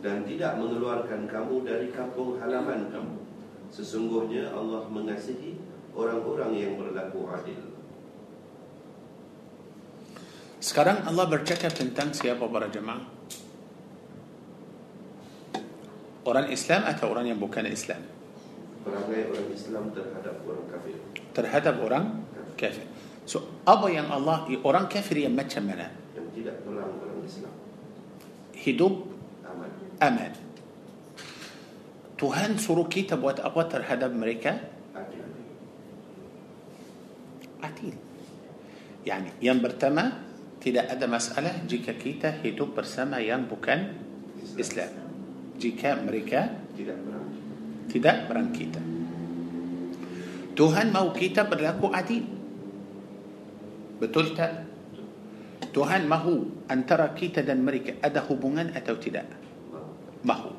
dan 0.06 0.22
tidak 0.22 0.54
mengeluarkan 0.54 1.26
kamu 1.26 1.66
dari 1.66 1.90
kampung 1.90 2.38
halaman 2.38 2.94
kamu. 2.94 3.26
Sesungguhnya 3.74 4.54
Allah 4.54 4.86
mengasihi 4.86 5.58
orang-orang 5.98 6.54
yang 6.54 6.72
berlaku 6.78 7.26
adil. 7.26 7.75
Sekarang 10.56 11.04
Allah 11.04 11.28
bercakap 11.28 11.72
tentang 11.76 12.16
siapa 12.16 12.48
para 12.48 12.72
jemaah? 12.72 13.04
Orang 16.26 16.50
Islam 16.50 16.82
atau 16.88 17.06
orang 17.12 17.30
yang 17.30 17.38
bukan 17.38 17.68
Islam? 17.68 18.02
Perangai 18.82 19.30
orang 19.30 19.48
Islam 19.52 19.84
terhadap 19.94 20.34
orang 20.42 20.66
kafir. 20.72 20.96
Terhadap 21.36 21.74
orang 21.78 22.04
kafir. 22.58 22.86
So, 23.26 23.62
apa 23.66 23.86
yang 23.90 24.10
Allah, 24.10 24.46
orang 24.66 24.90
kafir 24.90 25.22
yang 25.22 25.34
macam 25.38 25.70
mana? 25.70 25.92
Yang 26.18 26.28
tidak 26.34 26.56
perang 26.66 26.90
orang 26.98 27.18
Islam. 27.22 27.52
Hidup 28.56 28.94
Aman. 29.46 29.70
aman. 30.02 30.32
Tuhan 32.16 32.56
suruh 32.56 32.88
kita 32.88 33.14
buat 33.20 33.38
apa 33.44 33.60
terhadap 33.68 34.10
mereka? 34.10 34.56
Adil. 34.96 35.26
Adil. 37.60 37.94
Yani, 39.06 39.30
yang 39.38 39.62
pertama, 39.62 40.25
tidak 40.66 40.90
ada 40.90 41.06
masalah 41.06 41.62
jika 41.62 41.94
kita 41.94 42.42
hidup 42.42 42.74
bersama 42.74 43.22
yang 43.22 43.46
bukan 43.46 43.94
Islam. 44.58 44.90
Jika 45.62 45.94
mereka 46.02 46.50
Tidak 47.86 48.16
perang 48.26 48.50
kita. 48.50 48.82
Tuhan 50.58 50.90
mau 50.90 51.14
kita 51.14 51.46
berlaku 51.46 51.86
adil. 51.94 52.26
Betul 54.02 54.34
tak? 54.34 54.66
Tuhan 55.70 56.10
mahu 56.10 56.66
antara 56.66 57.14
kita 57.14 57.46
dan 57.46 57.62
mereka 57.62 58.02
ada 58.02 58.26
hubungan 58.26 58.74
atau 58.74 58.98
tidak? 58.98 59.30
Mahu. 60.26 60.50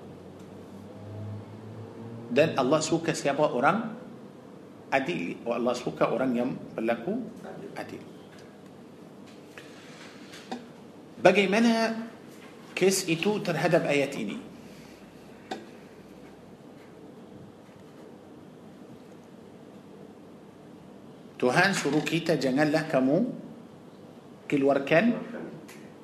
Dan 2.32 2.56
Allah 2.56 2.80
suka 2.80 3.12
siapa 3.12 3.44
orang 3.44 3.92
adil. 4.88 5.36
Allah 5.44 5.76
suka 5.76 6.08
orang 6.08 6.32
yang 6.32 6.56
berlaku 6.72 7.20
adil. 7.76 8.17
Kita 22.06 22.38
janganlah 22.38 22.86
kamu 22.86 23.18
keluarkan 24.46 25.06
Keluarkan 25.14 25.46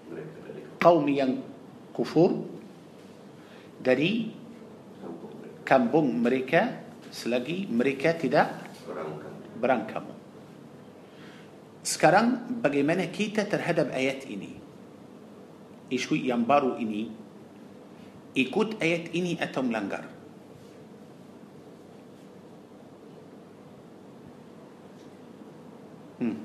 mereka 0.10 0.38
dari 0.50 0.62
kaum 0.82 1.06
yang 1.10 1.32
kufur 1.94 2.32
dari 3.82 4.34
kampung 4.98 5.34
mereka. 5.38 5.62
kampung 5.62 6.08
mereka 6.22 6.62
selagi 7.14 7.70
mereka 7.70 8.18
tidak 8.18 8.48
Orang 8.90 9.22
kampung. 9.22 9.58
berang 9.62 9.84
kamu. 9.86 10.14
Sekarang 11.86 12.26
bagaimana 12.62 13.06
kita 13.10 13.46
terhadap 13.46 13.94
ayat 13.94 14.26
ini? 14.30 14.63
isu 15.94 16.18
yang 16.18 16.44
baru 16.50 16.76
ini 16.82 17.14
ikut 18.34 18.82
ayat 18.82 19.14
ini 19.14 19.38
atau 19.38 19.62
melanggar? 19.62 20.10
Hmm. 26.18 26.38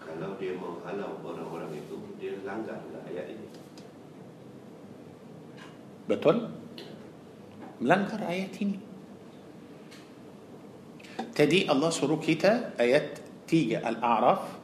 Kalau 0.00 0.30
dia 0.40 0.52
menghalau 0.56 1.20
orang-orang 1.24 1.72
itu, 1.76 1.96
dia 2.20 2.36
langgar 2.44 2.80
ayat 3.08 3.32
ini. 3.32 3.46
Betul? 6.06 6.52
Melanggar 7.80 8.20
ayat 8.24 8.52
ini. 8.60 8.78
Tadi 11.36 11.68
Allah 11.68 11.92
suruh 11.92 12.16
kita 12.16 12.72
ayat 12.80 13.20
3 13.44 13.84
Al-A'raf 13.84 14.55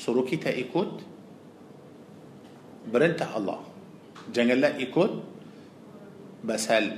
سروكي 0.00 0.40
تا 0.40 0.48
إيكوت 0.56 1.04
برنت 2.88 3.20
الله. 3.36 3.60
جنجل 4.32 4.64
إيكوت 4.64 5.12
بس 6.44 6.70
هل 6.72 6.96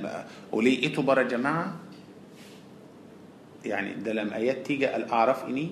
ولي 0.55 0.87
إيتو 0.87 1.03
برا 1.03 1.27
جماعة 1.27 1.75
يعني 3.65 3.99
دلم 3.99 4.31
آيات 4.31 4.63
تيجا 4.63 4.95
الأعرف 4.95 5.51
إني 5.51 5.67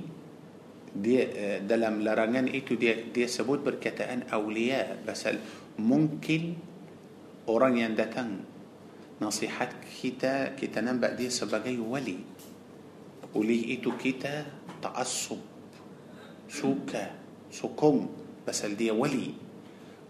دي 0.95 1.23
دلم 1.63 2.03
لرنجان 2.03 2.51
إتو 2.51 2.75
دي 2.75 3.15
دي 3.15 3.27
سبوت 3.27 3.63
بركتا 3.63 4.13
أن 4.13 4.27
أولياء 4.27 5.07
بس 5.07 5.27
هل 5.27 5.39
ممكن 5.79 6.53
أوران 7.47 7.77
يندتن 7.77 8.43
نصيحات 9.21 9.71
كيتا 10.01 10.59
كيتا 10.59 10.81
ننبأ 10.81 11.15
دي 11.15 11.29
سبقي 11.29 11.77
ولي. 11.77 12.19
ولي 13.31 13.59
إيتو 13.71 13.95
كيتا 13.95 14.45
تعصب 14.83 15.39
شوكا 16.49 17.20
sokong 17.51 18.07
pasal 18.47 18.73
dia 18.73 18.95
wali. 18.95 19.35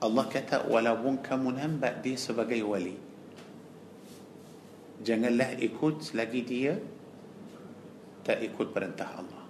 Allah 0.01 0.25
kata 0.25 0.65
walaupun 0.65 1.21
kamu 1.21 1.61
nampak 1.61 2.01
dia 2.01 2.17
sebagai 2.17 2.61
wali 2.65 3.11
janganlah 5.01 5.57
ikut 5.57 6.05
selagi 6.05 6.41
dia 6.45 6.73
tak 8.21 8.37
ikut 8.45 8.69
perintah 8.69 9.09
Allah. 9.17 9.43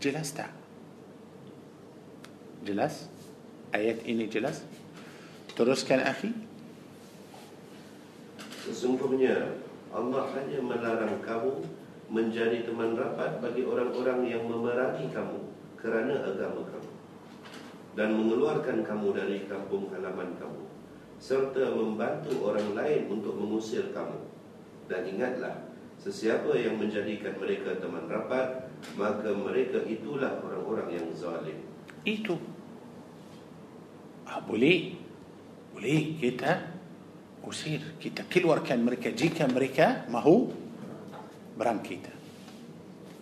Jelas 0.00 0.32
tak? 0.32 0.52
Jelas? 2.64 3.08
Ayat 3.76 4.00
ini 4.08 4.24
jelas? 4.32 4.64
Teruskan 5.52 6.00
akhi. 6.08 6.32
Sesungguhnya 8.64 9.52
Allah 9.92 10.24
hanya 10.32 10.58
melarang 10.64 11.20
kamu 11.20 11.68
menjadi 12.12 12.66
teman 12.68 12.94
rapat 12.94 13.40
bagi 13.40 13.64
orang-orang 13.64 14.28
yang 14.28 14.44
memerangi 14.44 15.08
kamu 15.10 15.40
kerana 15.80 16.24
agama 16.24 16.62
kamu 16.68 16.92
dan 17.94 18.08
mengeluarkan 18.14 18.82
kamu 18.82 19.08
dari 19.14 19.46
kampung 19.46 19.88
halaman 19.94 20.34
kamu 20.36 20.64
serta 21.24 21.72
membantu 21.72 22.36
orang 22.44 22.76
lain 22.76 23.08
untuk 23.08 23.32
mengusir 23.38 23.94
kamu. 23.94 24.20
Dan 24.90 25.08
ingatlah 25.08 25.64
sesiapa 25.96 26.52
yang 26.58 26.76
menjadikan 26.76 27.32
mereka 27.40 27.80
teman 27.80 28.04
rapat 28.10 28.68
maka 29.00 29.32
mereka 29.32 29.80
itulah 29.88 30.36
orang-orang 30.44 31.00
yang 31.00 31.06
zalim. 31.16 31.56
Itu. 32.04 32.36
Ah, 34.28 34.44
boleh. 34.44 35.00
Boleh 35.72 36.20
kita 36.20 36.76
usir 37.48 37.80
kita 37.96 38.28
keluarkan 38.28 38.84
mereka. 38.84 39.08
Jika 39.08 39.48
mereka 39.48 40.04
mahu 40.12 40.52
برانكيتا 41.58 42.10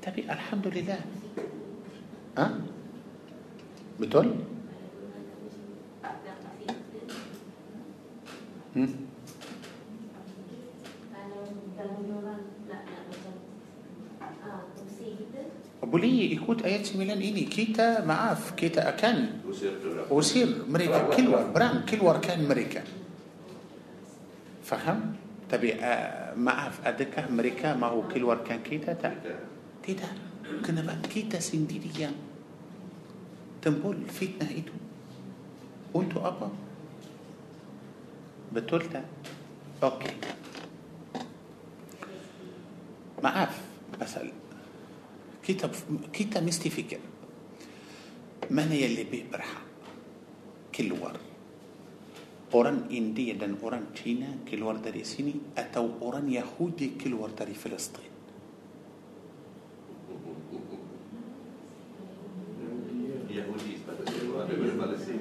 تبي 0.03 0.23
الحمد 0.25 0.67
لله. 0.67 1.01
ها؟ 2.39 2.61
بتقول؟ 4.01 4.29
بلي 15.83 16.33
يكوت 16.33 16.65
آيات 16.65 16.97
ميلان 16.97 17.21
اني 17.21 17.45
كيتا 17.45 18.05
معاف. 18.05 18.57
كيتا 18.57 18.89
اكن 18.89 19.45
وسير 20.11 20.65
مريكا. 20.69 21.17
كل 21.17 21.29
ور 21.29 21.45
بران 21.53 21.85
كل 21.85 22.01
ور 22.01 22.17
كان 22.17 22.49
مريكا. 22.49 22.83
فهم؟ 24.65 25.02
أبي 25.63 25.75
آه، 25.75 26.35
ما 26.35 26.51
أعرف 26.51 26.87
أدك 26.87 27.19
أمريكا 27.19 27.75
ما 27.79 27.87
هو 27.87 28.09
كل 28.09 28.25
ور 28.25 28.37
كان 28.43 28.63
كيتا؟ 28.63 28.93
تا. 28.93 29.15
كيتا. 29.83 30.09
كنا 30.67 30.83
بقى 30.83 30.99
كيتا 31.15 31.39
سنديريا 31.41 32.11
تنبول 33.63 34.11
فتنة 34.11 34.51
إيدو 34.51 34.73
وأنتو 35.95 36.19
أبا 36.27 36.51
بتقول 38.53 38.83
أوكي. 39.83 40.11
ما 43.23 43.37
أعرف. 43.37 43.61
بس 44.01 44.19
كيتا 45.47 45.71
كيتا 46.13 46.41
مستي 46.41 46.71
فكر 46.71 46.99
من 48.51 48.73
يلي 48.73 49.05
بيبرح 49.05 49.63
كل 50.75 50.93
ور 50.93 51.22
orang 52.53 52.93
India 52.93 53.33
dan 53.37 53.57
orang 53.65 53.97
Cina 53.97 54.45
keluar 54.45 54.77
dari 54.81 55.03
sini 55.09 55.57
atau 55.57 56.05
orang 56.05 56.29
Yahudi 56.29 57.01
keluar 57.01 57.33
dari 57.33 57.57
Palestin 57.57 58.13
Yahudi 63.33 63.73
keluar 63.81 64.45
daripada 64.45 64.77
Palestin 64.77 65.19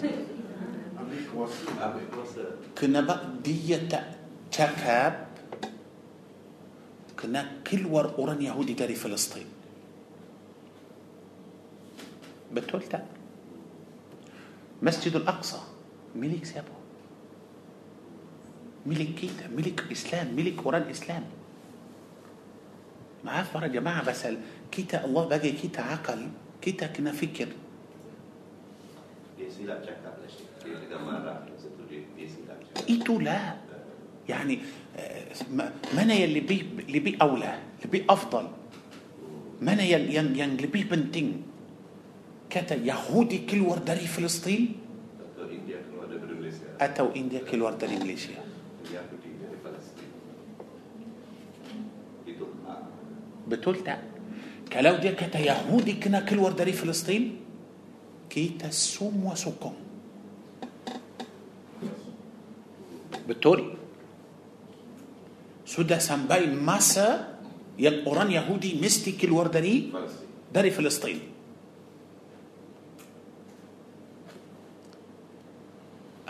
kenapa 2.76 3.14
dia 3.40 3.80
tak 3.88 4.06
cakap 4.52 5.32
kena 7.16 7.64
keluar 7.64 8.12
orang 8.20 8.44
Yahudi 8.44 8.76
dari 8.76 9.00
Palestin 9.00 9.48
betul 12.52 12.84
tak 12.92 13.08
Masjidul 14.84 15.24
Aqsa 15.24 15.64
milik 16.12 16.44
siapa 16.44 16.81
milik 18.86 19.16
kita 19.16 19.47
milik 19.47 19.91
Islam 19.91 20.36
milik 20.36 20.66
orang 20.66 20.82
Islam 20.82 21.24
maaf 23.24 23.43
para 23.43 23.64
jemaah 23.64 24.06
pasal 24.06 24.28
kita 24.72 25.06
Allah 25.06 25.26
bagi 25.26 25.52
kita 25.52 25.82
akal 25.82 26.28
kita 26.62 26.88
kena 26.88 27.12
fikir. 27.12 27.47
إيتو 32.90 33.20
لا. 33.20 33.56
يعني 34.30 34.60
آه، 34.98 35.72
من 35.94 36.10
يلي 36.10 36.40
بي 36.40 36.66
اللي 36.80 37.00
بي 37.00 37.18
أولى 37.22 37.60
اللي 37.78 37.92
بي 37.92 38.06
أفضل؟ 38.10 38.48
من 39.62 39.80
يلي 39.80 40.16
ين 40.16 40.56
بي 40.58 40.84
بنتين؟ 40.84 41.44
كتا 42.50 42.76
يهودي 42.76 43.38
كل 43.38 43.62
ورد 43.62 43.92
فلسطين؟ 43.92 44.76
اتوا 46.82 47.16
إنديا 47.16 47.40
كل 47.52 47.62
ورد 47.62 47.82
إنديا 47.82 47.86
كل 48.20 48.22
ورد 48.22 48.51
بتولتا 53.52 53.95
كلاو 54.72 55.04
دي 55.04 55.12
كتا 55.12 55.39
يهودي 55.39 55.99
كنا 55.99 56.24
كل 56.24 56.39
ورداري 56.39 56.72
فلسطين؟ 56.72 57.38
Kita 58.32 58.72
semua 58.72 59.28
sokong 59.28 59.74
betul. 63.28 63.76
Sudah 65.68 65.99
sampai 65.99 66.47
masa 66.56 67.38
sekarang 67.80 68.32
Yahudi 68.32 68.80
mesti 68.80 69.12
keluar 69.20 69.32
dari 69.32 69.91
dari 70.56 70.72
Palestin. 70.72 71.20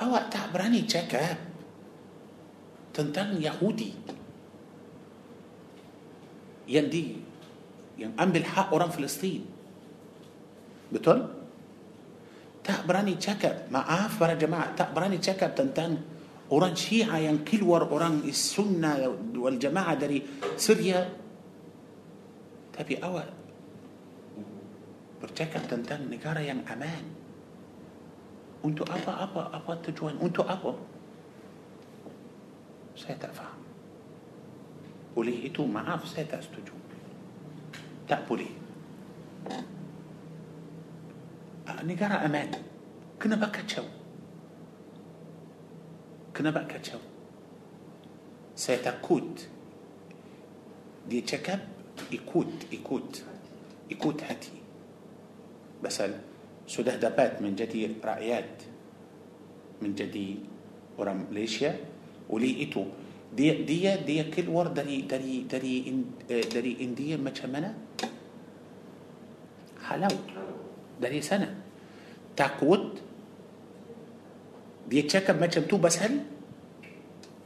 Awak 0.02 0.18
tak 0.34 0.50
berani 0.50 0.82
cakap. 0.90 1.38
Tentang 2.94 3.42
Yahudi. 3.42 3.94
Yang 6.72 6.99
dia 6.99 7.20
يعني 8.00 8.16
امبل 8.16 8.40
بالحق 8.40 8.74
ورا 8.74 8.88
فلسطين. 8.88 9.46
بتقول؟ 10.92 11.28
تقبراني 12.64 13.16
تشكب 13.16 13.56
ما 13.72 13.80
عاف 13.80 14.20
برا 14.20 14.34
جماعة 14.34 14.76
تقبراني 14.76 15.18
تشكب 15.18 15.56
تنتن 15.56 15.98
اوران 16.52 16.76
شيعة 16.76 17.18
ين 17.18 17.44
كلور 17.44 17.92
اوران 17.92 18.24
السنة 18.26 19.18
والجماعة 19.36 19.94
داري 19.96 20.20
سوريا. 20.58 21.10
تبي 22.74 22.96
اوى 23.04 23.24
برتكب 25.22 25.68
تنتن 25.68 26.12
نجارة 26.12 26.40
ين 26.40 26.64
أمان. 26.68 27.06
انتو 28.66 28.84
أبا 28.84 29.14
أبا 29.24 29.44
أبا 29.58 29.76
تجوان. 29.76 30.16
انتو 30.22 30.44
أبا. 30.44 30.76
سيتفعل 32.96 33.51
oleh 35.18 35.48
itu 35.48 35.68
maaf 35.68 36.08
saya 36.08 36.28
tak 36.28 36.44
setuju 36.46 36.76
tak 38.08 38.24
boleh 38.28 38.62
Ah, 41.72 41.80
negara 41.88 42.20
aman 42.28 42.52
kenapa 43.16 43.48
kacau 43.48 43.88
kenapa 46.36 46.68
kacau 46.68 47.00
saya 48.54 48.78
takut 48.84 49.24
dia 51.08 51.24
cakap 51.24 51.64
ikut 52.12 52.68
ikut 52.76 53.08
ikut 53.88 54.18
hati 54.20 54.58
pasal 55.80 56.12
sudah 56.68 57.00
dapat 57.00 57.40
menjadi 57.40 57.94
rakyat 57.98 58.68
menjadi 59.80 60.38
orang 61.00 61.32
Malaysia 61.32 61.72
oleh 62.28 62.68
itu 62.68 62.84
دي 63.32 63.64
دي 63.64 63.96
دي 64.04 64.24
كل 64.28 64.50
ور 64.52 64.68
دري 64.76 65.08
دري 65.08 65.48
دري 65.48 65.76
إن 65.88 65.98
دري 66.28 66.74
ان 66.84 66.92
دي 66.96 67.16
ما 67.18 67.30
تمنى 67.32 67.72
حلو 69.88 70.14
دري 71.02 71.22
سنة. 71.22 71.50
تاكوت. 72.38 73.02
دي 74.88 75.02
تشك 75.02 75.32
ما 75.36 75.48
تمتو 75.48 75.78
بس 75.78 76.00
هل؟ 76.00 76.24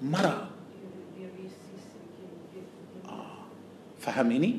مرة. 0.01 0.49
آه. 3.05 3.37
فهميني؟ 3.99 4.51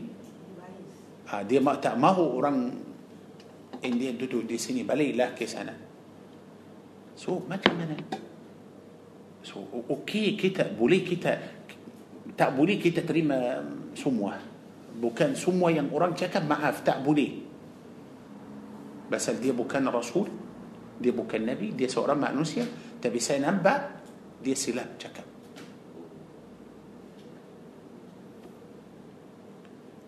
آه 1.31 1.43
دي 1.43 1.61
ما 1.61 1.79
ما 1.95 2.09
هو 2.09 2.39
أوران 2.39 2.75
ان 3.85 3.95
دي 3.99 4.17
دودو 4.17 4.47
دي 4.47 4.59
سيني 4.59 4.83
بلي 4.83 5.13
لا 5.13 5.35
كي 5.35 5.47
سنة. 5.47 5.75
سو 7.17 7.43
ما 7.51 7.57
تمنى 7.57 7.97
أوكي 9.91 10.37
كي 10.37 10.49
تقبلي 10.51 11.01
كي 11.01 11.17
تقبلي 12.39 12.77
كي 12.77 12.91
تتريم 12.91 13.31
سموة. 13.95 14.35
بوكان 14.97 15.35
سموة 15.35 15.71
ين 15.71 15.89
أوران 15.93 16.15
كتب 16.15 16.49
معها 16.49 16.71
فتقبلي 16.71 17.29
بس 19.13 19.31
دي 19.31 19.53
بوكان 19.53 19.89
رسول؟ 19.89 20.29
دي 21.01 21.11
بوكان 21.11 21.47
نبي؟ 21.47 21.71
دي 21.71 21.89
سورة 21.89 22.15
مع 22.15 22.31
نوسيا؟ 22.31 22.67
تبي 23.03 23.19
سين 23.21 23.45
انبا 23.45 23.75
دي 24.45 24.55
سلام 24.55 24.87
كتب 24.99 25.27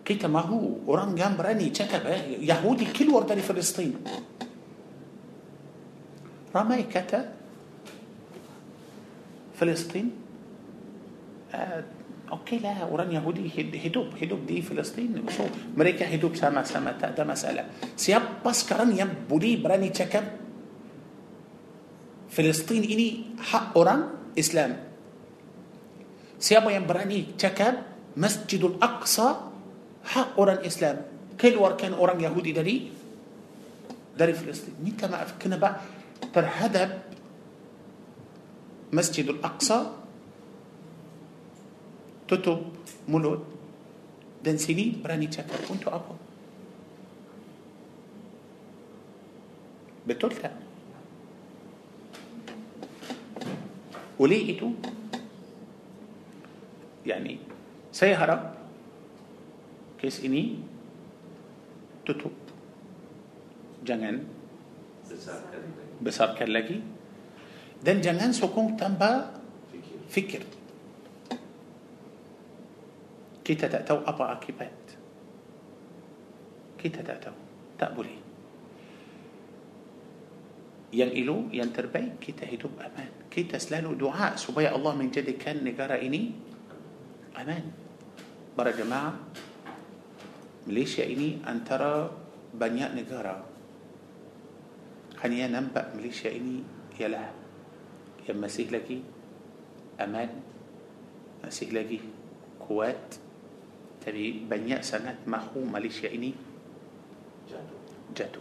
كيتا 0.04 0.28
ما 0.28 0.40
هو 0.40 0.88
أوران 0.88 1.14
جامبراني 1.14 1.70
كتب 1.70 2.02
يهودي 2.40 2.86
كل 2.96 3.08
ورد 3.12 3.32
فلسطين 3.44 3.94
رمي 6.56 6.82
كتب 6.82 7.37
فلسطين؟ 9.58 10.10
آه 11.54 11.84
أوكي 12.30 12.58
لا 12.58 12.86
أوران 12.86 13.12
يهودي 13.12 13.48
هدوب 13.86 14.06
هدوب 14.22 14.46
دي 14.46 14.62
فلسطين. 14.62 15.26
أمريكا 15.76 16.14
هدوب 16.14 16.36
سما 16.36 16.64
سما 16.64 16.92
ده 16.92 17.24
مسألة. 17.24 17.64
سياب 17.96 18.22
بس 18.46 18.68
كران 18.68 18.94
بولي 19.30 19.56
براني 19.56 19.88
تشكب 19.88 20.24
فلسطين 22.30 22.82
إني 22.84 23.08
حق 23.40 23.72
أوران 23.72 24.08
إسلام. 24.38 24.76
سياب 26.38 26.70
يم 26.70 26.86
براني 26.86 27.34
تشكب 27.38 27.74
مسجد 28.16 28.62
الأقصى 28.64 29.28
حق 30.04 30.30
أوران 30.38 30.60
إسلام. 30.68 30.96
كل 31.40 31.56
ور 31.56 31.72
كان 31.80 31.96
أوران 31.96 32.20
يهودي 32.20 32.52
دري 32.52 32.92
دري 34.18 34.32
فلسطين. 34.32 34.74
مين 34.84 34.94
كما 35.00 35.26
كنا 35.42 35.56
بقى. 35.56 35.80
ترهدب 36.34 36.90
مسجد 38.92 39.28
الأقصى. 39.28 39.78
تتب 42.28 42.60
ملود 43.08 43.40
دن 44.44 44.56
سيني 44.60 45.00
براني 45.00 45.26
تشكر 45.32 45.64
أنتو 45.72 45.88
أبو 45.88 46.14
بتلتا 50.04 50.52
وليئتو 54.20 54.68
يعني 57.08 57.38
سيهرة 57.92 58.36
كيس 60.00 60.24
إني 60.24 60.44
e. 60.44 60.48
تتب 62.04 62.32
جنن. 63.88 64.16
بسار 66.04 66.36
كالاكي 66.36 66.97
dan 67.78 68.02
jangan 68.02 68.34
sokong 68.34 68.74
tambah 68.74 69.38
Fikir. 70.08 70.40
kita 73.44 73.68
tak 73.68 73.84
tahu 73.88 74.00
apa 74.04 74.36
akibat. 74.36 74.72
Kita 76.76 77.00
tak 77.00 77.18
tahu. 77.28 77.38
Tak 77.80 77.90
boleh. 77.96 78.16
Yang 80.92 81.10
ilu 81.20 81.36
yang 81.52 81.68
terbaik 81.72 82.20
kita 82.20 82.48
hidup 82.48 82.72
aman. 82.80 83.28
Kita 83.28 83.60
selalu 83.60 83.96
doa 83.96 84.36
supaya 84.40 84.72
Allah 84.72 84.92
menjadikan 84.96 85.60
negara 85.60 86.00
ini 86.00 86.32
aman. 87.36 87.64
Para 88.56 88.72
jemaah 88.72 89.16
Malaysia 90.68 91.04
ini 91.04 91.40
antara 91.44 92.08
banyak 92.52 92.96
negara. 92.96 93.44
Hanya 95.24 95.48
nampak 95.48 95.96
Malaysia 95.96 96.28
ini 96.28 96.60
ialah 96.96 97.37
يم 98.28 98.40
مسيح 98.40 98.72
لكي 98.72 99.02
أمان 100.00 100.30
مسيح 101.44 101.72
لكي 101.72 102.00
قوات. 102.68 103.14
تبي 103.98 104.46
بنيا 104.46 104.80
سنة 104.80 105.26
ما 105.26 105.42
هو 105.50 105.60
ماليش 105.60 106.06
يعني 106.06 106.32
جاتو. 108.16 108.40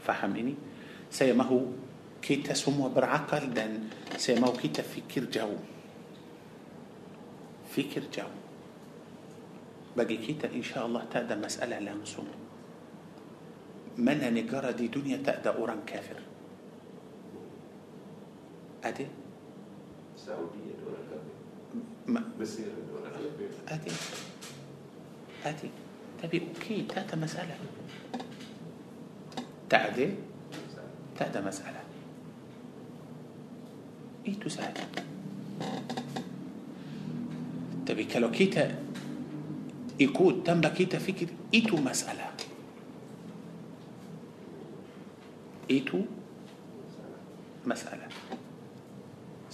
فهم 0.00 0.36
إني؟ 0.36 0.54
سيما 1.10 1.44
هو 1.44 1.60
كيتا 2.22 2.54
سمو 2.54 2.88
برعقل 2.88 3.52
دان 3.52 3.90
سيما 4.16 4.48
هو 4.48 4.52
كيتا 4.52 4.82
فكر 4.82 5.24
جو 5.28 5.50
فكر 7.74 8.02
جو 8.14 8.30
بقي 9.96 10.16
كيتا 10.16 10.48
إن 10.54 10.62
شاء 10.62 10.86
الله 10.86 11.04
تأدى 11.10 11.34
مسألة 11.34 11.78
لا 11.78 11.92
من 13.98 14.18
أنا 14.20 14.70
دي 14.70 14.88
دنيا 14.88 15.16
تأدى 15.26 15.48
أوران 15.48 15.82
كافر. 15.86 16.27
أدي. 18.84 19.06
سعودية 20.16 20.74
دولة 20.84 21.22
ما 22.06 22.22
مصير 22.40 22.66
دولة 22.92 23.10
أدي. 23.68 23.90
أدي. 25.44 25.70
تبي 26.22 26.42
أوكي 26.48 26.82
تأتى 26.82 27.16
مسألة. 27.16 27.56
تأدي 29.70 30.14
تأتى 31.18 31.40
مسألة. 31.40 31.82
إيه 34.26 34.34
تسأل؟ 34.40 34.74
تبي 37.86 38.04
كلو 38.04 38.30
كيتا؟ 38.30 38.82
يكون 40.00 40.44
تم 40.44 40.60
بكيتا 40.60 40.98
فكر 40.98 41.26
إيتو 41.54 41.76
مسألة. 41.76 42.26
إيتو 45.70 46.00
مسألة. 47.66 48.07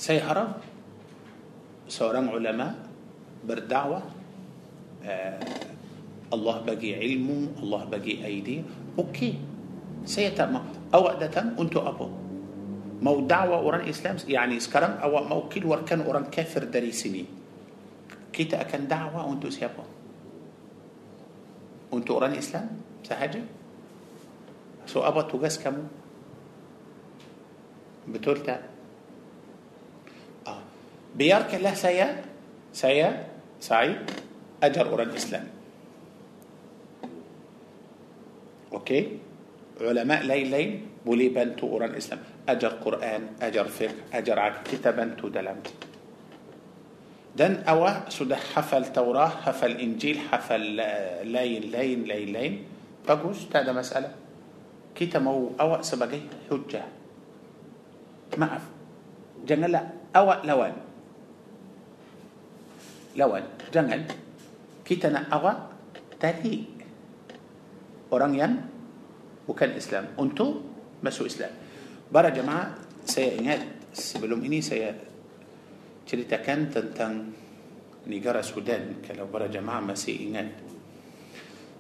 سيعرف 0.04 0.60
سورم 1.88 2.28
علماء 2.28 2.72
بردعوة 3.48 4.00
الله 6.28 6.56
بقي 6.68 6.90
علمه 7.00 7.40
الله 7.64 7.82
بقي 7.88 8.14
أيدي 8.20 8.56
أوكي 9.00 9.30
سيتم 10.04 10.52
أو 10.92 11.08
أدة 11.08 11.56
أنتو 11.56 11.80
أبو 11.80 12.08
مو 13.00 13.24
دعوة 13.24 13.56
أوران 13.64 13.88
إسلام 13.88 14.16
يعني 14.28 14.60
سكرم 14.60 15.00
أو 15.00 15.24
مو 15.24 15.48
كل 15.48 15.64
وركن 15.64 16.04
أوران 16.04 16.28
كافر 16.28 16.68
داري 16.68 16.92
سني 16.92 17.24
كيتا 18.28 18.60
أكن 18.60 18.84
دعوة 18.84 19.24
أنتو 19.32 19.48
سيابو 19.48 19.88
أنتو 21.96 22.12
أوران 22.12 22.36
إسلام 22.36 22.68
سهجة 23.08 23.42
سو 24.84 25.00
أبا 25.00 25.32
تغس 25.32 25.64
كمو 25.64 25.84
بتولتا 28.12 28.73
biarkanlah 31.14 31.74
saya 31.78 32.18
saya 32.74 33.30
saya 33.62 34.02
ajar 34.58 34.90
orang 34.90 35.14
Islam 35.14 35.46
okey 38.74 39.02
ulama 39.78 40.18
lain-lain 40.26 41.02
boleh 41.06 41.30
bantu 41.30 41.70
orang 41.78 41.94
Islam 41.94 42.18
ajar 42.50 42.82
Quran 42.82 43.38
ajar 43.38 43.66
fiqh 43.70 44.10
ajar 44.10 44.38
akidah 44.42 44.66
kita 44.66 44.90
bantu 44.90 45.30
dalam 45.30 45.58
dan 47.34 47.62
awak 47.66 48.10
sudah 48.10 48.38
hafal 48.54 48.86
Taurah 48.94 49.46
hafal 49.46 49.78
Injil 49.78 50.18
hafal 50.30 50.78
uh, 50.78 51.22
lain 51.26 51.70
lain 51.70 52.06
lain 52.10 52.28
lain 52.30 52.52
bagus 53.06 53.46
tak 53.50 53.66
ada 53.66 53.72
masalah 53.74 54.14
kita 54.94 55.18
mau 55.18 55.54
awak 55.58 55.82
sebagai 55.86 56.22
hujah 56.50 56.86
maaf 58.34 58.66
janganlah 59.46 60.10
awak 60.14 60.42
lawan 60.46 60.74
lawan. 63.18 63.44
Jangan. 63.70 64.00
Kita 64.84 65.08
nak 65.08 65.32
awak 65.32 65.58
tarik 66.20 66.68
orang 68.12 68.32
yang 68.36 68.52
bukan 69.48 69.74
Islam 69.74 70.12
untuk 70.20 70.60
masuk 71.00 71.28
Islam. 71.28 71.52
Para 72.12 72.28
jemaah, 72.30 72.76
saya 73.04 73.34
ingat 73.34 73.90
sebelum 73.96 74.44
ini 74.44 74.60
saya 74.60 74.92
ceritakan 76.04 76.58
tentang 76.68 77.12
negara 78.04 78.44
Sudan. 78.44 79.00
Kalau 79.00 79.26
para 79.32 79.48
jemaah 79.48 79.80
masih 79.80 80.30
ingat. 80.30 80.48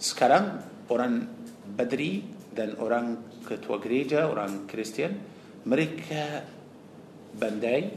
Sekarang 0.00 0.64
orang 0.88 1.28
Badri 1.64 2.24
dan 2.52 2.76
orang 2.80 3.40
ketua 3.44 3.80
gereja 3.80 4.28
orang 4.28 4.68
Kristian 4.68 5.16
mereka 5.64 6.44
bandai 7.34 7.90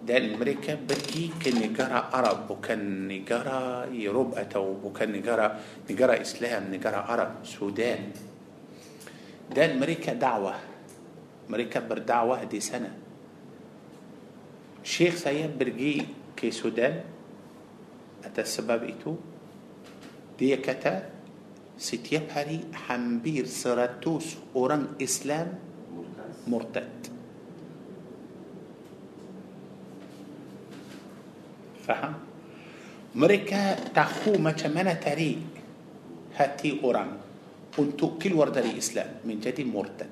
دان 0.00 0.38
مريكا 0.40 0.74
بكي 0.88 1.30
كني 1.44 1.76
جرى 1.76 2.00
عرب 2.12 2.50
وكان 2.50 3.08
نجرى 3.08 3.92
يروب 3.92 4.34
أتو 4.34 4.80
وكان 4.84 5.12
نجرى 5.12 5.46
نجرى 5.90 6.14
إسلام 6.20 6.74
نجرى 6.74 6.96
عرب 6.96 7.44
سودان. 7.44 8.10
دان 9.52 9.80
مريكا 9.80 10.12
دعوة. 10.16 10.54
مريكا 11.48 11.80
بر 11.84 11.98
دعوة 11.98 12.44
دي 12.44 12.60
سنة. 12.60 12.96
شيخ 14.84 15.14
سيد 15.14 15.58
برجي 15.58 16.06
ke 16.36 16.50
Sudan 16.50 17.04
atas 18.24 18.40
sebab 18.40 18.80
itu? 18.88 19.12
dia 20.40 20.56
kata 20.56 21.10
setiap 21.76 22.32
hampir 22.72 23.44
seratus 23.46 24.56
orang 24.56 24.96
Islam 25.02 25.48
murtad. 26.48 27.09
Faham 31.90 32.14
mereka 33.18 33.74
tahu 33.90 34.38
macam 34.38 34.70
mana 34.70 34.94
tarik 34.94 35.42
hati 36.38 36.78
orang 36.86 37.18
untuk 37.74 38.22
keluar 38.22 38.54
dari 38.54 38.78
Islam 38.78 39.26
menjadi 39.26 39.66
murtad 39.66 40.10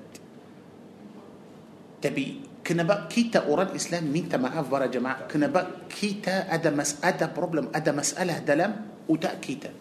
tapi 2.03 2.23
kenapa 2.63 3.07
kita 3.07 3.47
orang 3.47 3.71
Islam 3.75 4.11
minta 4.11 4.35
maaf 4.35 4.67
para 4.67 4.91
jemaah 4.91 5.27
kenapa 5.31 5.87
kita 5.87 6.51
ada 6.51 6.69
mas 6.75 6.99
ada 6.99 7.31
problem 7.31 7.71
ada 7.71 7.95
masalah 7.95 8.43
dalam 8.43 8.71
otak 9.07 9.35
kita 9.39 9.71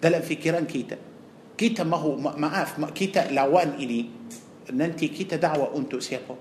dalam 0.00 0.24
fikiran 0.24 0.64
kita 0.64 0.96
kita 1.56 1.84
mahu 1.84 2.16
ma- 2.16 2.36
maaf 2.40 2.80
ma- 2.80 2.92
kita 2.92 3.28
lawan 3.36 3.76
ini 3.76 4.08
nanti 4.72 5.12
kita 5.12 5.36
dakwah 5.36 5.76
untuk 5.76 6.00
siapa 6.00 6.36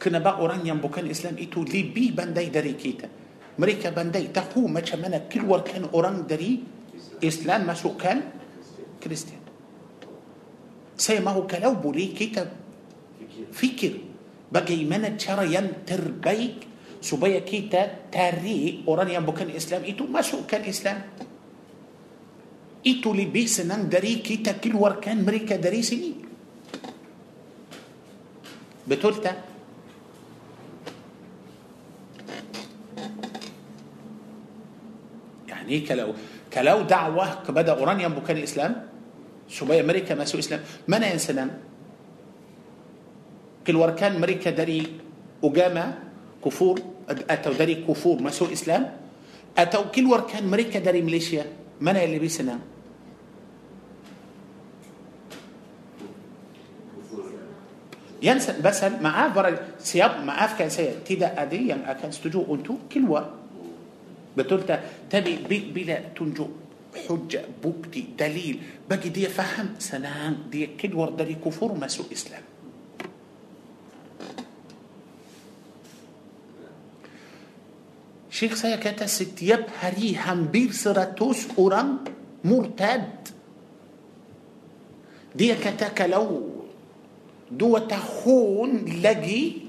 kenapa 0.00 0.40
orang 0.40 0.64
yang 0.64 0.80
bukan 0.80 1.04
Islam 1.08 1.36
itu 1.36 1.60
lebih 1.64 2.16
pandai 2.16 2.48
dari 2.48 2.72
kita 2.72 3.17
مريكا 3.58 3.90
بندي 3.90 4.30
تقو 4.30 4.70
ما 4.70 4.84
شمنا 4.84 5.26
كل 5.26 5.42
وركان 5.42 5.90
أوران 5.90 6.30
دري. 6.30 6.62
إسلام 7.18 7.66
ما 7.66 7.74
سو 7.74 7.98
كان 7.98 8.22
Kristian. 9.02 9.42
saya 10.94 11.30
mahu 11.34 11.50
kalau 11.50 11.74
boleh 11.82 12.14
kita 12.14 12.48
berfikir. 13.52 13.92
bagaimana 14.54 15.18
cara 15.18 15.36
yang 15.36 15.54
terbaik. 15.54 16.56
supaya 17.02 17.42
kita 17.42 18.10
tarik 18.14 18.86
orang 18.86 19.10
yang 19.10 19.34
bukan 19.34 19.50
Islam. 19.50 19.82
itu 19.82 20.06
masukkan 20.06 20.62
Islam. 20.62 21.02
itu 22.86 23.10
lebih 23.14 23.66
senang 23.66 23.90
dari 23.90 24.22
kita 24.22 24.62
keluarkan 24.62 24.78
mereka 24.78 25.26
dari 25.26 25.58
sini 25.58 25.82
betul 25.82 26.14
tak 28.86 29.47
يعني 35.68 35.84
كلو 35.84 36.14
كلو 36.52 36.78
دعوة 36.82 37.44
كبدا 37.44 37.72
أورانيا 37.76 38.08
بكان 38.08 38.36
الاسلام 38.36 38.72
سبي 39.48 39.80
أمريكا 39.80 40.14
ما 40.14 40.24
سو 40.24 40.38
إسلام. 40.38 40.60
من 40.88 41.02
إنسان 41.04 41.50
كل 43.66 43.76
وركان 43.76 44.16
أمريكا 44.16 44.50
داري 44.50 44.86
أجامة 45.44 45.94
كفور 46.44 46.80
أتو 47.08 47.52
داري 47.52 47.84
كفور 47.88 48.22
ما 48.22 48.30
سو 48.30 48.48
إسلام. 48.52 48.96
أتو 49.58 49.92
كل 49.92 50.06
وركان 50.06 50.44
أمريكا 50.44 50.78
داري 50.78 51.02
ميليشيا. 51.02 51.44
من 51.80 51.96
اللي 51.96 52.18
بيسنا 52.18 52.58
ينسى 58.22 58.54
بس 58.64 58.84
معاف 58.84 59.34
برا 59.34 59.58
سياب 59.78 60.24
معاف 60.24 60.58
كان 60.58 60.70
سيا 60.70 60.94
تدا 61.06 61.42
أدي 61.42 61.68
يعني 61.68 61.94
كان 62.02 62.10
ستجو 62.10 62.54
أنتو 62.54 62.74
كل 62.92 63.04
ورك 63.08 63.30
بتلتا 64.38 65.10
تبي 65.10 65.36
بي 65.50 65.58
بلا 65.74 66.14
تنجو 66.14 66.46
حجة 67.08 67.44
بوبتي 67.62 68.14
دليل. 68.18 68.86
بقي 68.90 69.08
دي 69.08 69.26
فهم 69.26 69.74
سنان. 69.78 70.48
دي 70.50 70.78
كدور 70.78 71.10
دلي 71.18 71.34
كفر 71.42 71.72
ما 71.74 71.88
سو 71.88 72.04
إسلام. 72.12 72.42
شيخ 78.30 78.54
سايا 78.54 78.76
كاتا 78.76 79.06
ستياب 79.06 79.66
هري 79.80 80.16
هم 80.16 80.46
بير 80.54 80.70
سراتوس 80.70 81.58
أورام 81.58 81.98
مرتاد 82.44 83.28
دي 85.34 85.54
كاتا 85.54 85.88
كلو. 85.88 86.62
دو 87.50 87.78
تخون 87.78 88.84
لجي 89.02 89.62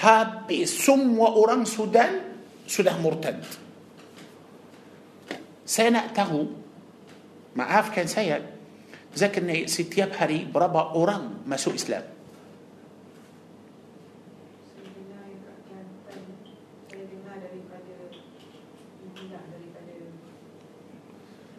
هابي 0.00 0.66
سم 0.66 1.18
وأورام 1.18 1.64
سودان. 1.64 2.23
Sudah 2.64 2.96
murtad. 3.00 3.40
Saya 5.64 5.88
nak 5.92 6.12
tahu, 6.12 6.52
maafkan 7.56 8.04
saya, 8.04 8.44
Zakir 9.14 9.46
Naik 9.46 9.70
setiap 9.70 10.10
hari 10.18 10.42
berapa 10.42 10.92
orang 10.98 11.46
masuk 11.46 11.78
Islam? 11.78 12.02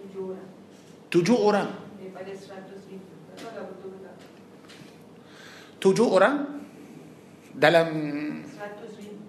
Tujuh 0.06 0.22
orang 0.36 0.48
Tujuh 1.16 1.38
orang. 1.40 1.70
daripada 1.96 2.32
seratus 2.36 2.82
ribu. 2.92 3.08
Tak 3.32 3.36
tahu 3.40 3.52
lah 3.56 3.64
betul 3.72 3.90
ke 3.96 4.00
tak? 4.04 4.16
Tujuh 5.80 6.08
orang 6.12 6.36
dalam 7.56 7.88
Seratus 8.52 8.92
ribu. 9.00 9.24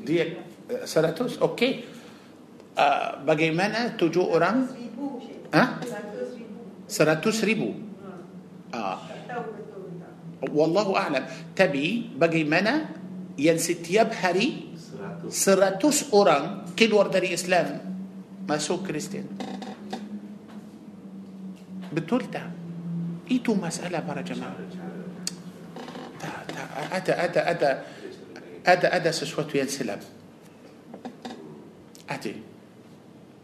Dia 0.00 0.24
seratus 0.88 1.36
eh, 1.36 1.46
okey. 1.46 1.72
Uh, 2.76 3.24
bagaimana 3.24 3.96
tujuh 3.96 4.24
orang? 4.24 4.68
Seratus 4.68 4.76
ribu, 4.76 5.06
Syed. 5.20 5.40
Ha? 5.52 5.64
Seratus 6.84 7.36
ribu. 7.44 7.68
Ah, 8.72 9.00
wallahu 10.52 10.92
a'lam. 10.92 11.24
Tapi 11.56 12.12
bagaimana 12.12 12.92
yang 13.40 13.56
setiap 13.56 14.12
hari 14.20 14.76
Seratus. 14.76 16.12
orang 16.12 16.68
keluar 16.76 17.08
dari 17.08 17.32
Islam 17.32 17.80
masuk 18.44 18.84
Kristian. 18.84 19.24
Betul 21.92 22.28
tak? 22.28 22.52
Itu 23.26 23.56
masalah 23.56 24.04
para 24.04 24.20
jemaah. 24.20 24.54
Tak, 26.20 26.38
tak, 26.52 26.68
ada, 26.92 27.12
ada, 27.24 27.40
ada, 27.48 27.70
ada, 28.66 28.90
ada 28.90 29.10
sesuatu 29.14 29.54
yang 29.54 29.70
silap. 29.70 30.02
Ada. 32.10 32.34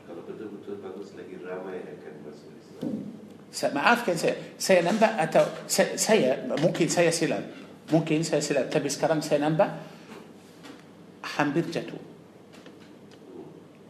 Kalau 0.06 0.22
betul-betul 0.26 0.82
bagus 0.82 1.14
lagi 1.14 1.38
ramai 1.38 1.78
akan 1.78 2.12
masuk 2.26 2.50
Islam. 2.58 3.70
Maafkan 3.78 4.16
saya 4.18 4.34
saya 4.58 4.80
nampak 4.82 5.12
atau 5.14 5.44
saya, 5.70 5.94
saya 5.94 6.30
mungkin 6.58 6.90
saya 6.90 7.14
silap 7.14 7.62
mungkin 7.92 8.24
saya 8.24 8.40
silap 8.40 8.72
tapi 8.72 8.88
sekarang 8.88 9.20
saya 9.20 9.44
nampak 9.44 9.68
hampir 11.36 11.68
jatuh 11.68 12.00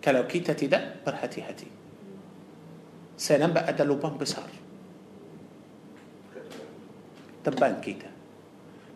kalau 0.02 0.26
kita 0.26 0.58
tidak 0.58 1.06
berhati-hati 1.06 1.70
saya 3.14 3.46
nampak 3.46 3.68
ada 3.70 3.86
lubang 3.86 4.18
besar 4.18 4.48
teban 7.46 7.78
kita 7.78 8.10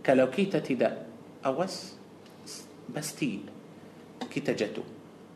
kalau 0.03 0.27
kita 0.33 0.59
tidak 0.59 1.07
awas 1.47 1.96
pasti 2.91 3.43
kita 4.31 4.55
jatuh 4.55 4.87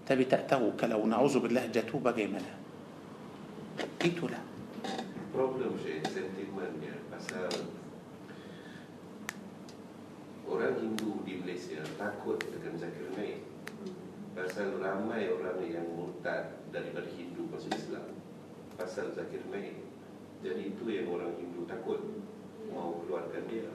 tapi 0.07 0.27
tak 0.27 0.51
tahu 0.51 0.75
kalau 0.75 1.07
na'udzubillah 1.07 1.71
jatuh 1.71 1.99
bagaimana 2.03 2.51
itulah 4.03 4.43
Problem 5.31 5.79
saya 5.79 6.03
sentimennya 6.11 6.99
pasal 7.07 7.47
orang 10.51 10.75
Hindu 10.83 11.23
di 11.23 11.39
Malaysia 11.39 11.79
takut 11.95 12.43
dengan 12.43 12.75
Zakir 12.75 13.07
Naik 13.15 13.47
pasal 14.35 14.83
ramai 14.83 15.31
orang 15.31 15.63
yang 15.63 15.87
murtad 15.95 16.59
daripada 16.75 17.07
Hindu 17.15 17.47
masuk 17.47 17.71
Islam 17.79 18.19
pasal 18.75 19.15
Zakir 19.15 19.47
Naik 19.55 19.79
jadi 20.43 20.75
itu 20.75 20.85
yang 20.91 21.07
orang 21.15 21.39
Hindu 21.39 21.63
takut 21.71 22.03
mau 22.75 22.99
keluarkan 23.07 23.47
dia 23.47 23.71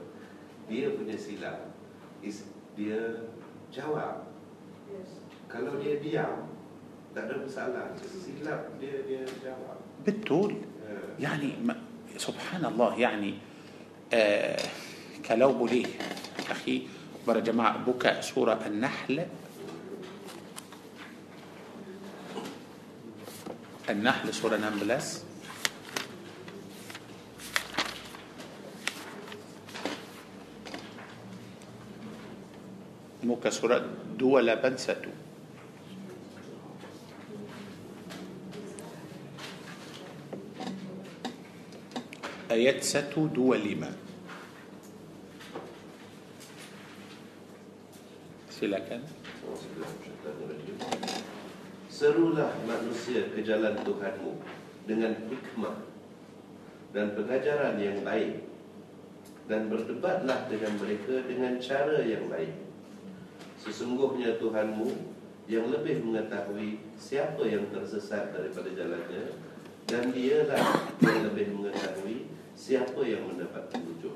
dia 0.68 0.92
punya 0.92 1.16
silap 1.16 1.72
is 2.20 2.44
dia 2.76 3.24
jawab 3.76 4.24
Yes. 4.88 5.18
kalau 5.50 5.76
dia 5.82 5.98
diam 6.00 6.46
tak 7.12 7.26
ada 7.28 7.42
masalah 7.42 7.92
silap 8.00 8.72
dia 8.80 9.04
dia 9.04 9.20
jawab 9.44 9.76
betul 10.00 10.64
Eh, 10.86 11.18
يعني 11.18 11.58
ما 11.66 11.74
سبحان 12.14 12.62
الله 12.62 12.90
يعني 12.94 13.32
آه 14.14 14.62
كلو 15.26 15.50
بوليه 15.58 15.90
أخي 16.46 16.76
Para 17.26 17.42
jemaah 17.42 17.82
buka 17.82 18.22
surah 18.22 18.62
An-Nahl 18.62 19.26
An-Nahl 23.90 24.30
surah 24.30 24.62
16 24.62 25.25
muka 33.26 33.50
surat 33.50 33.82
281 34.14 35.10
ayat 42.46 42.78
125 42.78 43.34
silakan. 48.54 49.02
Serulah 51.90 52.52
manusia 52.62 53.26
ke 53.34 53.42
jalan 53.42 53.74
Tuhanmu 53.82 54.32
dengan 54.86 55.12
hikmah 55.26 55.76
dan 56.94 57.12
pengajaran 57.18 57.76
yang 57.82 58.00
baik 58.06 58.46
dan 59.50 59.66
berdebatlah 59.66 60.46
dengan 60.46 60.72
mereka 60.78 61.26
dengan 61.26 61.58
cara 61.58 62.00
yang 62.06 62.30
baik. 62.30 62.65
Sesungguhnya 63.66 64.38
Tuhanmu 64.38 64.86
yang 65.50 65.66
lebih 65.74 65.98
mengetahui 66.06 66.78
siapa 66.94 67.42
yang 67.42 67.66
tersesat 67.74 68.30
daripada 68.30 68.70
jalannya 68.70 69.34
dan 69.90 70.14
dialah 70.14 70.86
yang 71.02 71.26
lebih 71.26 71.50
mengetahui 71.50 72.30
siapa 72.54 73.02
yang 73.02 73.26
mendapat 73.26 73.66
petunjuk. 73.70 74.14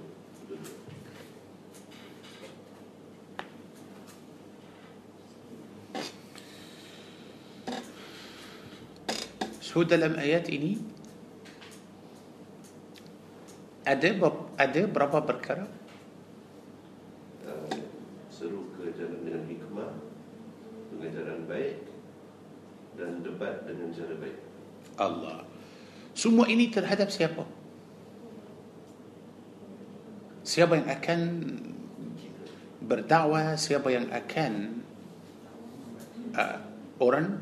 So 9.59 9.87
dalam 9.87 10.19
ayat 10.19 10.51
ini 10.51 10.79
ada 13.87 14.15
ada 14.59 14.81
berapa 14.91 15.19
perkara? 15.23 15.67
Dan 23.41 23.57
debat 23.57 23.57
dengan 23.65 23.89
cara 23.97 24.15
baik. 24.21 24.37
Allah. 25.01 25.39
Semua 26.12 26.45
ini 26.53 26.69
terhadap 26.69 27.09
siapa? 27.09 27.49
Siapa 30.45 30.77
yang 30.77 30.89
akan 30.93 31.21
berdakwah, 32.85 33.57
siapa 33.57 33.89
yang 33.89 34.12
akan 34.12 34.53
uh, 36.37 36.59
orang 37.01 37.41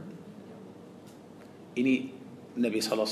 ini 1.74 2.14
Nabi. 2.54 2.78
Sama 2.78 3.02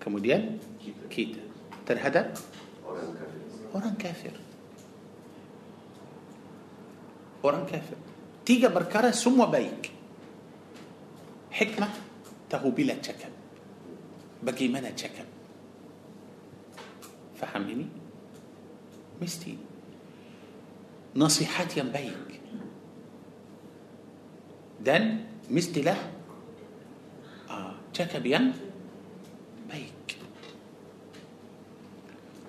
Kemudian 0.00 0.60
kita 1.08 1.40
terhadap 1.88 2.36
orang 2.84 3.08
kafir. 3.16 3.40
orang 3.72 3.94
kafir. 3.96 4.34
Orang 7.40 7.64
kafir. 7.64 7.96
Tiga 8.44 8.68
perkara 8.68 9.12
semua 9.16 9.48
baik. 9.48 10.03
حكمة 11.54 11.88
تهو 12.50 12.70
بلا 12.70 12.94
تشكل 12.98 13.30
بقي 14.42 14.68
منا 14.68 14.90
تشكل. 14.90 15.24
فهمني 17.38 17.86
مستي 19.22 19.58
نصيحات 21.16 21.76
ينبيك 21.76 22.30
دن 24.80 25.24
مستي 25.50 25.82
له 25.82 25.96
آه، 27.50 27.74
تشكل 27.94 28.26
ين 28.26 28.52
بيك 29.70 30.18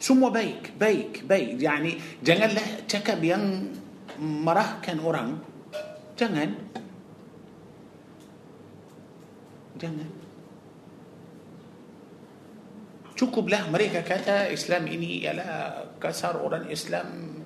ثم 0.01 0.29
بيك؟ 0.29 0.73
بيك 0.79 1.23
بيك. 1.23 1.61
يعني 1.61 1.97
جنال 2.23 2.55
له 2.55 2.65
تشكل 2.89 3.23
ين 3.23 3.73
مراه 4.19 4.81
كان 4.81 4.99
أورام. 4.99 5.39
جنال. 6.19 6.53
Jangan. 9.85 10.09
Cukuplah 13.15 13.69
mereka 13.69 14.01
kata 14.01 14.49
Islam 14.49 14.89
ini 14.89 15.23
ialah 15.23 15.93
kasar 16.01 16.41
orang 16.41 16.67
Islam 16.73 17.39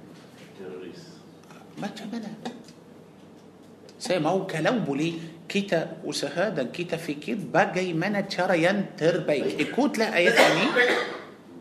Teroris. 0.56 1.20
macam 1.78 2.08
mana? 2.10 2.32
Saya 4.00 4.24
mau 4.24 4.48
kalau 4.48 4.80
boleh 4.82 5.44
kita 5.46 6.00
usaha 6.08 6.50
dan 6.50 6.72
kita 6.72 6.96
fikir 6.96 7.52
bagaimana 7.52 8.24
cara 8.26 8.56
yang 8.56 8.96
terbaik. 8.96 9.60
Ikutlah 9.60 10.16
ayat 10.16 10.40
ini 10.40 10.68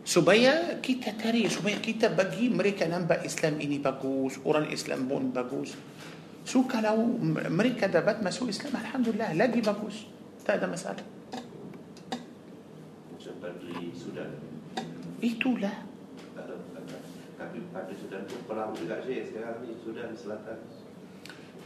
supaya 0.07 0.79
kita 0.79 1.13
cari, 1.19 1.45
supaya 1.51 1.77
kita 1.77 2.09
bagi 2.09 2.47
mereka 2.47 2.87
nampak 2.87 3.27
Islam 3.27 3.59
ini 3.59 3.77
bagus, 3.77 4.39
orang 4.47 4.71
Islam 4.71 5.05
pun 5.05 5.29
bagus. 5.35 5.75
So 6.47 6.65
kalau 6.65 7.19
mereka 7.51 7.85
dapat 7.85 8.25
masuk 8.25 8.49
Islam, 8.49 8.73
Alhamdulillah, 8.79 9.37
lagi 9.37 9.61
bagus. 9.61 10.18
Tak 10.49 10.57
ada 10.57 10.65
masalah. 10.65 11.05
Macam 13.13 13.33
Padri 13.37 13.93
Sudan. 13.93 14.33
Itulah. 15.21 15.85
Tapi 17.37 17.57
Padri 17.69 17.93
Sudan 17.93 18.25
pun 18.25 18.41
perang 18.49 18.73
juga 18.73 18.97
Syekh 19.05 19.29
sekarang 19.29 19.61
ni 19.61 19.77
Sudan 19.77 20.09
Selatan. 20.17 20.57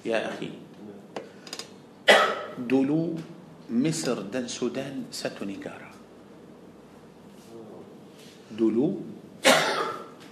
Ya 0.03 0.27
akhi, 0.27 0.59
dulu 2.59 3.15
Mesir 3.71 4.19
dan 4.27 4.51
Sudan 4.51 5.07
satu 5.15 5.47
negara. 5.47 5.87
Dulu 8.51 8.99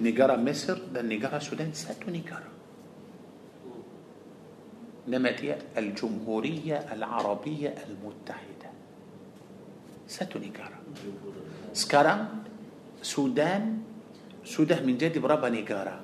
negara 0.04 0.36
Mesir 0.36 0.76
dan 0.92 1.08
negara 1.08 1.40
Sudan 1.40 1.72
satu 1.72 2.12
negara. 2.12 2.52
nama 5.08 5.48
dia 5.48 5.78
الجمهورية 5.78 6.78
العربية 6.94 7.74
المتحدة. 7.88 8.70
satu 10.08 10.34
negara. 10.34 10.80
sekarang 11.74 12.20
Sudan 13.02 13.64
sudah 14.46 14.86
menjadi 14.86 15.20
berapa 15.20 15.50
negara. 15.50 15.96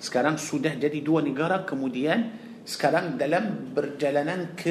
sekarang 0.00 0.36
sudah 0.36 0.74
jadi 0.74 1.00
dua 1.00 1.20
negara 1.20 1.56
kemudian. 1.64 2.20
سكران 2.66 3.16
دلم 3.16 3.72
برجلنان 3.76 4.58
ك 4.60 4.64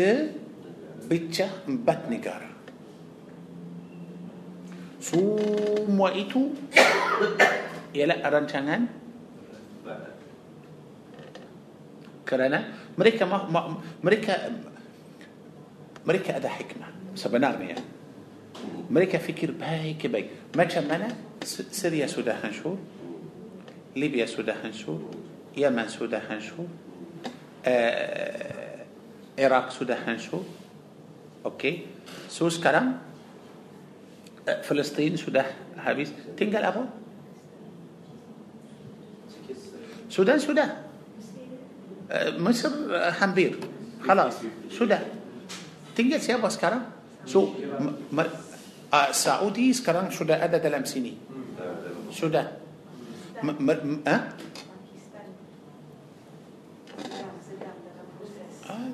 بيتشا 1.09 1.49
بات 1.67 2.09
نيكارا. 2.09 2.49
سوم 5.01 5.99
وإتو 5.99 6.41
يلا 7.95 8.29
رانشانان 8.29 8.87
كرانا. 12.29 12.82
مريكا 12.97 13.25
ما 13.25 13.49
ما 13.49 13.77
مريكا 14.03 14.61
مريكا 16.05 16.37
أدا 16.37 16.49
حكمة 16.49 16.85
سبنار 17.15 17.51
نعم 17.51 17.61
يعني. 17.61 17.81
مريكا 18.89 19.17
فكر 19.17 19.51
بايك 19.51 20.07
بايك 20.07 20.29
ما 20.55 20.63
كان 20.63 21.15
سوريا 21.71 22.07
سوداها 22.07 22.51
شو 22.51 22.75
ليبيا 23.95 24.25
سوداها 24.25 24.71
شو 24.71 24.97
يمن 25.57 25.87
سوداها 25.87 26.39
شو 26.39 26.63
العراق 29.39 29.65
آه 29.65 29.69
سوداها 29.69 30.17
شو 30.17 30.39
أوكي. 31.45 31.85
سوس 32.29 32.59
كرم 32.63 32.97
آه، 34.49 34.61
فلسطين 34.61 35.17
سوداها 35.17 35.53
هابيس. 35.77 36.11
تنقل 36.37 36.63
أبو؟ 36.63 36.83
سودان 40.09 40.39
سودان 40.39 40.69
Mesir 42.38 42.69
uh, 42.69 43.13
hampir 43.17 43.55
خلاص 44.03 44.35
sudah 44.67 44.99
tinggal 45.95 46.19
siapa 46.19 46.49
sekarang 46.51 46.84
so 47.23 47.55
m- 47.55 48.11
m- 48.11 48.35
uh, 48.91 49.09
Saudi 49.15 49.71
sekarang 49.71 50.11
sudah 50.11 50.43
ada 50.43 50.59
dalam 50.59 50.84
sini 50.84 51.15
sudah 52.11 52.63
M- 53.43 53.59
m- 53.59 53.84
m- 53.99 54.03
ah? 54.07 54.21
Ah, 58.63 58.88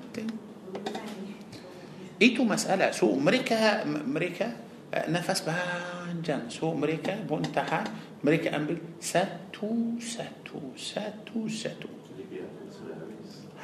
itu 2.19 2.41
masalah 2.43 2.89
so 2.91 3.13
mereka 3.13 3.85
mereka 3.85 4.53
uh, 4.93 5.05
nafas 5.09 5.45
panjang 5.45 6.49
so 6.49 6.73
mereka 6.73 7.13
pun 7.25 7.45
tahan 7.45 7.85
mereka 8.25 8.57
ambil 8.57 8.79
satu 8.99 10.01
satu 10.01 10.73
satu 10.75 11.47
satu 11.47 11.98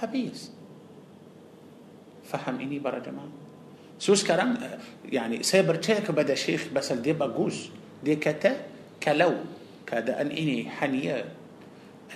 habis. 0.01 0.51
faham 2.25 2.57
ini 2.57 2.81
para 2.81 2.97
jemaah 2.99 3.29
so 4.01 4.17
sekarang 4.17 4.57
eh, 4.59 4.77
yani 5.13 5.45
saya 5.45 5.61
percaya 5.61 6.01
kepada 6.01 6.33
Syekh 6.33 6.73
pasal 6.73 6.99
dia 6.99 7.13
bagus 7.13 7.69
dia 8.01 8.17
kata 8.17 8.65
kalau 8.97 9.45
keadaan 9.85 10.33
ini 10.33 10.65
hanya 10.81 11.21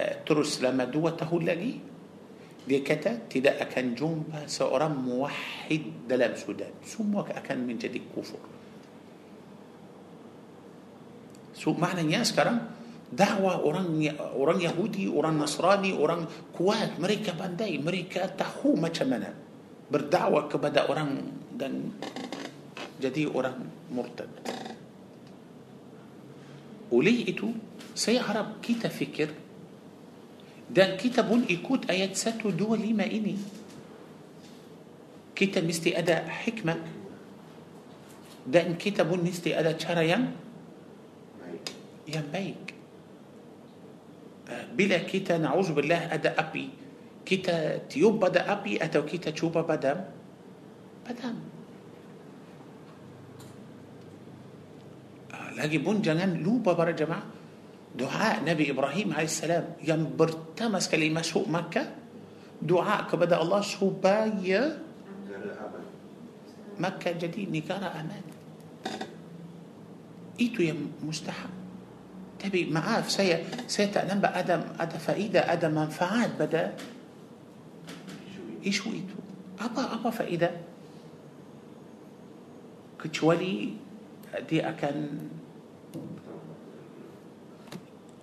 uh, 0.02 0.16
terus 0.26 0.58
selama 0.58 0.90
dua 0.90 1.14
tahun 1.14 1.44
lagi 1.46 1.78
dia 2.66 2.82
kata 2.82 3.30
tidak 3.30 3.62
akan 3.70 3.86
jumpa 3.94 4.40
seorang 4.50 4.94
muwahhid 4.98 6.10
dalam 6.10 6.34
Sudan 6.34 6.74
semua 6.82 7.30
akan 7.30 7.58
menjadi 7.70 8.02
kufur 8.10 8.42
so 11.54 11.72
maknanya 11.78 12.26
sekarang 12.26 12.79
dakwah 13.10 13.58
orang 13.66 13.98
orang 14.38 14.62
Yahudi 14.62 15.10
orang 15.10 15.42
Nasrani 15.42 15.98
orang 15.98 16.30
kuat 16.54 17.02
mereka 17.02 17.34
pandai 17.34 17.82
mereka 17.82 18.30
tahu 18.30 18.78
macam 18.78 19.10
mana 19.10 19.34
berdakwah 19.90 20.46
kepada 20.46 20.86
orang 20.86 21.18
dan 21.58 21.90
jadi 23.02 23.26
orang 23.26 23.58
murtad. 23.90 24.30
Oleh 26.94 27.26
itu 27.26 27.58
saya 27.98 28.22
harap 28.22 28.62
kita 28.62 28.94
fikir 28.94 29.34
dan 30.70 30.94
kita 31.02 31.26
pun 31.26 31.42
ikut 31.50 31.90
ayat 31.90 32.14
125 32.14 32.54
ini. 33.10 33.36
Kita 35.34 35.64
mesti 35.66 35.98
ada 35.98 36.30
hikmah 36.30 36.80
dan 38.46 38.78
kita 38.78 39.02
pun 39.02 39.26
mesti 39.26 39.58
ada 39.58 39.74
cara 39.74 40.06
yang 40.06 40.30
Baik. 41.40 41.64
yang 42.06 42.28
baik 42.30 42.79
bila 44.74 44.98
kita 45.06 45.38
na'udzu 45.38 45.74
billah 45.78 46.10
ada 46.10 46.34
api 46.38 46.66
kita 47.26 47.86
tiup 47.86 48.18
pada 48.18 48.50
api 48.50 48.82
atau 48.82 49.06
kita 49.06 49.34
cuba 49.34 49.62
padam 49.62 50.02
padam 51.06 51.38
lagi 55.60 55.78
pun 55.84 56.00
jangan 56.00 56.40
lupa 56.40 56.72
para 56.72 56.96
jemaah 56.96 57.26
doa 57.94 58.40
Nabi 58.46 58.72
Ibrahim 58.72 59.12
AS 59.12 59.44
yang 59.84 60.16
pertama 60.16 60.80
sekali 60.80 61.12
masuk 61.12 61.50
Makkah 61.50 62.00
doa 62.64 63.08
kepada 63.08 63.40
Allah 63.40 63.60
supaya. 63.60 64.80
Makkah 66.80 67.12
jadi 67.12 67.44
negara 67.44 67.92
aman 67.92 68.24
itu 70.40 70.64
yang 70.64 70.80
mustahab 71.04 71.52
تبي 72.40 72.72
معاف 72.72 73.12
سي 73.12 73.44
سيتعلم 73.68 74.20
بأدم 74.20 74.62
أدا 74.80 74.98
فائدة 74.98 75.54
أدا 75.54 75.68
منفعات 75.68 76.32
بدأ. 76.40 76.76
إيش 78.66 78.88
ويتو 78.88 79.20
أبا 79.60 79.94
أبا 79.94 80.10
فائدة. 80.10 80.52
كتشولي 83.04 83.74
دي 84.50 84.70
أكن. 84.70 85.08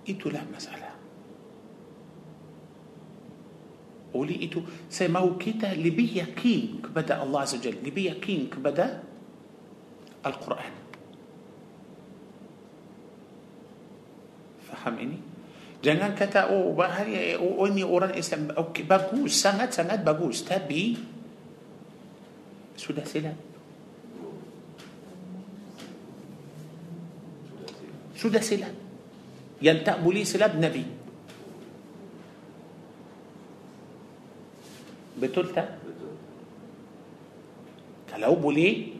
إيتو 0.09 0.29
له 0.29 0.45
مسألة. 0.55 0.89
قولي 4.13 4.41
إيتو. 4.41 4.61
سيماو 4.89 5.37
كيتا 5.37 5.73
لبيا 5.73 6.23
كينك 6.23 6.89
بدأ 6.95 7.23
الله 7.23 7.39
عز 7.41 7.55
وجل. 7.55 7.75
لبيا 7.85 8.13
كينك 8.13 8.55
بدأ 8.55 9.03
القرآن. 10.25 10.76
Faham 14.77 15.01
ini 15.01 15.17
jangan 15.81 16.13
kata 16.13 16.53
oh 16.53 16.77
bahaya 16.77 17.37
oh, 17.41 17.65
oh 17.65 17.67
ini 17.69 17.81
orang 17.81 18.13
Islam 18.13 18.53
okey 18.53 18.85
bagus 18.85 19.33
sangat 19.41 19.73
sangat 19.73 20.05
bagus 20.05 20.45
tapi 20.45 20.93
sudah 22.77 23.01
silap 23.01 23.37
sudah 28.13 28.41
silap 28.41 28.73
yang 29.61 29.81
tak 29.81 29.97
boleh 30.05 30.21
silap 30.21 30.53
Nabi 30.53 30.85
betul 35.17 35.49
tak 35.49 35.81
Betul. 35.81 36.13
kalau 38.05 38.37
boleh 38.37 38.93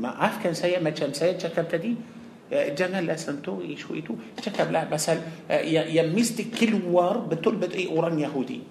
maafkan 0.00 0.52
saya 0.56 0.80
macam 0.80 1.12
saya 1.12 1.36
cakap 1.36 1.68
tadi 1.68 1.92
eh, 1.96 2.15
جنگل 2.50 3.04
لسن 3.04 3.40
تو 3.40 3.62
یشوی 3.64 4.02
تو 4.02 4.16
چه 4.40 4.50
کبلا 4.50 4.88
مثلا 4.90 5.18
یا 5.64 6.02
میست 6.10 6.40
کل 6.40 6.72
وار 6.72 7.18
بتول 7.18 7.56
بد 7.56 7.74
ای 7.74 7.86
أوران 7.86 8.18
یهودی 8.18 8.62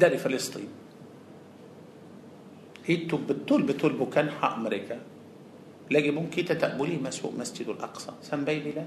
داری 0.00 0.16
فلسطین 0.16 0.68
هیتو 2.84 3.18
بتول 3.18 3.62
بتول 3.62 3.92
بکن 3.92 4.28
حق 4.28 4.58
مریکا 4.58 4.94
لگه 5.90 6.12
بون 6.12 6.30
کی 6.30 6.42
تتقبولی 6.42 6.96
مسوق 6.96 7.40
مسجد 7.40 7.68
الاقصا 7.68 8.12
سن 8.22 8.44
بیلی 8.44 8.72
لا 8.72 8.84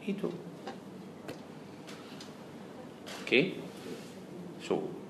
هیتو 0.00 0.30
اوکی 3.20 3.42
okay. 3.42 3.44
سو 4.68 4.76
so, 4.76 5.03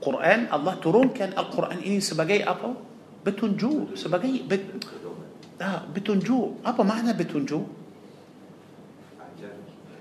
Quran 0.00 0.48
Allah 0.48 0.74
turunkan 0.80 1.36
Al-Quran 1.36 1.84
ini 1.84 2.00
sebagai 2.00 2.40
apa? 2.40 2.72
Petunjuk, 3.20 4.00
sebagai 4.00 4.32
bet, 4.48 4.64
ah, 5.60 5.84
petunjuk. 5.84 6.64
Apa 6.64 6.80
makna 6.80 7.12
petunjuk? 7.12 7.80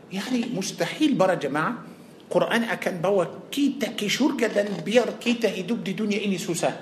Yani 0.09 0.49
mustahil 0.55 1.13
para 1.13 1.37
jemaah 1.37 1.85
Quran 2.29 2.65
akan 2.65 2.93
bawa 3.01 3.23
kita 3.49 3.93
ke 3.93 4.05
syurga 4.09 4.49
dan 4.49 4.81
biar 4.81 5.17
kita 5.17 5.49
hidup 5.49 5.81
di 5.81 5.93
dunia 5.93 6.21
ini 6.21 6.37
susah. 6.37 6.73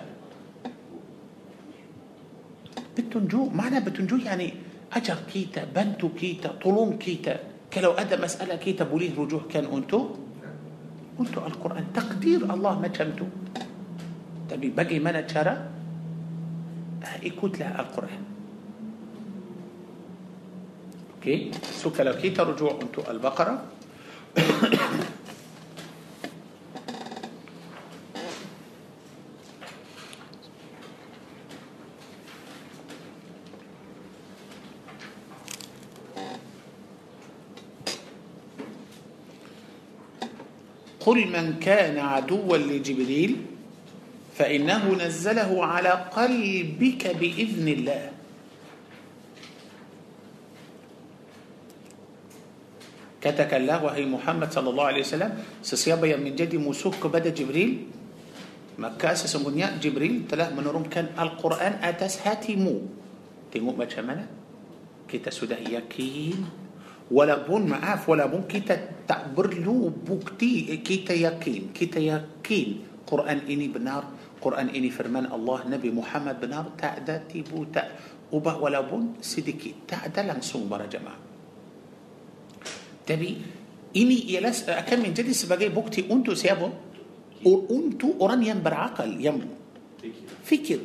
Petunjuk, 2.94 3.50
mana 3.52 3.80
petunjuk? 3.80 4.28
Yani 4.28 4.48
ajar 4.94 5.26
kita, 5.26 5.66
bantu 5.68 6.14
kita, 6.14 6.56
tolong 6.60 7.00
kita. 7.00 7.66
Kalau 7.68 7.96
ada 7.96 8.16
masalah 8.16 8.60
kita 8.60 8.88
boleh 8.88 9.12
rujuhkan 9.12 9.68
untuk 9.68 10.27
untuk 11.18 11.42
Al-Quran. 11.44 11.90
Takdir 11.92 12.46
Allah 12.46 12.78
macam 12.78 13.08
tu. 13.18 13.26
Tapi 14.48 14.72
bagaimana 14.72 15.26
cara? 15.28 15.54
Ah, 17.04 17.18
Ikutlah 17.20 17.76
Al-Quran. 17.78 18.22
Okey. 21.18 21.52
So 21.62 21.92
kalau 21.92 22.16
kita 22.16 22.46
rujuk 22.48 22.78
untuk 22.80 23.04
Al-Baqarah 23.04 23.58
قل 41.18 41.34
من 41.34 41.58
كان 41.58 41.98
عدوا 41.98 42.58
لجبريل 42.62 43.32
فإنه 44.38 44.84
نزله 45.02 45.50
على 45.66 45.94
قلبك 46.14 47.04
بإذن 47.18 47.68
الله. 47.68 48.04
كتك 53.18 53.50
الله 53.50 53.78
وهي 53.82 54.06
محمد 54.06 54.54
صلى 54.54 54.70
الله 54.70 54.86
عليه 54.94 55.02
وسلم 55.02 55.32
سسيابا 55.66 56.22
من 56.22 56.38
جد 56.38 56.54
مسوك 56.54 57.02
بدا 57.10 57.34
جبريل 57.34 57.90
مكة 58.78 59.18
سسمونيا 59.18 59.82
جبريل 59.82 60.30
تلا 60.30 60.54
من 60.54 60.86
كان 60.86 61.18
القرآن 61.18 61.82
أتس 61.82 62.22
هاتمو 62.22 62.76
تيمو 63.50 63.74
ما 63.74 63.90
كتا 65.10 65.34
سودا 65.34 65.58
يكين 65.66 66.40
ولا 67.10 67.50
بون 67.50 67.66
معاف 67.66 68.06
ولا 68.06 68.30
بون 68.30 68.46
كتا 68.46 68.97
tak 69.08 69.32
perlu 69.34 69.90
bukti 69.90 70.68
kita 70.84 71.16
yakin 71.16 71.72
kita 71.72 71.98
yakin 71.98 72.68
Quran 73.08 73.48
ini 73.48 73.72
benar 73.72 74.04
Quran 74.38 74.70
ini 74.70 74.92
firman 74.92 75.32
Allah 75.32 75.64
Nabi 75.66 75.90
Muhammad 75.90 76.38
benar 76.38 76.76
tak 76.76 77.08
ada 77.08 77.24
tipu 77.24 77.66
tak 77.72 77.88
ubah 78.36 78.60
walaupun 78.60 79.24
sedikit 79.24 79.88
tak 79.88 80.12
ada 80.12 80.36
langsung 80.36 80.68
para 80.68 80.86
jemaah 80.86 81.28
tapi 83.08 83.30
ini 83.96 84.18
ialah 84.36 84.84
akan 84.84 84.98
menjadi 85.00 85.32
sebagai 85.32 85.72
bukti 85.72 86.04
untuk 86.12 86.36
siapa? 86.36 86.68
Untuk 87.48 88.20
orang 88.20 88.44
yang 88.44 88.60
berakal, 88.60 89.08
yang 89.16 89.40
Fikir. 90.44 90.80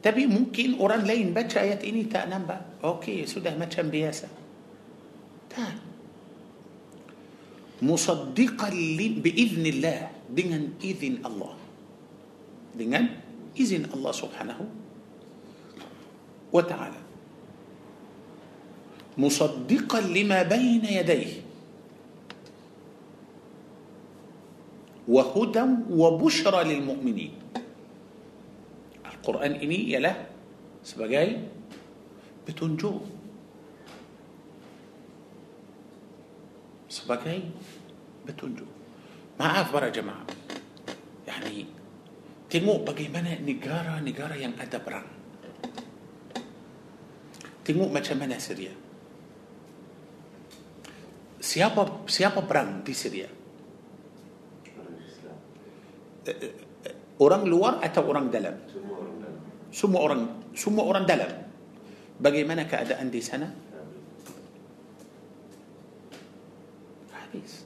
Tapi 0.00 0.26
mungkin 0.28 0.80
orang 0.82 1.06
lain 1.06 1.32
baca 1.32 1.64
ayat 1.64 1.80
ini 1.86 2.08
tak 2.08 2.28
nampak. 2.28 2.82
Okey, 2.84 3.24
sudah 3.24 3.56
macam 3.56 3.88
biasa. 3.88 4.26
Tak. 5.48 5.93
مصدقا 7.84 8.70
بإذن 9.20 9.64
الله 9.68 10.00
dengan 10.32 10.72
إذن 10.80 11.20
الله. 11.20 11.54
Dengan 12.80 13.04
إذن 13.60 13.92
الله 13.92 14.12
سبحانه 14.16 14.58
وتعالى. 16.48 17.00
مصدقا 19.20 20.00
لما 20.00 20.40
بين 20.48 20.84
يديه. 20.88 21.32
وهدى 25.04 25.64
وبشرى 25.92 26.60
للمؤمنين. 26.64 27.32
القرآن 29.04 29.56
إني 29.60 29.88
يا 29.88 30.04
له 30.04 30.16
سبجاي 30.84 31.48
بتنجو 32.44 32.92
سبجاي 36.92 37.40
petunjuk 38.24 38.84
maaf 39.38 39.70
para 39.70 39.90
jemaah. 39.90 40.22
Yani 41.26 41.66
tengok 42.50 42.86
bagaimana 42.86 43.34
negara-negara 43.42 44.34
yang 44.38 44.54
ada 44.58 44.78
perang. 44.78 45.08
Tengok 47.64 47.90
macam 47.90 48.16
mana 48.20 48.36
Syria. 48.36 48.72
Siapa 51.40 52.04
siapa 52.08 52.44
perang 52.44 52.84
di 52.84 52.92
Syria? 52.92 53.28
Orang 54.68 54.96
Islam. 55.00 55.36
Orang 57.20 57.42
luar 57.48 57.80
atau 57.80 58.02
orang 58.04 58.28
dalam? 58.28 58.54
Semua 58.68 58.96
orang 59.00 59.16
dalam. 59.20 59.40
Semua 59.72 60.00
orang 60.04 60.20
semua 60.54 60.84
orang 60.84 61.04
dalam. 61.08 61.30
Bagaimana 62.20 62.68
keadaan 62.68 63.10
di 63.10 63.20
sana? 63.24 63.48
Habis 67.10 67.63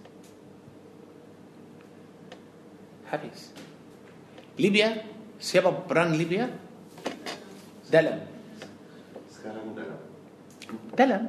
habis 3.11 3.53
Libya 4.59 5.01
siapa 5.39 5.71
perang 5.87 6.19
Libya 6.19 6.51
dalam 7.89 8.19
Sekarang 9.31 9.73
dalam 9.73 10.01
dalam 10.93 11.23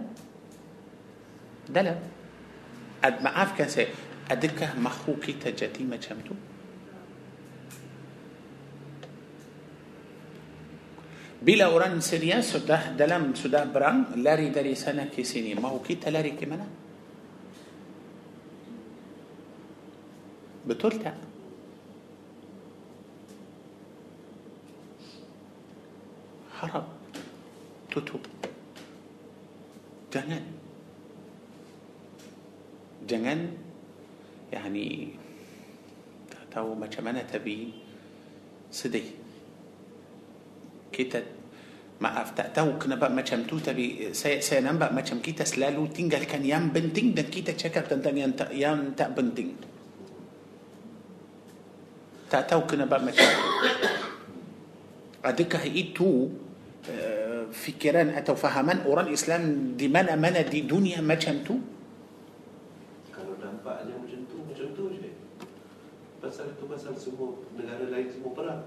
dalam 1.69 1.97
Ad, 2.99 3.23
maafkan 3.23 3.69
saya 3.71 3.87
adakah 4.27 4.75
mahu 4.75 5.15
kita 5.23 5.55
jadi 5.55 5.81
macam 5.87 6.19
tu 6.19 6.35
bila 11.39 11.71
orang 11.71 12.03
Syria 12.03 12.43
sudah 12.43 12.91
dalam 12.99 13.31
sudah 13.31 13.63
berang 13.71 14.19
lari 14.19 14.51
dari 14.51 14.75
sana 14.75 15.07
ke 15.07 15.23
sini 15.23 15.55
mahu 15.55 15.79
kita 15.79 16.11
lari 16.11 16.35
ke 16.35 16.43
mana 16.43 16.67
betul 20.67 20.99
tak 20.99 21.28
tutup. 27.99 28.23
Jangan. 30.09 30.43
Jangan 33.05 33.39
yani 34.49 35.13
tak 36.29 36.43
tahu 36.49 36.73
macam 36.73 37.05
mana 37.05 37.21
tapi 37.25 37.73
sedih. 38.69 39.07
Kita 40.89 41.21
maaf 41.99 42.31
tak 42.31 42.55
tahu 42.55 42.79
kenapa 42.79 43.11
macam 43.11 43.43
tu 43.43 43.59
tapi 43.59 44.15
saya 44.15 44.39
saya 44.39 44.63
nampak 44.63 44.95
macam 44.95 45.19
kita 45.19 45.43
selalu 45.43 45.91
tinggalkan 45.91 46.41
yang 46.47 46.71
penting 46.71 47.11
dan 47.11 47.27
kita 47.27 47.53
cakap 47.53 47.91
tentang 47.91 48.15
yang 48.15 48.31
tak 48.33 48.49
yang 48.55 48.95
tak 48.95 49.13
penting. 49.13 49.53
Tak 52.29 52.45
tahu 52.45 52.61
kenapa 52.69 53.01
macam 53.01 53.25
Adakah 55.19 55.67
itu 55.67 56.31
uh, 56.87 57.28
fikiran 57.51 58.13
atau 58.15 58.33
fahaman 58.37 58.85
orang 58.85 59.09
Islam 59.11 59.73
di 59.75 59.87
mana-mana 59.89 60.45
di 60.45 60.63
dunia 60.63 61.03
macam 61.03 61.41
tu? 61.43 61.55
Kalau 63.11 63.35
nampaknya 63.41 63.95
macam 63.99 64.21
tu 64.29 64.37
Macam 64.45 64.67
tu 64.73 64.83
je. 64.95 65.11
Pasal 66.19 66.55
itu 66.55 66.63
pasal 66.69 66.93
semua 66.95 67.37
Negara 67.57 67.85
lain 67.89 68.07
semua 68.09 68.31
perang. 68.33 68.63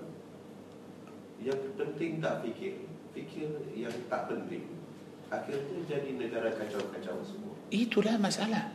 Yang 1.43 1.61
penting 1.75 2.23
tak 2.23 2.47
fikir. 2.47 2.87
Fikir 3.13 3.49
yang 3.75 3.95
tak 4.07 4.31
penting. 4.31 4.69
Akhirnya 5.33 5.81
jadi 5.89 6.11
negara 6.13 6.53
kacau-kacau 6.53 7.25
semua. 7.25 7.55
Itulah 7.73 8.21
masalah. 8.21 8.69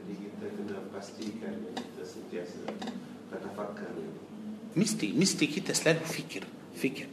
Jadi 0.00 0.14
kita 0.22 0.46
kena 0.54 0.78
pastikan 0.88 1.54
Kita 1.74 2.04
sentiasa 2.06 2.62
Tafakar 3.26 3.90
mesti 4.76 5.16
mesti 5.16 5.44
kita 5.48 5.72
selalu 5.72 6.04
fikir 6.04 6.44
fikir 6.76 7.06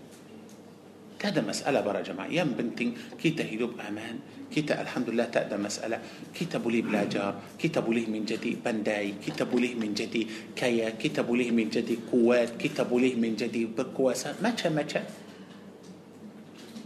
هذا 1.24 1.40
masalah 1.40 1.80
para 1.82 2.04
jemaah. 2.04 2.28
yang 2.36 2.52
penting 2.52 3.16
kita 3.16 3.48
hidup 3.48 3.80
aman 3.80 4.20
kita 4.52 4.76
الحمد 4.84 5.16
لله 5.16 5.32
tak 5.32 5.56
ada 5.56 5.67
masalah. 5.67 5.98
kita 6.36 6.60
boleh 6.60 6.84
belajar 6.84 7.56
kita 7.56 7.80
boleh 7.80 8.12
menjadi 8.12 8.60
pandai 8.60 9.24
kita 9.24 9.48
boleh 9.48 9.80
menjadi 9.80 10.28
kaya 10.52 11.00
kita 11.00 11.24
boleh 11.24 11.52
menjadi 11.56 12.12
kuat 12.12 12.60
kita 12.60 12.84
boleh 12.84 13.16
menjadi 13.16 13.72
penguasa 13.72 14.36
macam 14.44 14.70
macam 14.70 15.04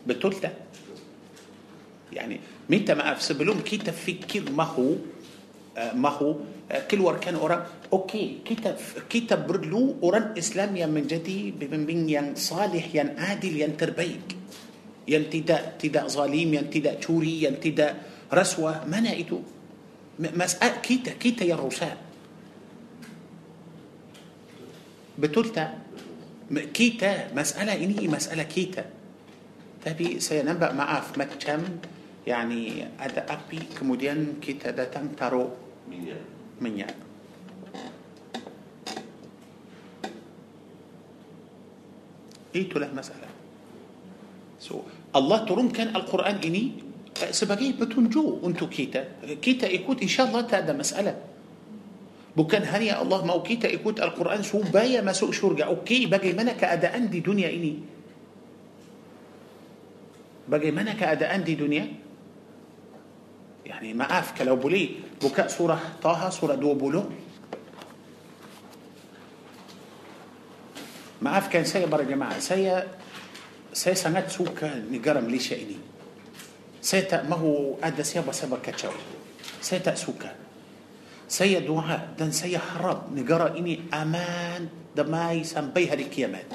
betul 0.07 0.36
tak 0.36 0.53
يعني 2.13 2.39
متى 2.69 2.93
ما 2.93 3.11
أفسبلوم 3.11 3.65
كيتا 3.65 3.91
فكر 3.91 4.51
ما 4.53 4.63
هو 4.63 5.16
آه، 5.77 5.93
ماهو 5.93 6.35
آه، 6.71 6.89
كل 6.89 6.99
وركان 7.05 7.35
أورا 7.37 7.67
أوكي 7.93 8.41
كتاب 8.45 8.75
كتاب 9.09 9.47
بردلو 9.47 10.01
أورا 10.03 10.33
إسلام 10.37 10.73
يا 10.73 10.89
من 10.89 11.05
جدي 11.05 11.53
بمن 11.53 11.85
بين 11.85 12.09
ين 12.09 12.35
صالح 12.35 12.95
ين 12.97 13.13
عادل 13.21 13.61
ين 13.61 13.77
تربيك. 13.77 14.27
ين 15.07 15.29
تدا 15.29 15.77
تدا 15.79 16.07
ظالم 16.09 16.53
ين 16.53 16.69
تدا 16.73 16.93
توري 16.97 17.45
ين 17.45 17.61
تدا 17.61 17.95
رسوة. 18.33 18.89
ما 18.89 18.99
نأيتو 18.99 19.39
مسألة 20.19 20.73
آه، 20.73 20.81
كيتا 20.81 21.11
كيتا 21.21 21.45
يا 21.45 21.55
روساء 21.55 21.97
بتلتا 25.21 25.65
كيتا 26.73 27.37
مسألة 27.37 27.73
إني 27.77 28.07
مسألة 28.09 28.43
كيتا. 28.43 28.85
تبي 29.85 30.19
سينبأ 30.19 30.73
معاف 30.73 31.17
ما 31.17 31.29
تشم 31.29 31.63
يعني 32.27 32.87
أدأ 32.99 33.25
أبي 33.29 33.77
كمودين 33.77 34.41
كيتا 34.41 34.73
داتان 34.73 35.15
تارو. 35.15 35.66
Minyak 35.87 36.21
minyak 36.57 36.93
itulah 42.57 42.89
masalah 42.89 43.29
so 44.57 44.81
Allah 45.13 45.45
turunkan 45.45 45.93
Al-Quran 45.93 46.41
ini 46.41 46.63
eh, 47.21 47.31
sebagai 47.33 47.69
petunjuk 47.77 48.41
untuk 48.41 48.73
kita 48.73 49.21
kita 49.37 49.69
ikut 49.69 50.01
insyaAllah 50.01 50.49
tak 50.49 50.65
ada 50.65 50.73
masalah 50.73 51.13
bukan 52.33 52.65
hanya 52.65 53.01
Allah 53.01 53.21
mau 53.21 53.45
kita 53.45 53.69
ikut 53.69 54.01
Al-Quran 54.01 54.41
supaya 54.41 55.05
masuk 55.05 55.29
syurga 55.29 55.69
okey 55.69 56.09
bagaimana 56.09 56.57
keadaan 56.57 57.13
di 57.13 57.21
dunia 57.21 57.49
ini 57.53 57.73
bagaimana 60.49 60.97
keadaan 60.97 61.45
di 61.45 61.53
dunia 61.53 61.85
يعني 63.67 63.93
ما 63.93 64.05
عاف 64.07 64.31
كلو 64.31 64.55
بولي 64.55 64.89
بكاء 65.19 65.47
سورة 65.47 65.99
طه 65.99 66.29
سورة 66.29 66.55
دو 66.55 66.73
بولو. 66.73 67.03
ما 71.21 71.29
عاف 71.29 71.51
كان 71.51 71.65
سيا 71.67 71.85
برا 71.85 72.07
جماعة. 72.07 72.39
سيا 72.39 72.87
سيا 73.73 73.93
سنات 73.93 74.31
سوكا 74.31 74.87
نجرم 74.87 75.27
ليش 75.27 75.53
إني. 75.53 75.77
سيتا 76.81 77.27
ما 77.27 77.35
هو 77.35 77.75
أدى 77.83 78.03
سيا 78.03 78.21
بسبب 78.21 78.63
كتشو 78.63 78.95
سيتا 79.61 79.95
سوكا 79.95 80.31
سيا 81.27 81.59
دعاء 81.59 82.15
دن 82.15 82.31
سيا 82.31 82.59
حرب 82.59 83.11
نجرى 83.11 83.59
إني 83.59 83.91
أمان 83.93 84.95
دماي 84.95 85.43
سنبيها 85.43 85.93
الكيامات. 85.93 86.53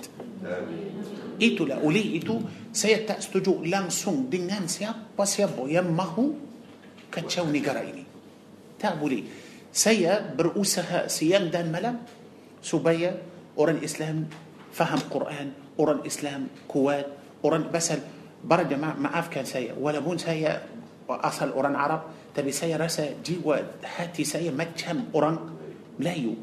Itulah 1.43 1.85
wali 1.85 2.07
itu 2.07 2.24
saya 2.24 2.82
tak 2.82 3.12
setuju 3.12 3.55
langsung 3.55 4.21
dengan 4.21 4.59
siapa-siapa 4.59 5.67
pun 5.67 6.08
yang 6.08 7.17
mahu 7.17 7.35
kacau 7.35 7.66
negara 7.66 7.96
ini 7.96 8.88
tak 8.88 9.07
boleh 9.07 10.15
saya 10.15 10.56
berusaha 10.56 11.17
siang 11.17 11.62
dan 11.62 11.81
malam 11.81 12.87
supaya 12.87 13.70
orang 13.70 14.01
Islam 14.01 14.85
faham 14.85 15.29
Quran 15.29 15.85
orang 15.85 16.08
Islam 16.08 16.69
kuat 16.69 17.03
orang 17.03 17.64
besar. 17.64 17.95
Percaya 17.95 18.76
maafkan 18.76 19.43
saya. 19.43 19.81
Walaupun 19.81 20.34
saya 20.34 21.31
asal 21.31 21.61
orang 21.61 21.80
Arab. 21.80 22.03
Tapi 22.35 22.51
saya 22.51 22.87
rasa 22.87 23.49
jiwa 23.49 23.98
hati 23.98 24.33
saya 24.33 24.73
macam 24.73 25.19
orang 25.19 26.02
Melayu. 26.02 26.35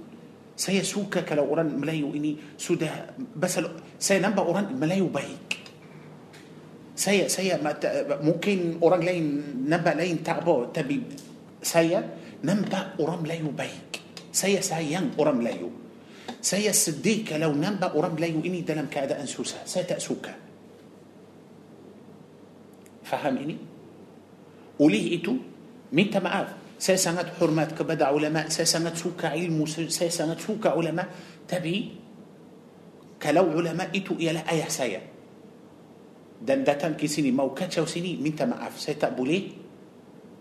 سيا 0.56 0.84
سوكا 0.84 1.22
كلا 1.22 1.42
أوران 1.44 1.76
ملايو 1.76 2.14
إني 2.16 2.56
سودا 2.56 3.16
بسل. 3.36 3.68
سيا 4.00 4.20
نبا 4.20 4.42
أوران 4.42 4.80
ملايو 4.80 5.08
بايك. 5.08 5.69
سيء 7.00 7.32
سيء. 7.32 7.64
ما 7.64 7.72
ت... 7.80 7.88
ممكن 8.20 8.84
أورام 8.84 9.00
لين 9.08 9.26
نبأ 9.72 9.96
لين 9.96 10.20
تعبو 10.20 10.76
تبي 10.76 11.00
سيء؟ 11.64 12.04
نبا 12.44 13.00
أورام 13.00 13.24
لين 13.24 13.56
بيك. 13.56 14.04
سيء 14.36 14.60
سيء. 14.60 15.16
أورام 15.16 15.40
لين 15.40 15.72
سيء 16.44 16.72
صديق 16.76 17.40
لو 17.40 17.56
نبأ 17.56 17.96
أورام 17.96 18.20
يو 18.20 18.44
إني 18.44 18.68
دلم 18.68 18.92
كأدا 18.92 19.16
أنسوسا. 19.24 19.64
سيء 19.64 19.88
تأسوكا 19.88 20.34
فهم 23.08 23.36
إني؟ 23.40 23.58
وليه 24.80 25.24
إتو؟ 25.24 25.34
مين 25.96 26.12
تماف 26.12 26.48
سيء 26.80 27.00
سنت 27.00 27.40
حرمات 27.40 27.80
كبدا 27.80 28.12
علماء. 28.12 28.52
سيء 28.52 28.68
سنت 28.68 28.96
سوكا 29.00 29.28
علم. 29.32 29.56
سيء 29.66 30.12
سنت 30.12 30.40
سوكا 30.44 30.76
علماء. 30.76 31.08
تبي؟ 31.48 31.96
كلو 33.24 33.46
علماء 33.56 33.88
إتو 33.96 34.20
إلى 34.20 34.44
أي 34.52 34.68
سيء. 34.68 35.09
Dan 36.40 36.64
datang 36.64 36.96
ke 36.96 37.04
sini 37.04 37.36
mau 37.36 37.52
kacau 37.52 37.84
sini 37.84 38.16
minta 38.16 38.48
maaf 38.48 38.80
saya 38.80 38.96
tak 38.96 39.12
boleh 39.12 39.52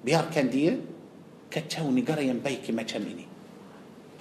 biarkan 0.03 0.47
dia 0.47 0.73
kacau 1.51 1.91
negara 1.91 2.23
yang 2.23 2.39
baik 2.39 2.71
macam 2.71 3.03
ini 3.03 3.27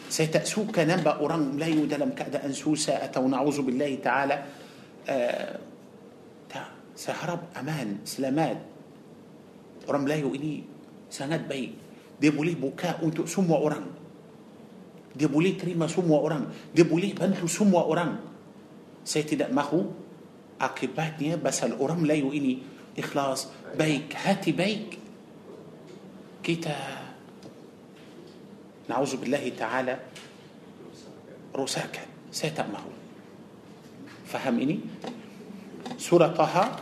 saya 0.08 0.40
tak 0.40 0.45
suka 0.48 0.88
nampak 0.88 1.20
orang 1.20 1.60
Melayu 1.60 1.86
dalam 1.86 2.16
keadaan 2.16 2.56
susah 2.56 3.04
atau 3.04 3.28
na'udzubillah 3.28 3.91
ta'ala 3.99 4.38
uh, 5.06 5.52
tak 6.48 6.68
saya 6.95 7.16
harap 7.22 7.52
aman 7.60 8.02
selamat 8.08 8.58
orang 9.86 10.02
Melayu 10.08 10.34
ini 10.34 10.64
sangat 11.12 11.45
baik 11.45 11.72
dia 12.18 12.34
boleh 12.34 12.58
buka 12.58 12.98
untuk 13.06 13.30
semua 13.30 13.62
orang 13.62 13.86
dia 15.14 15.30
boleh 15.30 15.54
terima 15.54 15.86
semua 15.86 16.26
orang 16.26 16.49
dia 16.74 16.88
boleh 16.88 17.14
bantu 17.14 17.45
semua 17.45 17.86
orang 17.86 18.18
saya 19.06 19.28
tidak 19.28 19.54
mahu 19.54 20.07
عاقبتني 20.62 21.36
بس 21.36 21.64
الأورام 21.64 22.06
لا 22.06 22.14
يويني 22.14 22.58
إخلاص. 23.00 23.48
بيك. 23.78 24.16
هاتي 24.16 24.52
بيك. 24.52 25.00
كيتا. 26.44 26.76
نعوذ 28.90 29.18
بالله 29.18 29.52
تعالى. 29.58 30.00
رساكا 31.56 32.02
ستمه 32.32 32.84
فهمني؟ 34.28 34.80
سورة 35.98 36.28
طه. 36.28 36.82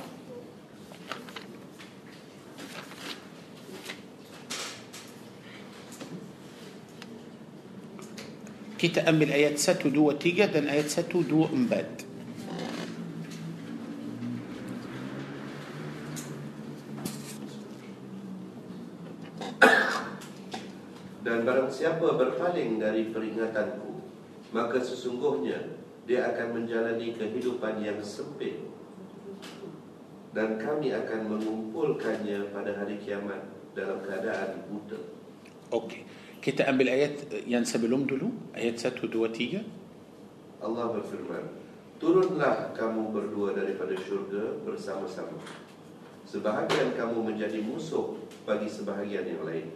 كي 8.75 8.87
تأمل 8.87 9.31
آيات 9.31 9.57
ساتو 9.57 9.89
دو 9.89 10.11
تيجا 10.11 10.45
دن 10.45 10.67
آيات 10.67 10.91
ساتو 10.91 11.21
دو 11.21 11.45
أمباد 11.47 11.94
Dan 21.35 21.43
barang 21.43 21.67
siapa 21.67 22.15
berpaling 22.15 22.79
dari 22.79 23.11
peringatanku 23.11 23.91
Maka 24.55 24.79
sesungguhnya 24.79 25.67
Dia 26.07 26.31
akan 26.31 26.63
menjalani 26.63 27.11
kehidupan 27.11 27.83
yang 27.83 27.99
sempit. 27.99 28.63
Dan 30.31 30.55
kami 30.55 30.95
akan 30.95 31.35
mengumpulkannya 31.35 32.55
pada 32.55 32.71
hari 32.79 33.03
kiamat 33.03 33.51
Dalam 33.75 33.99
keadaan 33.99 34.63
buta. 34.71 34.95
Okey. 35.75 36.07
Kita 36.39 36.71
ambil 36.71 36.95
ayat 36.95 37.27
yang 37.43 37.67
sebelum 37.67 38.07
dulu, 38.07 38.31
ayat 38.55 38.79
1 38.79 38.95
2 38.95 39.11
3. 39.27 40.63
Allah 40.63 40.87
berfirman 40.95 41.51
Turunlah 41.99 42.71
kamu 42.71 43.11
berdua 43.11 43.51
daripada 43.51 43.91
syurga 43.99 44.55
bersama-sama. 44.63 45.35
Sebahagian 46.23 46.95
kamu 46.95 47.27
menjadi 47.27 47.59
musuh 47.59 48.23
bagi 48.47 48.71
sebahagian 48.71 49.27
yang 49.27 49.43
lain 49.43 49.67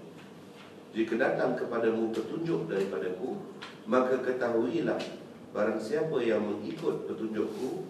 Jika 1.00 1.16
datang 1.16 1.56
kepadamu 1.56 2.12
petunjuk 2.12 2.68
daripadaku 2.68 3.40
Maka 3.88 4.20
ketahuilah 4.20 5.00
Barang 5.56 5.80
siapa 5.80 6.20
yang 6.20 6.44
mengikut 6.44 7.08
petunjukku 7.08 7.88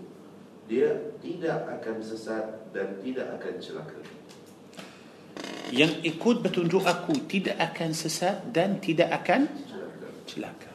Dia 0.69 0.93
tidak 1.17 1.81
akan 1.81 2.05
sesat 2.05 2.69
dan 2.69 3.01
tidak 3.01 3.33
akan 3.41 3.57
celaka 3.57 3.97
Yang 5.73 6.05
ikut 6.05 6.45
petunjuk 6.45 6.85
aku 6.85 7.17
tidak 7.25 7.57
akan 7.57 7.97
sesat 7.97 8.45
dan 8.53 8.77
tidak 8.77 9.09
akan 9.09 9.49
Celaka. 10.29 10.69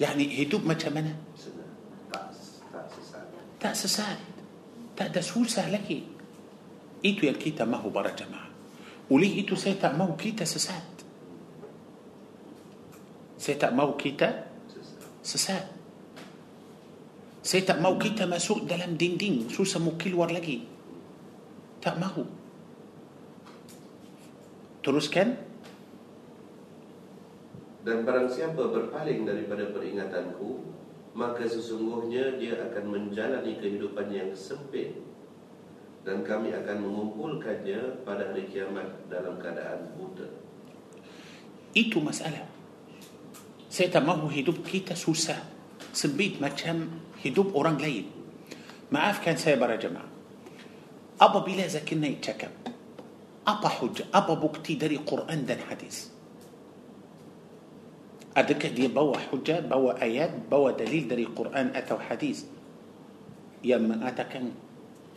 Yani 0.00 0.24
hidup 0.24 0.64
macam 0.64 0.96
mana? 0.96 1.12
Senang 1.36 1.68
Tak, 2.08 2.32
tak 2.72 2.86
sesat 2.88 3.24
Tak 3.60 3.74
sesat. 3.76 4.18
Tak 4.96 5.12
ada 5.12 5.20
susah 5.20 5.68
lagi. 5.68 6.08
Itu 7.04 7.28
yang 7.28 7.36
kita 7.36 7.68
mahu 7.68 7.92
para 7.92 8.16
jemaah. 8.16 8.47
Oleh 9.08 9.40
itu 9.40 9.56
saya 9.56 9.76
tak 9.80 9.96
mahu 9.96 10.14
kita 10.16 10.44
sesat. 10.44 10.84
Saya 13.38 13.56
tak 13.56 13.72
mahu 13.72 13.96
kita 13.96 14.48
Sesat. 15.28 15.60
Saya 17.44 17.62
tak 17.68 17.84
mahu 17.84 18.00
kita 18.00 18.24
masuk 18.24 18.64
dalam 18.64 18.96
dinding 18.96 19.52
susah 19.52 19.76
mau 19.76 19.92
keluar 20.00 20.32
lagi. 20.32 20.64
Tak 21.84 22.00
mahu. 22.00 22.24
Teruskan. 24.80 25.36
Dan 27.84 28.08
barang 28.08 28.28
siapa 28.32 28.58
berpaling 28.68 29.24
daripada 29.24 29.68
peringatanku 29.72 30.60
Maka 31.16 31.48
sesungguhnya 31.48 32.36
dia 32.36 32.68
akan 32.68 32.84
menjalani 32.94 33.58
kehidupan 33.58 34.12
yang 34.12 34.30
sempit 34.36 35.07
Dan 36.08 36.24
kami 36.24 36.56
akan 36.56 36.88
mengumpulkannya 36.88 38.00
pada 38.00 38.32
hari 38.32 38.48
kiamat 38.48 39.12
dalam 39.12 39.36
keadaan 39.36 39.92
buta 39.92 40.24
Itu 41.76 42.00
masalah. 42.00 42.48
Saya 43.68 43.92
tak 43.92 44.08
mahu 44.08 44.32
hidup 44.32 44.64
kita 44.64 44.96
susah. 44.96 45.36
Sempit 45.92 46.40
macam 46.40 47.04
hidup 47.20 47.52
orang 47.52 47.76
lain. 47.76 48.08
Maafkan 48.88 49.36
saya 49.36 49.60
para 49.60 49.76
jemaah. 49.76 50.08
Apabila 51.20 51.68
Zakir 51.68 52.00
Naik 52.00 52.24
cakap, 52.24 52.56
apa 53.44 53.68
hujah, 53.68 54.08
apa 54.08 54.32
bukti 54.32 54.80
dari 54.80 54.96
Quran 55.04 55.44
dan 55.44 55.60
hadis? 55.68 56.08
Adakah 58.32 58.70
dia 58.72 58.88
bawa 58.88 59.20
hujah, 59.28 59.60
bawa 59.60 60.00
ayat, 60.00 60.48
bawa 60.48 60.72
dalil 60.72 61.04
dari 61.04 61.28
Quran 61.28 61.76
atau 61.76 62.00
hadis 62.00 62.48
yang 63.60 63.84
mengatakan 63.84 64.56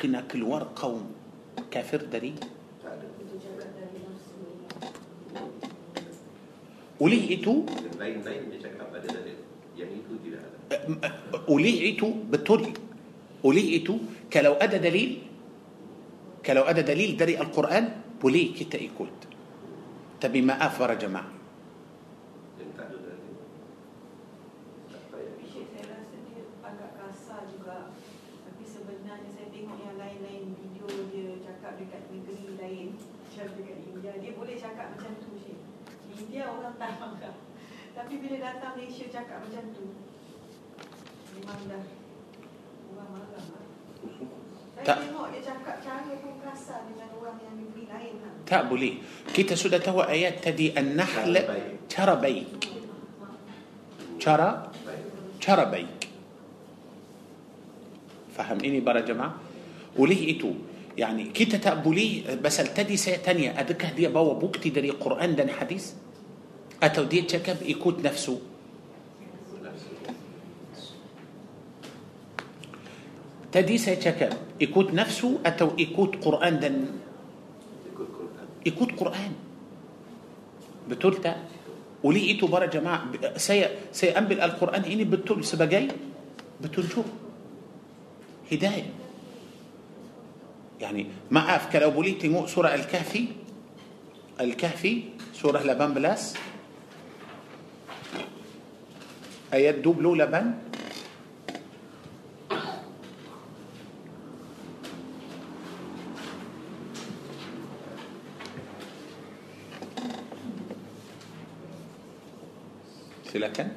كنا 0.02 0.22
كل 0.26 0.44
ور 0.44 0.74
قوم 0.76 1.14
كافر 1.72 2.02
دري 2.10 2.34
وليه 7.00 7.38
إتو 7.38 7.66
وليه 11.48 11.80
إتو 11.94 12.08
بالتوري 12.34 12.74
وليه 13.44 13.84
إتو 13.84 13.98
كلو 14.34 14.54
أدى 14.54 14.78
دليل؟ 14.78 15.12
كلو 16.46 16.62
أدى 16.62 16.82
دليل 16.82 17.18
دري 17.18 17.38
القرآن؟ 17.42 17.86
وليه 18.24 18.54
كتا 18.58 18.78
إيكوت 18.82 19.20
تبي 20.22 20.42
ما 20.42 20.66
أفر 20.66 20.94
جماعة. 20.94 21.41
Bila 38.32 38.48
datang 38.48 38.80
Malaysia 38.80 39.12
cakap 39.12 39.44
macam 39.44 39.64
tu 39.76 39.92
Memang 41.36 41.68
dah 41.68 41.84
Orang 42.96 43.10
marah 43.12 43.44
lah 43.44 43.66
Saya 44.72 44.86
Tak. 44.88 44.98
tengok 45.04 45.28
dia 45.36 45.42
cakap 45.44 45.76
cara 45.84 46.16
pun 46.16 46.36
kasar 46.40 46.80
dengan 46.88 47.12
orang 47.20 47.38
yang 47.44 47.56
negeri 47.60 47.84
lain 47.92 48.14
lah 48.24 48.34
tak 48.48 48.72
boleh 48.72 49.04
kita 49.36 49.60
sudah 49.60 49.84
tahu 49.84 50.00
ayat 50.00 50.40
tadi 50.40 50.72
An-Nahl 50.72 51.44
Cara 51.92 52.16
baik. 52.16 52.48
cara 54.16 54.72
cara 55.44 55.64
Baik 55.68 55.92
faham 58.32 58.64
ini 58.64 58.80
para 58.80 59.04
jemaah 59.04 59.36
oleh 60.00 60.40
itu 60.40 60.56
يعني 60.96 61.36
kita 61.36 61.60
tak 61.60 61.84
boleh 61.84 62.40
بس 62.40 62.64
tadi 62.72 62.96
saya 62.96 63.20
tanya 63.20 63.60
adakah 63.60 63.92
dia 63.92 64.08
bawa 64.08 64.40
bukti 64.40 64.72
dari 64.72 64.88
Quran 64.96 65.36
dan 65.36 65.52
hadis 65.52 66.00
أتو 66.84 67.04
دي 67.04 67.22
تشكب 67.22 67.62
يكوت 67.62 68.00
نفسه. 68.06 68.42
تدي 73.52 73.78
سيتشكب 73.78 74.34
يكوت 74.62 74.94
نفسه 74.94 75.40
أتو 75.46 75.70
يكوت 75.78 76.26
قرآن 76.26 76.60
دن. 76.60 76.86
يكوت 78.66 78.92
قرآن. 79.00 79.34
بتلتا 80.90 81.36
ولي 82.04 82.20
إيتو 82.28 82.48
برا 82.48 82.66
جماعة. 82.66 83.38
سي 83.38 84.18
القرآن 84.18 84.82
إني 84.82 85.04
بتل 85.04 85.46
سبقاي. 85.46 85.88
بتنشوف 86.62 87.06
هداية. 88.52 88.90
يعني 90.82 91.08
ما 91.32 91.40
أعرف 91.40 91.70
كلو 91.74 91.92
بوليتي 91.92 92.30
مو 92.30 92.48
سورة 92.48 92.74
الكهفي؟ 92.74 93.26
الكهفي 94.42 95.04
سورة 95.34 95.62
لبام 95.62 95.94
بلاس 95.94 96.34
ayat 99.52 99.84
28 99.84 100.72
silakan. 113.28 113.68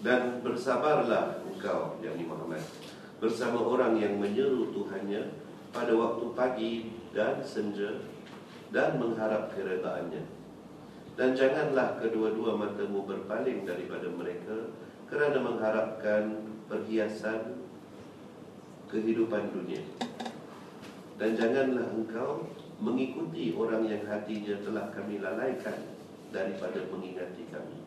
Dan 0.00 0.40
bersabarlah 0.40 1.44
engkau, 1.44 2.00
yakni 2.00 2.24
Muhammad 2.24 2.64
Bersama 3.20 3.60
orang 3.60 4.00
yang 4.00 4.16
menyeru 4.16 4.72
Tuhannya 4.72 5.28
Pada 5.76 5.92
waktu 5.92 6.24
pagi 6.32 6.72
dan 7.12 7.44
senja 7.44 8.08
Dan 8.72 8.96
mengharap 8.96 9.52
keredaannya 9.52 10.39
dan 11.18 11.34
janganlah 11.34 11.98
kedua-dua 11.98 12.54
matamu 12.58 13.06
berpaling 13.06 13.66
daripada 13.66 14.06
mereka 14.10 14.70
kerana 15.10 15.38
mengharapkan 15.42 16.46
perhiasan 16.70 17.66
kehidupan 18.90 19.50
dunia. 19.50 19.82
Dan 21.18 21.36
janganlah 21.36 21.90
engkau 21.92 22.48
mengikuti 22.80 23.52
orang 23.52 23.84
yang 23.84 24.02
hatinya 24.08 24.56
telah 24.64 24.88
kami 24.94 25.20
lalaikan 25.20 25.76
daripada 26.32 26.80
mengingati 26.88 27.44
kami 27.52 27.78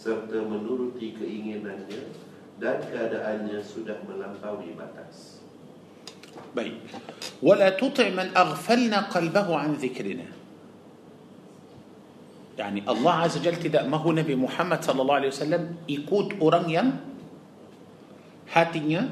serta 0.00 0.40
menuruti 0.48 1.12
keinginannya 1.12 2.08
dan 2.56 2.80
keadaannya 2.80 3.60
sudah 3.60 4.00
melampaui 4.08 4.72
batas. 4.72 5.44
Baik. 6.56 6.80
Wala 7.44 7.76
tuti 7.76 8.08
man 8.08 8.32
aghfalna 8.32 9.12
qalbahu 9.12 9.52
an 9.52 9.76
dhikrina. 9.76 10.39
يعني 12.60 12.84
الله 12.84 13.14
عز 13.24 13.40
وجل 13.40 13.56
tidak 13.56 13.88
mahu 13.88 14.12
Nabi 14.12 14.36
Muhammad 14.36 14.84
sallallahu 14.84 15.18
alaihi 15.24 15.32
wasallam 15.32 15.62
ikut 15.88 16.36
orang 16.44 16.68
yang 16.68 16.88
hatinya 18.52 19.08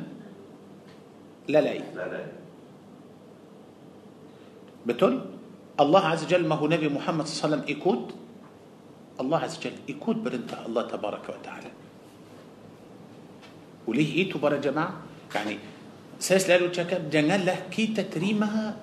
lalai. 1.49 1.81
Lalai. 1.97 2.29
Betul? 4.85 5.13
Allah 5.81 6.03
Azza 6.13 6.29
Jalla 6.29 6.45
mahu 6.45 6.69
Nabi 6.69 6.93
Muhammad 6.93 7.25
sallallahu 7.25 7.65
alaihi 7.65 7.73
wasallam 7.73 7.73
ikut 7.73 8.03
Allah 9.17 9.41
Azza 9.41 9.59
Jalla 9.65 9.81
ikut 9.89 10.17
perintah 10.21 10.69
Allah 10.69 10.83
Tabaraka 10.85 11.29
wa 11.33 11.41
Ta'ala. 11.41 11.71
Oleh 13.89 14.09
itu 14.29 14.37
para 14.37 14.61
jemaah, 14.61 15.01
yani 15.33 15.57
saya 16.21 16.37
selalu 16.37 16.69
cakap 16.69 17.09
janganlah 17.09 17.73
kita 17.73 18.05
terima 18.05 18.77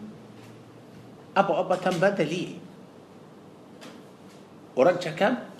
apa-apa 1.38 1.78
tanpa 1.78 2.10
dalil. 2.16 2.65
Orang 4.76 5.00
cakap 5.00 5.56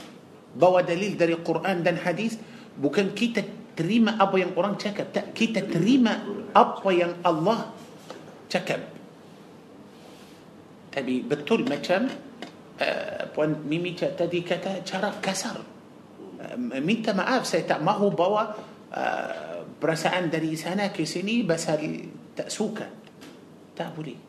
bawa 0.56 0.84
dalil 0.84 1.16
dari 1.16 1.36
Quran 1.40 1.84
dan 1.84 2.00
hadis 2.00 2.36
bukan 2.76 3.16
kita 3.16 3.44
terima 3.76 4.16
apa 4.16 4.40
yang 4.40 4.56
orang 4.56 4.80
cakap, 4.80 5.12
tak 5.12 5.36
kita 5.36 5.68
terima 5.68 6.24
apa 6.56 6.90
yang 6.96 7.20
Allah 7.24 7.76
cakap. 8.48 8.80
Tapi 10.96 11.28
betul 11.28 11.68
macam 11.68 12.08
uh, 12.80 13.22
Puan 13.36 13.68
Mimi 13.68 13.92
tadi 13.96 14.40
kata 14.44 14.80
cara 14.88 15.12
kasar. 15.20 15.60
Uh, 16.40 16.80
minta 16.80 17.12
maaf 17.12 17.44
saya 17.44 17.68
tak 17.68 17.84
mahu 17.84 18.16
bawa 18.16 18.56
uh, 18.96 19.64
perasaan 19.76 20.32
dari 20.32 20.56
sana 20.56 20.96
ke 20.96 21.04
sini 21.04 21.44
pasal 21.44 21.84
tak 22.32 22.48
suka. 22.48 22.88
Tak 23.76 23.92
boleh. 23.92 24.20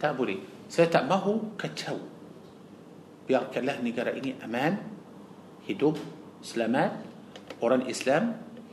Tak 0.00 0.12
boleh. 0.16 0.49
سيتا 0.70 1.02
ما 1.10 1.18
هو 1.18 1.58
بيارك 3.26 3.58
الله 3.58 3.82
نقرأ 3.82 4.14
إني 4.14 4.38
أمان 4.46 4.74
هدوب 5.66 5.98
سلامات 6.42 6.92
قرآن 7.58 7.90
إسلام 7.90 8.24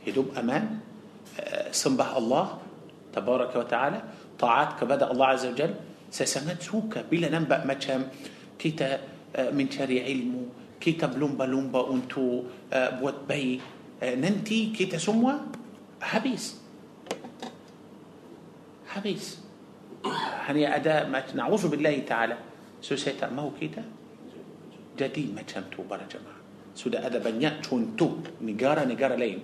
هدوب 0.06 0.38
أمان 0.38 0.78
آه، 1.38 1.70
سنبه 1.74 2.18
الله 2.18 2.46
تبارك 3.12 3.52
وتعالى 3.56 4.02
طاعات 4.38 4.70
كبدأ 4.78 5.10
الله 5.10 5.26
عز 5.26 5.46
وجل. 5.46 5.74
سيسمت 6.10 6.62
سوكا 6.62 7.02
بلا 7.10 7.28
ننبأ 7.34 7.66
ما 7.66 7.74
كان 7.74 8.08
كيتا 8.58 8.98
آه، 9.36 9.50
من 9.50 9.70
شري 9.70 10.02
علمه 10.02 10.46
كيتا 10.80 11.06
بلومبا 11.06 11.44
لومبا 11.44 11.82
أنتو 11.94 12.42
آه، 12.72 12.90
بوت 13.02 13.26
بي 13.28 13.60
ننتي 14.02 14.70
كيتا 14.70 14.98
سموا 14.98 15.50
حبيس. 16.02 16.62
حبيس. 18.86 19.47
هني 20.46 20.76
أداء 20.76 21.08
ما 21.08 21.22
نعوذ 21.34 21.68
بالله 21.68 21.98
تعالى. 21.98 22.36
سو 22.80 22.96
سيتا 22.96 23.30
ما 23.30 23.42
هو 23.42 23.50
كده 23.60 23.82
جدي 24.98 25.32
ما 25.34 25.42
تشمتو 25.42 25.82
برا 25.82 26.06
جماعة. 26.10 26.38
سو 26.74 26.90
ده 26.90 27.06
أدا 27.06 27.18
بنيا 27.18 27.60
تشونتو 27.62 28.10
نجارة 28.42 28.84
نجارة 28.84 29.14
لين. 29.14 29.40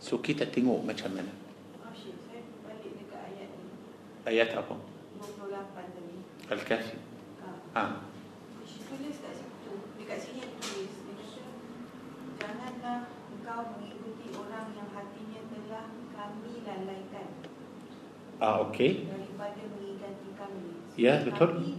سو 0.00 0.18
كده 0.22 0.44
تنو 0.44 0.82
ما 0.86 0.92
تشمنا 0.92 1.32
آيات 4.28 4.50
أبو. 4.50 4.74
الكافي. 6.52 6.96
آه. 7.76 7.80
آه، 7.80 7.90
ah, 18.40 18.60
okay. 18.68 19.25
Ya, 20.96 21.20
betul. 21.20 21.76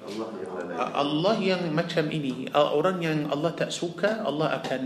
Allah 0.00 0.28
yang 0.38 0.52
lalai. 0.54 0.76
Allah 0.78 1.36
yang 1.42 1.62
macam 1.74 2.04
ini. 2.08 2.46
Orang 2.54 2.98
yang 3.02 3.26
Allah 3.28 3.52
tak 3.54 3.74
suka 3.74 4.22
Allah 4.22 4.62
akan 4.62 4.82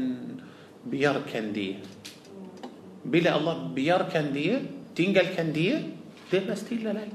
biarkan 0.89 1.45
dia. 1.53 1.81
Bila 3.05 3.37
Allah 3.37 3.69
biarkan 3.69 4.33
dia 4.33 4.65
tinggalkan 4.97 5.53
dia 5.53 5.85
dia 6.33 6.41
pasti 6.49 6.81
lalai. 6.81 7.13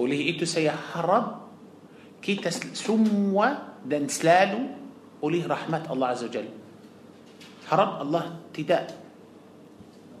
Oleh 0.00 0.32
itu 0.32 0.48
saya 0.48 0.72
harap 0.72 1.44
kita 2.24 2.48
semua 2.72 3.76
dan 3.84 4.08
selalu 4.08 4.72
oleh 5.20 5.44
rahmat 5.44 5.92
Allah 5.92 6.16
Azza 6.16 6.32
Jalla 6.32 6.60
harap 7.70 8.02
Allah 8.02 8.34
tidak 8.50 8.90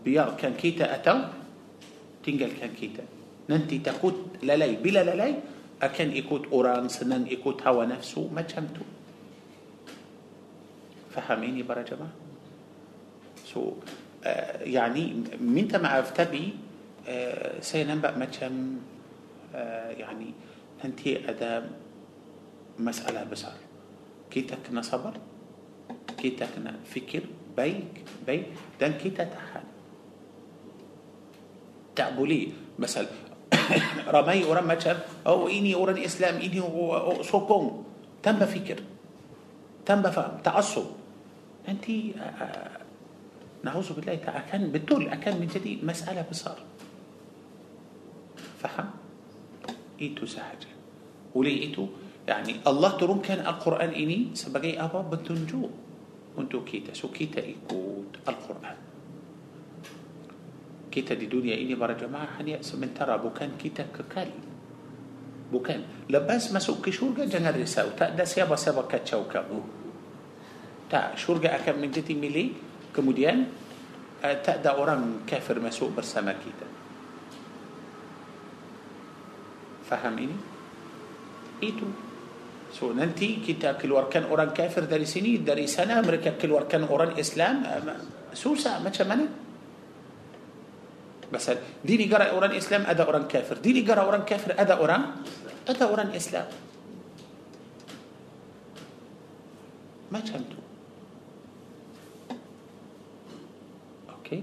biarkan 0.06 0.54
kita 0.54 0.86
atau 0.86 1.39
tinggalkan 2.20 2.72
kita 2.76 3.04
nanti 3.50 3.82
takut 3.82 4.38
lalai 4.44 4.78
bila 4.78 5.02
lalai 5.02 5.34
akan 5.80 6.08
ikut 6.12 6.52
orang 6.52 6.92
senang 6.92 7.24
ikut 7.24 7.56
hawa 7.64 7.88
nafsu 7.88 8.28
macam 8.28 8.68
tu 8.70 8.84
faham 11.10 11.40
ini 11.42 11.64
para 11.64 11.82
jemaah 11.82 12.12
so 13.42 13.80
uh, 14.22 14.60
yani 14.62 15.24
minta 15.40 15.80
maaf 15.80 16.12
tapi 16.12 16.54
uh, 17.08 17.58
saya 17.64 17.88
nampak 17.88 18.14
macam 18.14 18.78
uh, 19.56 19.90
yani 19.96 20.36
nanti 20.84 21.16
ada 21.18 21.64
masalah 22.76 23.24
besar 23.26 23.56
kita 24.30 24.60
kena 24.60 24.84
sabar 24.84 25.16
kita 26.20 26.44
kena 26.52 26.76
fikir 26.84 27.24
baik 27.56 28.04
baik 28.22 28.52
dan 28.78 28.94
kita 29.00 29.26
tahan 29.26 29.69
تقبلي 31.96 32.52
مثلا 32.78 33.06
رمي 34.14 34.44
ورم 34.44 34.66
مثلا 34.66 34.96
أو 35.26 35.48
إني 35.48 35.74
اورد 35.74 35.98
إسلام 35.98 36.34
إني 36.40 36.62
سوكون 37.22 37.84
تم 38.22 38.38
فكر 38.46 38.78
تم 39.86 40.02
فهم 40.02 40.38
تعصب. 40.44 40.86
أنت 41.68 41.86
آه، 41.90 42.20
آه، 42.20 42.80
نعوذ 43.64 43.92
بالله 43.92 44.14
تعالى 44.14 44.44
كان 44.52 44.62
بتقول 44.72 45.08
اكن 45.08 45.36
من 45.40 45.46
جديد 45.46 45.84
مسألة 45.84 46.24
بصار. 46.30 46.58
فهم؟ 48.62 48.90
إيتو 50.00 50.26
سهجة 50.26 50.72
ولي 51.34 51.62
إيتو 51.62 51.86
يعني 52.28 52.64
الله 52.66 52.90
ترون 52.96 53.20
كان 53.20 53.40
القرآن 53.46 53.90
إني 53.92 54.32
سبقي 54.34 54.80
ابا 54.80 55.00
بتنجو 55.02 55.68
أنتو 56.38 56.64
كيتا 56.64 56.94
سو 56.94 57.08
كيتا 57.08 57.44
يكوت 57.44 58.24
القرآن. 58.28 58.89
Kita 60.90 61.14
di 61.14 61.30
dunia 61.30 61.54
ini 61.54 61.78
para 61.78 61.94
jemaah 61.94 62.36
hanya 62.42 62.58
sementara 62.66 63.14
bukan 63.16 63.54
kita 63.54 63.88
kekal. 63.94 64.26
Bukan. 65.50 66.10
Lepas 66.10 66.50
masuk 66.50 66.82
ke 66.82 66.90
syurga 66.90 67.26
jangan 67.30 67.54
risau. 67.54 67.94
Tak 67.94 68.18
ada 68.18 68.26
siapa-siapa 68.26 68.86
kacau 68.90 69.30
kamu. 69.30 69.60
Tak 70.90 71.14
syurga 71.14 71.54
akan 71.62 71.86
menjadi 71.86 72.10
milik. 72.18 72.58
Kemudian 72.90 73.46
uh, 74.18 74.36
tak 74.42 74.66
ada 74.66 74.74
orang 74.74 75.22
kafir 75.22 75.62
masuk 75.62 75.94
bersama 75.94 76.34
kita. 76.34 76.66
Faham 79.86 80.14
ini? 80.18 80.36
Itu. 81.62 81.86
So 82.70 82.90
nanti 82.94 83.42
kita 83.42 83.78
keluarkan 83.78 84.30
orang 84.30 84.54
kafir 84.54 84.86
dari 84.86 85.06
sini 85.06 85.42
dari 85.42 85.66
sana 85.66 86.02
mereka 86.02 86.34
keluarkan 86.34 86.90
orang 86.90 87.14
Islam. 87.14 87.62
Uh, 87.62 88.02
susah 88.34 88.82
macam 88.82 89.06
mana 89.06 89.49
مثلا 91.32 91.58
di 91.84 92.14
negara 92.14 92.24
orang 92.24 92.50
Islam 92.50 92.82
ada 92.86 93.04
orang 93.04 93.28
kafir. 93.28 93.58
Di 93.58 93.80
negara 93.86 94.02
orang 94.02 94.22
kafir 94.22 94.54
ada 94.58 94.74
orang 94.74 95.02
ada 95.68 95.84
orang 95.86 96.10
Islam. 96.10 96.46
Macam 100.12 100.20
itu 100.20 100.60
okay. 104.10 104.42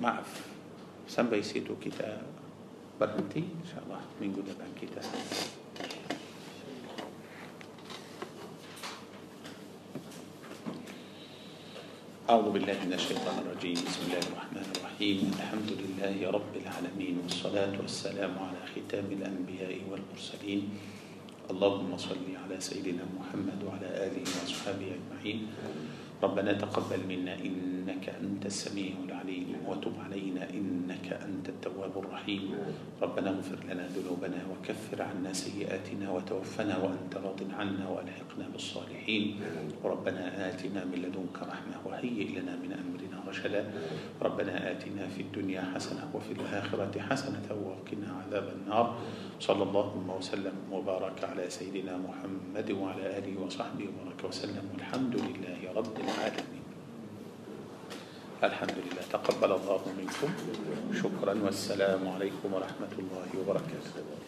ما 0.00 0.08
أعرف. 0.08 0.32
سامبي 1.08 1.42
كتاب. 1.84 2.22
برنتي 3.00 3.44
إن 3.44 3.66
شاء 3.68 3.82
الله. 3.84 4.00
من 4.20 4.32
قدام 4.32 4.72
كتاب. 4.80 5.59
أعوذ 12.30 12.54
بالله 12.54 12.78
من 12.86 12.94
الشيطان 12.94 13.42
الرجيم. 13.42 13.74
بسم 13.74 14.02
الله 14.06 14.22
الرحمن 14.30 14.66
الرحيم. 14.78 15.18
الحمد 15.34 15.70
لله 15.82 16.16
رب 16.30 16.52
العالمين 16.62 17.26
والصلاة 17.26 17.74
والسلام 17.74 18.38
على 18.38 18.60
ختام 18.70 19.06
الأنبياء 19.18 19.82
والمرسلين. 19.90 20.62
اللهم 21.50 21.90
صل 21.98 22.22
على 22.22 22.56
سيدنا 22.62 23.02
محمد 23.18 23.58
وعلى 23.66 23.88
آله 24.06 24.22
وأصحابه 24.22 24.88
أجمعين. 24.94 25.38
ربنا 26.22 26.52
تقبل 26.54 27.00
منا 27.02 27.34
إنك 27.34 28.06
أنت 28.22 28.46
السميع 28.46 28.94
العليم 29.10 29.66
وتب 29.66 29.94
علينا 29.98 30.54
إنك 30.54 31.06
أنت 31.10 31.39
التواب 31.60 31.92
الرحيم. 32.04 32.56
ربنا 33.02 33.30
اغفر 33.30 33.58
لنا 33.68 33.84
ذنوبنا 33.92 34.40
وكفر 34.50 35.02
عنا 35.02 35.32
سيئاتنا 35.32 36.10
وتوفنا 36.10 36.74
وأنت 36.78 37.12
راض 37.16 37.40
عنا 37.52 37.84
وألحقنا 37.88 38.48
بالصالحين. 38.52 39.40
ربنا 39.84 40.48
آتنا 40.48 40.84
من 40.88 40.98
لدنك 41.04 41.36
رحمة 41.36 41.76
وهيئ 41.84 42.40
لنا 42.40 42.56
من 42.56 42.72
أمرنا 42.72 43.28
رشدا. 43.28 43.62
ربنا 44.22 44.70
آتنا 44.70 45.08
في 45.08 45.20
الدنيا 45.20 45.62
حسنة 45.76 46.08
وفي 46.14 46.32
الآخرة 46.32 47.00
حسنة 47.00 47.48
وقنا 47.52 48.08
عذاب 48.24 48.46
النار. 48.56 48.86
صلى 49.40 49.62
الله 49.62 50.16
وسلم 50.18 50.56
وبارك 50.72 51.24
على 51.24 51.44
سيدنا 51.50 52.00
محمد 52.00 52.70
وعلى 52.70 53.18
آله 53.18 53.34
وصحبه 53.36 53.84
وبارك 53.84 54.20
وسلم. 54.24 54.64
والحمد 54.72 55.14
لله 55.16 55.60
رب 55.76 55.96
العالمين. 56.00 56.59
الحمد 58.40 58.72
لله 58.72 59.04
تقبل 59.12 59.52
الله 59.52 59.82
منكم. 59.98 60.30
شكرا. 61.02 61.34
والسلام 61.44 62.08
عليكم 62.08 62.48
ورحمة 62.54 62.94
الله 62.98 63.28
وبركاته. 63.40 64.19